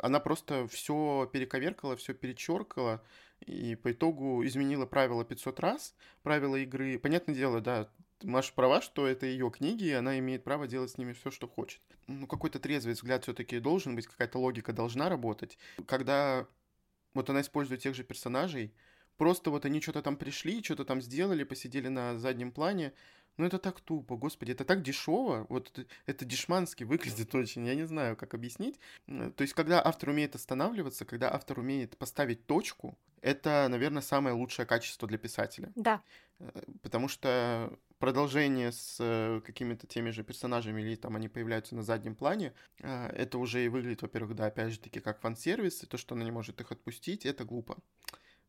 она 0.00 0.20
просто 0.20 0.66
все 0.68 1.28
перековеркала, 1.32 1.96
все 1.96 2.14
перечеркала, 2.14 3.04
и 3.40 3.74
по 3.76 3.92
итогу 3.92 4.44
изменила 4.44 4.86
правила 4.86 5.24
500 5.24 5.60
раз, 5.60 5.94
правила 6.22 6.56
игры. 6.56 6.98
Понятное 6.98 7.34
дело, 7.34 7.60
да, 7.60 7.88
Маша 8.22 8.54
права, 8.54 8.80
что 8.80 9.06
это 9.06 9.26
ее 9.26 9.50
книги, 9.50 9.84
и 9.84 9.92
она 9.92 10.18
имеет 10.18 10.44
право 10.44 10.66
делать 10.66 10.90
с 10.90 10.98
ними 10.98 11.12
все, 11.12 11.30
что 11.30 11.46
хочет. 11.46 11.82
Ну, 12.06 12.26
какой-то 12.26 12.58
трезвый 12.58 12.94
взгляд 12.94 13.24
все-таки 13.24 13.58
должен 13.58 13.94
быть, 13.94 14.06
какая-то 14.06 14.38
логика 14.38 14.72
должна 14.72 15.10
работать. 15.10 15.58
Когда 15.86 16.46
вот 17.12 17.28
она 17.28 17.42
использует 17.42 17.82
тех 17.82 17.94
же 17.94 18.02
персонажей, 18.02 18.72
просто 19.16 19.50
вот 19.50 19.64
они 19.64 19.80
что-то 19.80 20.02
там 20.02 20.16
пришли, 20.16 20.62
что-то 20.62 20.84
там 20.84 21.00
сделали, 21.00 21.44
посидели 21.44 21.88
на 21.88 22.18
заднем 22.18 22.52
плане, 22.52 22.92
ну 23.36 23.46
это 23.46 23.58
так 23.58 23.80
тупо, 23.80 24.16
господи, 24.16 24.52
это 24.52 24.64
так 24.64 24.82
дешево, 24.82 25.46
вот 25.48 25.70
это, 25.70 25.88
это 26.06 26.24
дешмански 26.24 26.84
выглядит 26.84 27.34
очень, 27.34 27.66
я 27.66 27.74
не 27.74 27.84
знаю, 27.84 28.16
как 28.16 28.34
объяснить. 28.34 28.78
То 29.06 29.40
есть, 29.42 29.54
когда 29.54 29.84
автор 29.84 30.10
умеет 30.10 30.34
останавливаться, 30.34 31.04
когда 31.04 31.32
автор 31.32 31.58
умеет 31.58 31.96
поставить 31.96 32.46
точку, 32.46 32.96
это, 33.20 33.66
наверное, 33.70 34.02
самое 34.02 34.34
лучшее 34.36 34.66
качество 34.66 35.08
для 35.08 35.18
писателя. 35.18 35.72
Да. 35.74 36.02
Э, 36.38 36.62
потому 36.82 37.08
что 37.08 37.72
продолжение 37.98 38.70
с 38.70 38.98
э, 39.00 39.40
какими-то 39.44 39.86
теми 39.86 40.10
же 40.10 40.22
персонажами, 40.22 40.82
или 40.82 40.94
там 40.94 41.16
они 41.16 41.28
появляются 41.28 41.74
на 41.74 41.82
заднем 41.82 42.14
плане, 42.14 42.52
э, 42.80 43.06
это 43.08 43.38
уже 43.38 43.64
и 43.64 43.68
выглядит, 43.68 44.02
во-первых, 44.02 44.36
да, 44.36 44.46
опять 44.46 44.72
же 44.72 44.78
таки, 44.78 45.00
как 45.00 45.20
фан-сервис, 45.20 45.82
и 45.82 45.86
то, 45.86 45.96
что 45.96 46.14
она 46.14 46.24
не 46.24 46.30
может 46.30 46.60
их 46.60 46.70
отпустить, 46.70 47.24
это 47.24 47.44
глупо. 47.44 47.78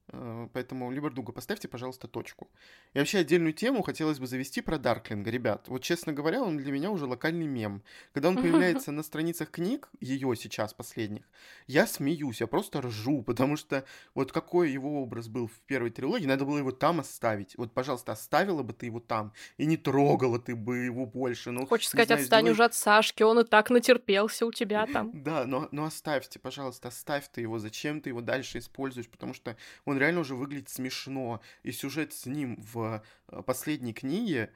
Э, 0.10 0.48
поэтому, 0.54 0.92
Либердуга, 0.92 1.32
поставьте, 1.32 1.68
пожалуйста, 1.68 2.08
точку. 2.08 2.48
И 2.94 3.00
вообще 3.00 3.20
отдельную 3.20 3.54
тему 3.54 3.82
хотелось 3.82 4.20
бы 4.20 4.28
завести 4.28 4.62
про 4.62 4.78
Дарклинга. 4.78 5.30
Ребят, 5.32 5.68
вот 5.68 5.82
честно 5.82 6.14
говоря, 6.14 6.42
он 6.44 6.58
для 6.58 6.72
меня 6.72 6.92
уже 6.92 7.06
локальный 7.06 7.48
мем. 7.48 7.84
Когда 8.14 8.30
он 8.30 8.38
появляется 8.38 8.92
на 8.92 9.04
страницах 9.04 9.50
книг, 9.50 9.90
ее 10.00 10.36
сейчас 10.36 10.74
последних, 10.74 11.24
я 11.68 11.88
смеюсь, 11.88 12.42
я 12.42 12.48
просто 12.48 12.82
ржу, 12.82 13.24
потому 13.24 13.58
что 13.58 13.84
вот 14.14 14.32
какой 14.32 14.72
его 14.72 15.02
образ 15.02 15.28
был 15.28 15.48
в 15.48 15.60
первой 15.66 15.90
трилогии, 15.90 16.28
надо 16.28 16.46
было 16.46 16.60
его 16.60 16.72
там 16.72 17.00
оставить. 17.00 17.58
Вот, 17.58 17.74
пожалуйста, 17.74 18.12
оставила 18.12 18.64
бы 18.64 18.74
ты 18.74 18.86
его 18.88 19.00
там, 19.00 19.34
и 19.58 19.66
не 19.66 19.78
трогала 19.78 20.40
ты 20.40 20.56
бы 20.56 20.78
его 20.78 21.06
больше. 21.06 21.52
Ну, 21.52 21.66
Хочешь 21.66 21.90
сказать, 21.90 22.08
знаю, 22.08 22.22
отстань 22.22 22.42
сделай... 22.42 22.52
уже 22.52 22.64
от 22.66 22.74
Сашки, 22.76 23.24
он 23.24 23.40
и 23.40 23.44
так 23.44 23.70
натерпелся 23.70 24.46
у 24.46 24.52
тебя 24.52 24.86
там. 24.86 25.12
Да, 25.24 25.46
но, 25.46 25.68
но 25.72 25.86
оставьте, 25.86 26.40
пожалуйста, 26.40 26.90
оставь 26.90 27.28
ты 27.32 27.42
его, 27.42 27.58
зачем 27.58 28.02
ты 28.02 28.10
его 28.10 28.22
дальше 28.22 28.60
используешь, 28.60 29.08
потому 29.08 29.34
что 29.34 29.58
он 29.86 29.95
реально 29.98 30.22
уже 30.22 30.36
выглядит 30.36 30.70
смешно. 30.70 31.42
И 31.64 31.72
сюжет 31.72 32.14
с 32.14 32.26
ним 32.26 32.62
в 32.62 33.04
э, 33.28 33.42
последней 33.44 33.94
книге, 33.94 34.52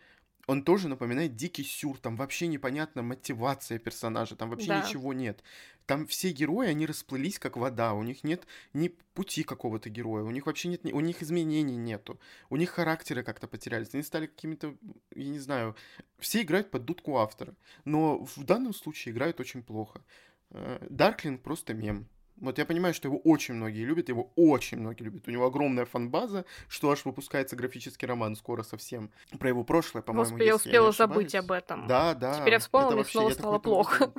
он 0.49 0.63
тоже 0.63 0.87
напоминает 0.87 1.35
дикий 1.35 1.63
сюр, 1.63 1.99
там 1.99 2.15
вообще 2.15 2.47
непонятна 2.47 3.03
мотивация 3.03 3.77
персонажа, 3.77 4.35
там 4.35 4.49
вообще 4.49 4.69
да. 4.69 4.83
ничего 4.83 5.13
нет. 5.13 5.43
Там 5.85 6.07
все 6.07 6.31
герои, 6.31 6.67
они 6.67 6.87
расплылись 6.87 7.37
как 7.37 7.55
вода, 7.55 7.93
у 7.93 8.01
них 8.01 8.23
нет 8.23 8.47
ни 8.73 8.87
пути 8.87 9.43
какого-то 9.43 9.89
героя, 9.89 10.23
у 10.23 10.31
них 10.31 10.47
вообще 10.47 10.69
нет, 10.69 10.85
у 10.85 10.99
них 11.01 11.21
изменений 11.21 11.75
нету, 11.75 12.19
у 12.49 12.55
них 12.57 12.71
характеры 12.71 13.21
как-то 13.21 13.47
потерялись, 13.47 13.93
они 13.93 14.01
стали 14.01 14.25
какими-то, 14.25 14.75
я 15.15 15.29
не 15.29 15.39
знаю, 15.39 15.75
все 16.17 16.41
играют 16.41 16.71
под 16.71 16.83
дудку 16.83 17.17
автора, 17.17 17.55
но 17.85 18.23
в 18.23 18.43
данном 18.43 18.73
случае 18.73 19.13
играют 19.13 19.39
очень 19.39 19.61
плохо. 19.61 20.03
Э, 20.49 20.85
Дарклинг 20.89 21.43
просто 21.43 21.75
мем. 21.75 22.07
Вот 22.41 22.57
я 22.57 22.65
понимаю, 22.65 22.93
что 22.93 23.07
его 23.07 23.17
очень 23.19 23.53
многие 23.55 23.83
любят, 23.83 24.09
его 24.09 24.31
очень 24.35 24.79
многие 24.79 25.03
любят. 25.03 25.27
У 25.27 25.31
него 25.31 25.45
огромная 25.45 25.85
фан-база, 25.85 26.45
что 26.67 26.91
аж 26.91 27.05
выпускается 27.05 27.55
графический 27.55 28.07
роман 28.07 28.35
скоро 28.35 28.63
совсем. 28.63 29.11
Про 29.39 29.49
его 29.49 29.63
прошлое, 29.63 30.01
по-моему, 30.01 30.29
Господи, 30.31 30.47
я 30.47 30.55
успела 30.55 30.91
забыть 30.91 31.35
об 31.35 31.51
этом. 31.51 31.87
Да, 31.87 32.13
да. 32.13 32.33
Теперь 32.39 32.53
я 32.53 32.59
вспомнила, 32.59 33.01
и 33.01 33.05
снова 33.05 33.29
стало 33.31 33.59
плохо. 33.59 34.13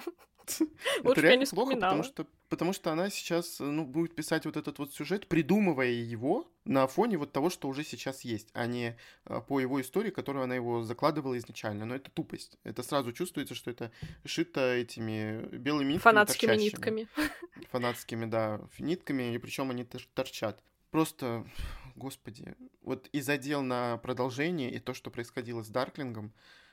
Это 1.04 1.20
реально 1.20 1.46
плохо, 1.46 1.74
потому 1.74 2.02
что, 2.02 2.26
потому 2.48 2.72
что 2.72 2.92
она 2.92 3.10
сейчас 3.10 3.58
ну, 3.60 3.84
будет 3.84 4.14
писать 4.14 4.44
вот 4.44 4.56
этот 4.56 4.78
вот 4.78 4.92
сюжет, 4.92 5.26
придумывая 5.26 5.90
его 5.90 6.50
на 6.64 6.86
фоне 6.86 7.18
вот 7.18 7.32
того, 7.32 7.50
что 7.50 7.68
уже 7.68 7.84
сейчас 7.84 8.22
есть, 8.22 8.48
а 8.52 8.66
не 8.66 8.96
а, 9.24 9.40
по 9.40 9.60
его 9.60 9.80
истории, 9.80 10.10
которую 10.10 10.44
она 10.44 10.54
его 10.54 10.82
закладывала 10.82 11.36
изначально. 11.38 11.86
Но 11.86 11.94
это 11.94 12.10
тупость. 12.10 12.58
Это 12.64 12.82
сразу 12.82 13.12
чувствуется, 13.12 13.54
что 13.54 13.70
это 13.70 13.90
шито 14.24 14.74
этими 14.74 15.46
белыми 15.56 15.92
нитками 15.92 16.14
Фанатскими 16.14 16.48
торчащими. 16.48 16.64
нитками. 16.64 17.08
Фанатскими, 17.70 18.24
да, 18.26 18.60
нитками, 18.78 19.34
и 19.34 19.38
причем 19.38 19.70
они 19.70 19.84
торчат. 19.84 20.62
Просто, 20.90 21.46
господи, 21.94 22.56
вот 22.82 23.08
и 23.12 23.20
задел 23.20 23.62
на 23.62 23.98
продолжение, 23.98 24.72
и 24.72 24.80
то, 24.80 24.92
что 24.92 25.10
происходило 25.10 25.62
с 25.62 25.68
Дарклингом 25.68 26.32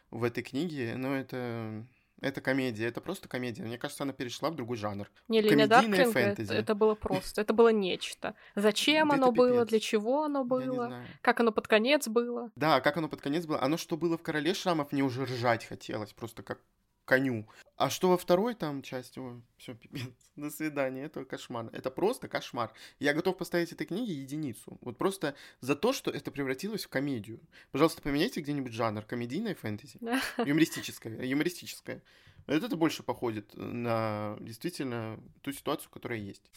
в 0.10 0.24
этой 0.24 0.44
книге, 0.44 0.96
ну 0.98 1.14
это 1.14 1.86
это 2.22 2.42
комедия, 2.42 2.88
это 2.88 3.02
просто 3.02 3.28
комедия. 3.28 3.64
Мне 3.64 3.78
кажется, 3.78 4.04
она 4.04 4.14
перешла 4.14 4.50
в 4.50 4.56
другой 4.56 4.78
жанр. 4.78 5.10
Не, 5.28 5.42
линия 5.42 5.68
Дарклинга, 5.68 6.20
это, 6.20 6.54
это 6.54 6.76
было 6.76 6.96
просто, 6.96 7.42
это 7.42 7.54
было 7.54 7.70
нечто. 7.70 8.36
Зачем 8.56 9.12
оно 9.12 9.32
было, 9.32 9.66
для 9.66 9.80
чего 9.80 10.24
оно 10.24 10.44
было, 10.44 11.04
как 11.22 11.40
оно 11.40 11.52
под 11.52 11.68
конец 11.68 12.08
было. 12.08 12.52
Да, 12.56 12.82
как 12.82 12.98
оно 12.98 13.08
под 13.08 13.22
конец 13.22 13.46
было. 13.46 13.62
Оно 13.62 13.78
что 13.78 13.98
было 13.98 14.18
в 14.18 14.24
«Короле 14.24 14.54
шрамов», 14.54 14.92
мне 14.92 15.04
уже 15.04 15.26
ржать 15.26 15.66
хотелось, 15.66 16.14
просто 16.14 16.44
как 16.44 16.60
коню. 17.08 17.48
А 17.78 17.90
что 17.90 18.10
во 18.10 18.18
второй 18.18 18.54
там 18.54 18.82
части, 18.84 19.18
ой, 19.18 19.42
все, 19.58 19.74
пипец, 19.82 20.14
до 20.36 20.52
свидания, 20.52 21.06
это 21.06 21.26
кошмар. 21.26 21.70
Это 21.74 21.90
просто 21.90 22.28
кошмар. 22.28 22.72
Я 23.00 23.14
готов 23.14 23.38
поставить 23.38 23.72
этой 23.72 23.88
книге 23.88 24.14
единицу. 24.14 24.78
Вот 24.82 24.98
просто 24.98 25.36
за 25.62 25.76
то, 25.76 25.94
что 25.94 26.12
это 26.12 26.30
превратилось 26.30 26.86
в 26.86 26.90
комедию. 26.90 27.40
Пожалуйста, 27.72 28.02
поменяйте 28.02 28.42
где-нибудь 28.42 28.74
жанр. 28.74 29.04
Комедийная 29.04 29.56
фэнтези. 29.56 30.00
Юмористическая. 30.46 31.22
Юмористическая. 31.24 32.04
Вот 32.46 32.64
это 32.64 32.76
больше 32.76 33.04
походит 33.04 33.54
на 33.56 34.38
действительно 34.40 35.20
ту 35.42 35.52
ситуацию, 35.52 35.90
которая 35.90 36.20
есть. 36.20 36.52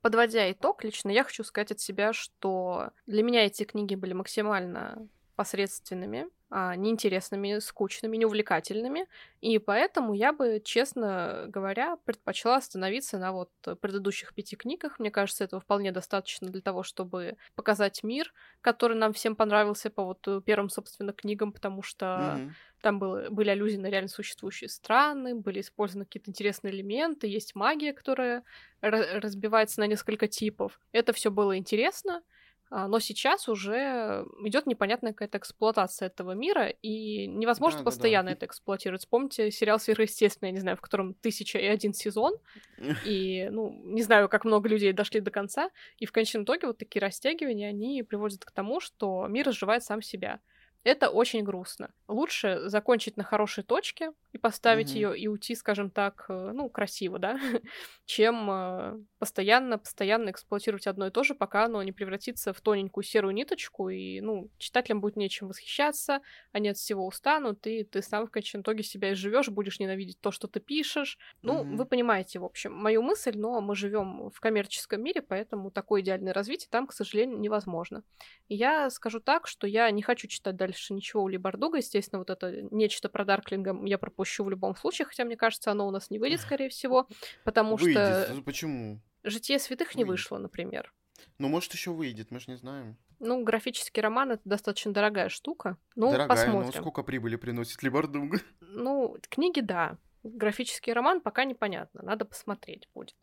Подводя 0.00 0.50
итог, 0.50 0.84
лично 0.84 1.10
я 1.10 1.24
хочу 1.24 1.44
сказать 1.44 1.72
от 1.72 1.80
себя, 1.80 2.12
что 2.12 2.90
для 3.06 3.22
меня 3.22 3.44
эти 3.44 3.64
книги 3.64 3.94
были 3.94 4.12
максимально 4.12 5.08
посредственными, 5.34 6.26
неинтересными, 6.50 7.58
скучными, 7.58 8.16
неувлекательными. 8.16 9.06
И 9.40 9.58
поэтому 9.58 10.14
я 10.14 10.32
бы, 10.32 10.60
честно 10.64 11.44
говоря, 11.48 11.96
предпочла 12.04 12.56
остановиться 12.56 13.18
на 13.18 13.32
вот 13.32 13.50
предыдущих 13.80 14.34
пяти 14.34 14.56
книгах. 14.56 14.98
Мне 14.98 15.10
кажется, 15.10 15.44
этого 15.44 15.60
вполне 15.60 15.92
достаточно 15.92 16.48
для 16.48 16.62
того, 16.62 16.82
чтобы 16.82 17.36
показать 17.54 18.02
мир, 18.02 18.32
который 18.60 18.96
нам 18.96 19.12
всем 19.12 19.36
понравился 19.36 19.90
по 19.90 20.04
вот 20.04 20.44
первым, 20.44 20.70
собственно, 20.70 21.12
книгам, 21.12 21.52
потому 21.52 21.82
что 21.82 22.06
mm-hmm. 22.06 22.50
там 22.80 22.98
было, 22.98 23.28
были 23.30 23.50
аллюзии 23.50 23.76
на 23.76 23.90
реально 23.90 24.08
существующие 24.08 24.68
страны, 24.70 25.34
были 25.34 25.60
использованы 25.60 26.06
какие-то 26.06 26.30
интересные 26.30 26.72
элементы, 26.72 27.26
есть 27.26 27.54
магия, 27.54 27.92
которая 27.92 28.42
разбивается 28.80 29.80
на 29.80 29.86
несколько 29.86 30.28
типов. 30.28 30.80
Это 30.92 31.12
все 31.12 31.30
было 31.30 31.58
интересно. 31.58 32.22
А, 32.70 32.86
но 32.86 32.98
сейчас 32.98 33.48
уже 33.48 34.26
идет 34.44 34.66
непонятная 34.66 35.12
какая-то 35.12 35.38
эксплуатация 35.38 36.06
этого 36.06 36.32
мира, 36.32 36.68
и 36.68 37.26
невозможно 37.26 37.80
да, 37.80 37.84
постоянно 37.84 38.30
да, 38.30 38.32
да. 38.32 38.36
это 38.36 38.46
эксплуатировать. 38.46 39.00
Вспомните 39.00 39.50
сериал 39.50 39.78
«Сверхъестественное», 39.78 40.50
я 40.50 40.54
не 40.54 40.60
знаю, 40.60 40.76
в 40.76 40.80
котором 40.80 41.14
тысяча 41.14 41.58
и 41.58 41.66
один 41.66 41.94
сезон, 41.94 42.34
и, 43.06 43.48
ну, 43.50 43.70
не 43.84 44.02
знаю, 44.02 44.28
как 44.28 44.44
много 44.44 44.68
людей 44.68 44.92
дошли 44.92 45.20
до 45.20 45.30
конца, 45.30 45.70
и 45.98 46.06
в 46.06 46.12
конечном 46.12 46.44
итоге 46.44 46.66
вот 46.66 46.78
такие 46.78 47.00
растягивания, 47.00 47.70
они 47.70 48.02
приводят 48.02 48.44
к 48.44 48.50
тому, 48.50 48.80
что 48.80 49.26
мир 49.28 49.46
разживает 49.46 49.82
сам 49.82 50.02
себя. 50.02 50.40
Это 50.84 51.10
очень 51.10 51.42
грустно. 51.42 51.90
Лучше 52.06 52.68
закончить 52.68 53.16
на 53.16 53.24
хорошей 53.24 53.64
точке 53.64 54.12
и 54.38 54.40
поставить 54.40 54.92
mm-hmm. 54.92 54.94
ее 54.94 55.18
и 55.18 55.28
уйти, 55.28 55.54
скажем 55.54 55.90
так, 55.90 56.26
э, 56.28 56.52
ну, 56.54 56.70
красиво, 56.70 57.18
да, 57.18 57.38
чем 58.06 58.50
э, 58.50 58.98
постоянно, 59.18 59.78
постоянно 59.78 60.30
эксплуатировать 60.30 60.86
одно 60.86 61.08
и 61.08 61.10
то 61.10 61.24
же, 61.24 61.34
пока 61.34 61.64
оно 61.64 61.82
не 61.82 61.92
превратится 61.92 62.52
в 62.52 62.60
тоненькую 62.60 63.04
серую 63.04 63.34
ниточку, 63.34 63.88
и, 63.88 64.20
ну, 64.20 64.50
читателям 64.58 65.00
будет 65.00 65.16
нечем 65.16 65.48
восхищаться, 65.48 66.20
они 66.52 66.68
от 66.68 66.76
всего 66.76 67.06
устанут, 67.06 67.66
и 67.66 67.84
ты 67.84 68.02
сам 68.02 68.26
в 68.26 68.30
конечном 68.30 68.62
итоге 68.62 68.82
себя 68.82 69.12
изживешь, 69.12 69.48
будешь 69.48 69.80
ненавидеть 69.80 70.20
то, 70.20 70.30
что 70.30 70.46
ты 70.46 70.60
пишешь. 70.60 71.18
Ну, 71.42 71.64
mm-hmm. 71.64 71.76
вы 71.76 71.84
понимаете, 71.86 72.38
в 72.38 72.44
общем, 72.44 72.72
мою 72.72 73.02
мысль, 73.02 73.36
но 73.36 73.60
мы 73.60 73.74
живем 73.74 74.30
в 74.30 74.40
коммерческом 74.40 75.02
мире, 75.02 75.22
поэтому 75.22 75.70
такое 75.70 76.00
идеальное 76.00 76.32
развитие 76.32 76.68
там, 76.70 76.86
к 76.86 76.92
сожалению, 76.92 77.40
невозможно. 77.40 78.04
И 78.48 78.54
я 78.54 78.90
скажу 78.90 79.20
так, 79.20 79.46
что 79.46 79.66
я 79.66 79.90
не 79.90 80.02
хочу 80.02 80.28
читать 80.28 80.56
дальше 80.56 80.94
ничего 80.94 81.24
у 81.24 81.28
Ли 81.28 81.38
Бардуга, 81.38 81.78
естественно, 81.78 82.20
вот 82.20 82.30
это 82.30 82.62
нечто 82.70 83.08
про 83.08 83.24
Дарклинга 83.24 83.76
я 83.84 83.98
пропущу 83.98 84.27
в 84.44 84.50
любом 84.50 84.76
случае, 84.76 85.06
хотя, 85.06 85.24
мне 85.24 85.36
кажется, 85.36 85.70
оно 85.70 85.86
у 85.88 85.90
нас 85.90 86.10
не 86.10 86.18
выйдет, 86.18 86.40
скорее 86.40 86.68
всего, 86.70 87.08
потому 87.44 87.76
выйдет. 87.76 88.28
что... 88.28 88.42
Почему? 88.44 89.00
Житие 89.24 89.58
святых 89.58 89.88
выйдет. 89.88 89.98
не 89.98 90.04
вышло, 90.04 90.38
например. 90.38 90.92
Ну, 91.38 91.48
может, 91.48 91.72
еще 91.72 91.90
выйдет, 91.90 92.30
мы 92.30 92.40
же 92.40 92.50
не 92.50 92.56
знаем. 92.56 92.96
Ну, 93.20 93.42
графический 93.42 94.00
роман 94.00 94.32
это 94.32 94.42
достаточно 94.44 94.92
дорогая 94.92 95.28
штука. 95.28 95.76
Ну, 95.96 96.12
дорогая, 96.12 96.28
посмотрим. 96.28 96.66
но 96.66 96.72
сколько 96.72 97.02
прибыли 97.02 97.36
приносит 97.36 97.82
Либардуга? 97.82 98.40
Ну, 98.60 99.16
книги, 99.28 99.60
да. 99.60 99.96
Графический 100.22 100.92
роман 100.92 101.20
пока 101.20 101.44
непонятно, 101.44 102.02
надо 102.02 102.24
посмотреть 102.24 102.88
будет. 102.94 103.16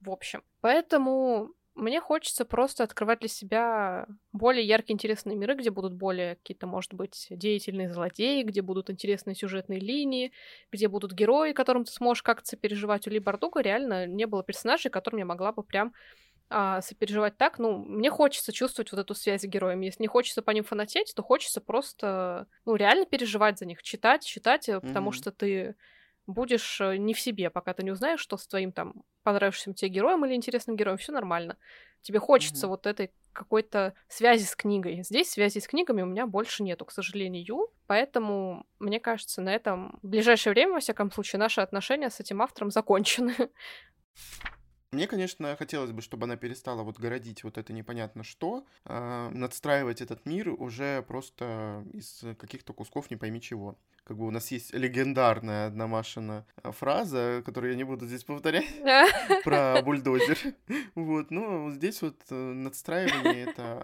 В 0.00 0.10
общем, 0.10 0.42
поэтому 0.60 1.54
мне 1.74 2.00
хочется 2.00 2.44
просто 2.44 2.84
открывать 2.84 3.20
для 3.20 3.28
себя 3.28 4.06
более 4.32 4.66
яркие, 4.66 4.94
интересные 4.94 5.36
миры, 5.36 5.54
где 5.54 5.70
будут 5.70 5.94
более 5.94 6.36
какие-то, 6.36 6.66
может 6.66 6.92
быть, 6.92 7.26
деятельные 7.30 7.90
злодеи, 7.90 8.42
где 8.42 8.60
будут 8.60 8.90
интересные 8.90 9.34
сюжетные 9.34 9.80
линии, 9.80 10.32
где 10.70 10.88
будут 10.88 11.12
герои, 11.12 11.52
которым 11.52 11.84
ты 11.84 11.92
сможешь 11.92 12.22
как-то 12.22 12.46
сопереживать. 12.46 13.06
У 13.06 13.10
Ли 13.10 13.18
Бардуга 13.18 13.60
реально 13.60 14.06
не 14.06 14.26
было 14.26 14.42
персонажей, 14.42 14.90
которым 14.90 15.20
я 15.20 15.24
могла 15.24 15.52
бы 15.52 15.62
прям 15.62 15.94
а, 16.50 16.82
сопереживать 16.82 17.38
так. 17.38 17.58
Ну, 17.58 17.78
мне 17.78 18.10
хочется 18.10 18.52
чувствовать 18.52 18.92
вот 18.92 19.00
эту 19.00 19.14
связь 19.14 19.40
с 19.40 19.46
героями. 19.46 19.86
Если 19.86 20.02
не 20.02 20.08
хочется 20.08 20.42
по 20.42 20.50
ним 20.50 20.64
фанатеть, 20.64 21.14
то 21.16 21.22
хочется 21.22 21.62
просто, 21.62 22.46
ну, 22.66 22.74
реально 22.74 23.06
переживать 23.06 23.58
за 23.58 23.64
них, 23.64 23.82
читать, 23.82 24.24
читать, 24.24 24.68
mm-hmm. 24.68 24.86
потому 24.86 25.12
что 25.12 25.32
ты 25.32 25.74
будешь 26.26 26.80
э, 26.80 26.96
не 26.96 27.14
в 27.14 27.20
себе, 27.20 27.50
пока 27.50 27.74
ты 27.74 27.82
не 27.82 27.90
узнаешь, 27.90 28.20
что 28.20 28.36
с 28.36 28.46
твоим 28.46 28.72
там 28.72 29.04
понравившимся 29.22 29.72
тебе 29.80 29.90
героем 29.90 30.24
или 30.24 30.34
интересным 30.34 30.76
героем, 30.76 30.98
все 30.98 31.12
нормально. 31.12 31.56
Тебе 32.02 32.18
хочется 32.18 32.66
mm-hmm. 32.66 32.70
вот 32.70 32.86
этой 32.86 33.12
какой-то 33.32 33.94
связи 34.08 34.44
с 34.44 34.54
книгой. 34.56 35.02
Здесь 35.02 35.30
связи 35.30 35.58
с 35.58 35.66
книгами 35.66 36.02
у 36.02 36.06
меня 36.06 36.26
больше 36.26 36.62
нету, 36.62 36.84
к 36.84 36.92
сожалению. 36.92 37.68
Поэтому, 37.86 38.66
мне 38.78 39.00
кажется, 39.00 39.40
на 39.40 39.54
этом 39.54 39.98
в 40.02 40.08
ближайшее 40.08 40.52
время, 40.52 40.74
во 40.74 40.80
всяком 40.80 41.10
случае, 41.10 41.40
наши 41.40 41.60
отношения 41.60 42.10
с 42.10 42.20
этим 42.20 42.42
автором 42.42 42.70
закончены. 42.70 43.34
Мне, 44.92 45.06
конечно, 45.06 45.56
хотелось 45.56 45.90
бы, 45.90 46.02
чтобы 46.02 46.24
она 46.24 46.36
перестала 46.36 46.82
вот 46.82 46.98
городить 46.98 47.44
вот 47.44 47.56
это 47.56 47.72
непонятно 47.72 48.22
что, 48.24 48.66
э, 48.84 49.30
надстраивать 49.32 50.02
этот 50.02 50.26
мир 50.26 50.50
уже 50.50 51.00
просто 51.08 51.82
из 51.94 52.22
каких-то 52.38 52.74
кусков 52.74 53.10
не 53.10 53.16
пойми 53.16 53.40
чего. 53.40 53.78
Как 54.04 54.18
бы 54.18 54.26
у 54.26 54.30
нас 54.30 54.50
есть 54.50 54.74
легендарная 54.74 55.68
одна 55.68 55.86
Машина 55.86 56.44
фраза, 56.62 57.42
которую 57.46 57.70
я 57.70 57.76
не 57.78 57.84
буду 57.84 58.06
здесь 58.06 58.22
повторять, 58.24 58.66
про 59.44 59.80
бульдозер. 59.82 60.38
Вот, 60.94 61.30
но 61.30 61.70
здесь 61.70 62.02
вот 62.02 62.20
э, 62.28 62.34
надстраивание 62.34 63.46
это 63.46 63.80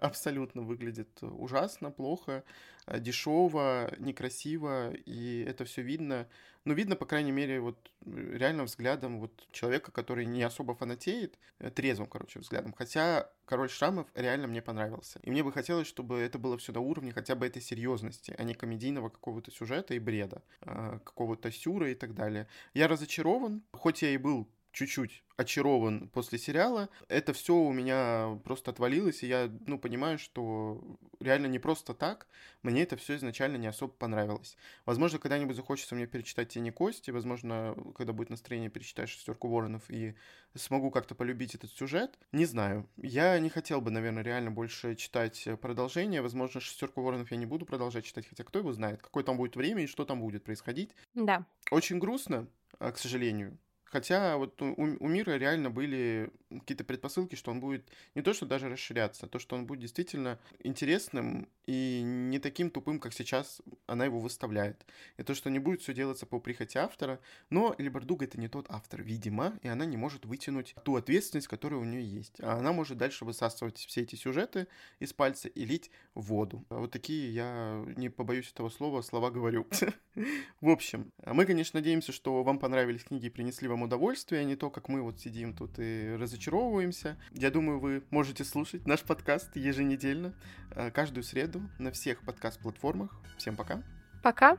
абсолютно 0.00 0.62
выглядит 0.62 1.08
ужасно, 1.22 1.90
плохо, 1.90 2.44
дешево, 2.86 3.92
некрасиво, 3.98 4.92
и 4.92 5.44
это 5.48 5.64
все 5.64 5.82
видно 5.82 6.28
ну, 6.66 6.74
видно, 6.74 6.96
по 6.96 7.06
крайней 7.06 7.30
мере, 7.30 7.60
вот 7.60 7.90
э, 8.04 8.36
реально 8.36 8.64
взглядом 8.64 9.20
вот 9.20 9.48
человека, 9.52 9.92
который 9.92 10.26
не 10.26 10.42
особо 10.42 10.74
фанатеет, 10.74 11.38
э, 11.60 11.70
трезвым, 11.70 12.08
короче, 12.08 12.40
взглядом. 12.40 12.74
Хотя 12.76 13.30
Король 13.46 13.70
Шрамов 13.70 14.08
реально 14.16 14.48
мне 14.48 14.60
понравился. 14.60 15.20
И 15.22 15.30
мне 15.30 15.44
бы 15.44 15.52
хотелось, 15.52 15.86
чтобы 15.86 16.18
это 16.18 16.36
было 16.36 16.58
все 16.58 16.72
на 16.72 16.80
уровне 16.80 17.12
хотя 17.12 17.36
бы 17.36 17.46
этой 17.46 17.62
серьезности, 17.62 18.34
а 18.36 18.42
не 18.42 18.54
комедийного 18.54 19.08
какого-то 19.08 19.52
сюжета 19.52 19.94
и 19.94 20.00
бреда, 20.00 20.42
а, 20.62 20.98
какого-то 20.98 21.52
сюра 21.52 21.88
и 21.90 21.94
так 21.94 22.14
далее. 22.14 22.48
Я 22.74 22.88
разочарован, 22.88 23.62
хоть 23.72 24.02
я 24.02 24.10
и 24.10 24.16
был 24.16 24.48
чуть-чуть 24.76 25.24
очарован 25.38 26.08
после 26.10 26.38
сериала. 26.38 26.90
Это 27.08 27.32
все 27.32 27.54
у 27.54 27.72
меня 27.72 28.38
просто 28.44 28.70
отвалилось, 28.70 29.22
и 29.22 29.26
я, 29.26 29.50
ну, 29.66 29.78
понимаю, 29.78 30.18
что 30.18 30.98
реально 31.18 31.46
не 31.46 31.58
просто 31.58 31.94
так. 31.94 32.26
Мне 32.62 32.82
это 32.82 32.96
все 32.98 33.16
изначально 33.16 33.56
не 33.56 33.66
особо 33.66 33.94
понравилось. 33.94 34.56
Возможно, 34.84 35.18
когда-нибудь 35.18 35.56
захочется 35.56 35.94
мне 35.94 36.06
перечитать 36.06 36.50
«Тени 36.50 36.70
кости», 36.70 37.10
возможно, 37.10 37.74
когда 37.96 38.12
будет 38.12 38.28
настроение, 38.28 38.68
перечитаю 38.68 39.08
«Шестерку 39.08 39.48
воронов» 39.48 39.82
и 39.88 40.14
смогу 40.54 40.90
как-то 40.90 41.14
полюбить 41.14 41.54
этот 41.54 41.70
сюжет. 41.70 42.18
Не 42.32 42.44
знаю. 42.44 42.86
Я 42.98 43.38
не 43.38 43.48
хотел 43.48 43.80
бы, 43.80 43.90
наверное, 43.90 44.22
реально 44.22 44.50
больше 44.50 44.94
читать 44.94 45.48
продолжение. 45.62 46.20
Возможно, 46.20 46.60
«Шестерку 46.60 47.00
воронов» 47.00 47.30
я 47.30 47.38
не 47.38 47.46
буду 47.46 47.64
продолжать 47.64 48.04
читать, 48.04 48.28
хотя 48.28 48.44
кто 48.44 48.58
его 48.58 48.74
знает, 48.74 49.00
какое 49.00 49.24
там 49.24 49.38
будет 49.38 49.56
время 49.56 49.84
и 49.84 49.86
что 49.86 50.04
там 50.04 50.20
будет 50.20 50.44
происходить. 50.44 50.90
Да. 51.14 51.46
Очень 51.70 51.98
грустно, 51.98 52.46
а, 52.78 52.92
к 52.92 52.98
сожалению. 52.98 53.58
Хотя 53.96 54.36
вот 54.36 54.60
у, 54.60 54.74
у 54.76 55.08
мира 55.08 55.38
реально 55.38 55.70
были 55.70 56.30
какие-то 56.50 56.84
предпосылки, 56.84 57.34
что 57.34 57.50
он 57.50 57.60
будет 57.60 57.88
не 58.14 58.22
то, 58.22 58.32
что 58.32 58.46
даже 58.46 58.68
расширяться, 58.68 59.26
а 59.26 59.28
то, 59.28 59.38
что 59.38 59.56
он 59.56 59.66
будет 59.66 59.80
действительно 59.80 60.38
интересным 60.60 61.48
и 61.66 62.02
не 62.04 62.38
таким 62.38 62.70
тупым, 62.70 63.00
как 63.00 63.12
сейчас 63.12 63.60
она 63.86 64.04
его 64.04 64.20
выставляет. 64.20 64.86
И 65.16 65.22
то, 65.22 65.34
что 65.34 65.50
не 65.50 65.58
будет 65.58 65.82
все 65.82 65.94
делаться 65.94 66.26
по 66.26 66.38
прихоти 66.38 66.78
автора, 66.78 67.20
но 67.50 67.74
Либердуга 67.78 68.24
это 68.24 68.38
не 68.38 68.48
тот 68.48 68.66
автор, 68.68 69.02
видимо, 69.02 69.58
и 69.62 69.68
она 69.68 69.84
не 69.84 69.96
может 69.96 70.24
вытянуть 70.24 70.74
ту 70.84 70.96
ответственность, 70.96 71.48
которая 71.48 71.80
у 71.80 71.84
нее 71.84 72.04
есть. 72.04 72.40
А 72.40 72.58
она 72.58 72.72
может 72.72 72.98
дальше 72.98 73.24
высасывать 73.24 73.78
все 73.78 74.02
эти 74.02 74.14
сюжеты 74.16 74.68
из 75.00 75.12
пальца 75.12 75.48
и 75.48 75.64
лить 75.64 75.90
воду. 76.14 76.64
Вот 76.70 76.92
такие 76.92 77.32
я 77.32 77.84
не 77.96 78.08
побоюсь 78.08 78.50
этого 78.50 78.68
слова, 78.68 79.02
слова 79.02 79.30
говорю. 79.30 79.66
В 80.60 80.70
общем, 80.70 81.12
мы, 81.24 81.44
конечно, 81.44 81.78
надеемся, 81.78 82.12
что 82.12 82.42
вам 82.42 82.58
понравились 82.58 83.04
книги 83.04 83.26
и 83.26 83.30
принесли 83.30 83.68
вам 83.68 83.82
удовольствие, 83.82 84.40
а 84.40 84.44
не 84.44 84.56
то, 84.56 84.70
как 84.70 84.88
мы 84.88 85.02
вот 85.02 85.20
сидим 85.20 85.54
тут 85.54 85.78
и 85.78 86.14
разочаровываемся. 86.36 87.16
Я 87.32 87.50
думаю, 87.50 87.78
вы 87.78 88.02
можете 88.10 88.44
слушать 88.44 88.86
наш 88.86 89.00
подкаст 89.02 89.56
еженедельно, 89.56 90.34
э, 90.70 90.90
каждую 90.90 91.24
среду 91.24 91.62
на 91.78 91.90
всех 91.90 92.20
подкаст-платформах. 92.22 93.10
Всем 93.38 93.56
пока. 93.56 93.82
Пока. 94.22 94.58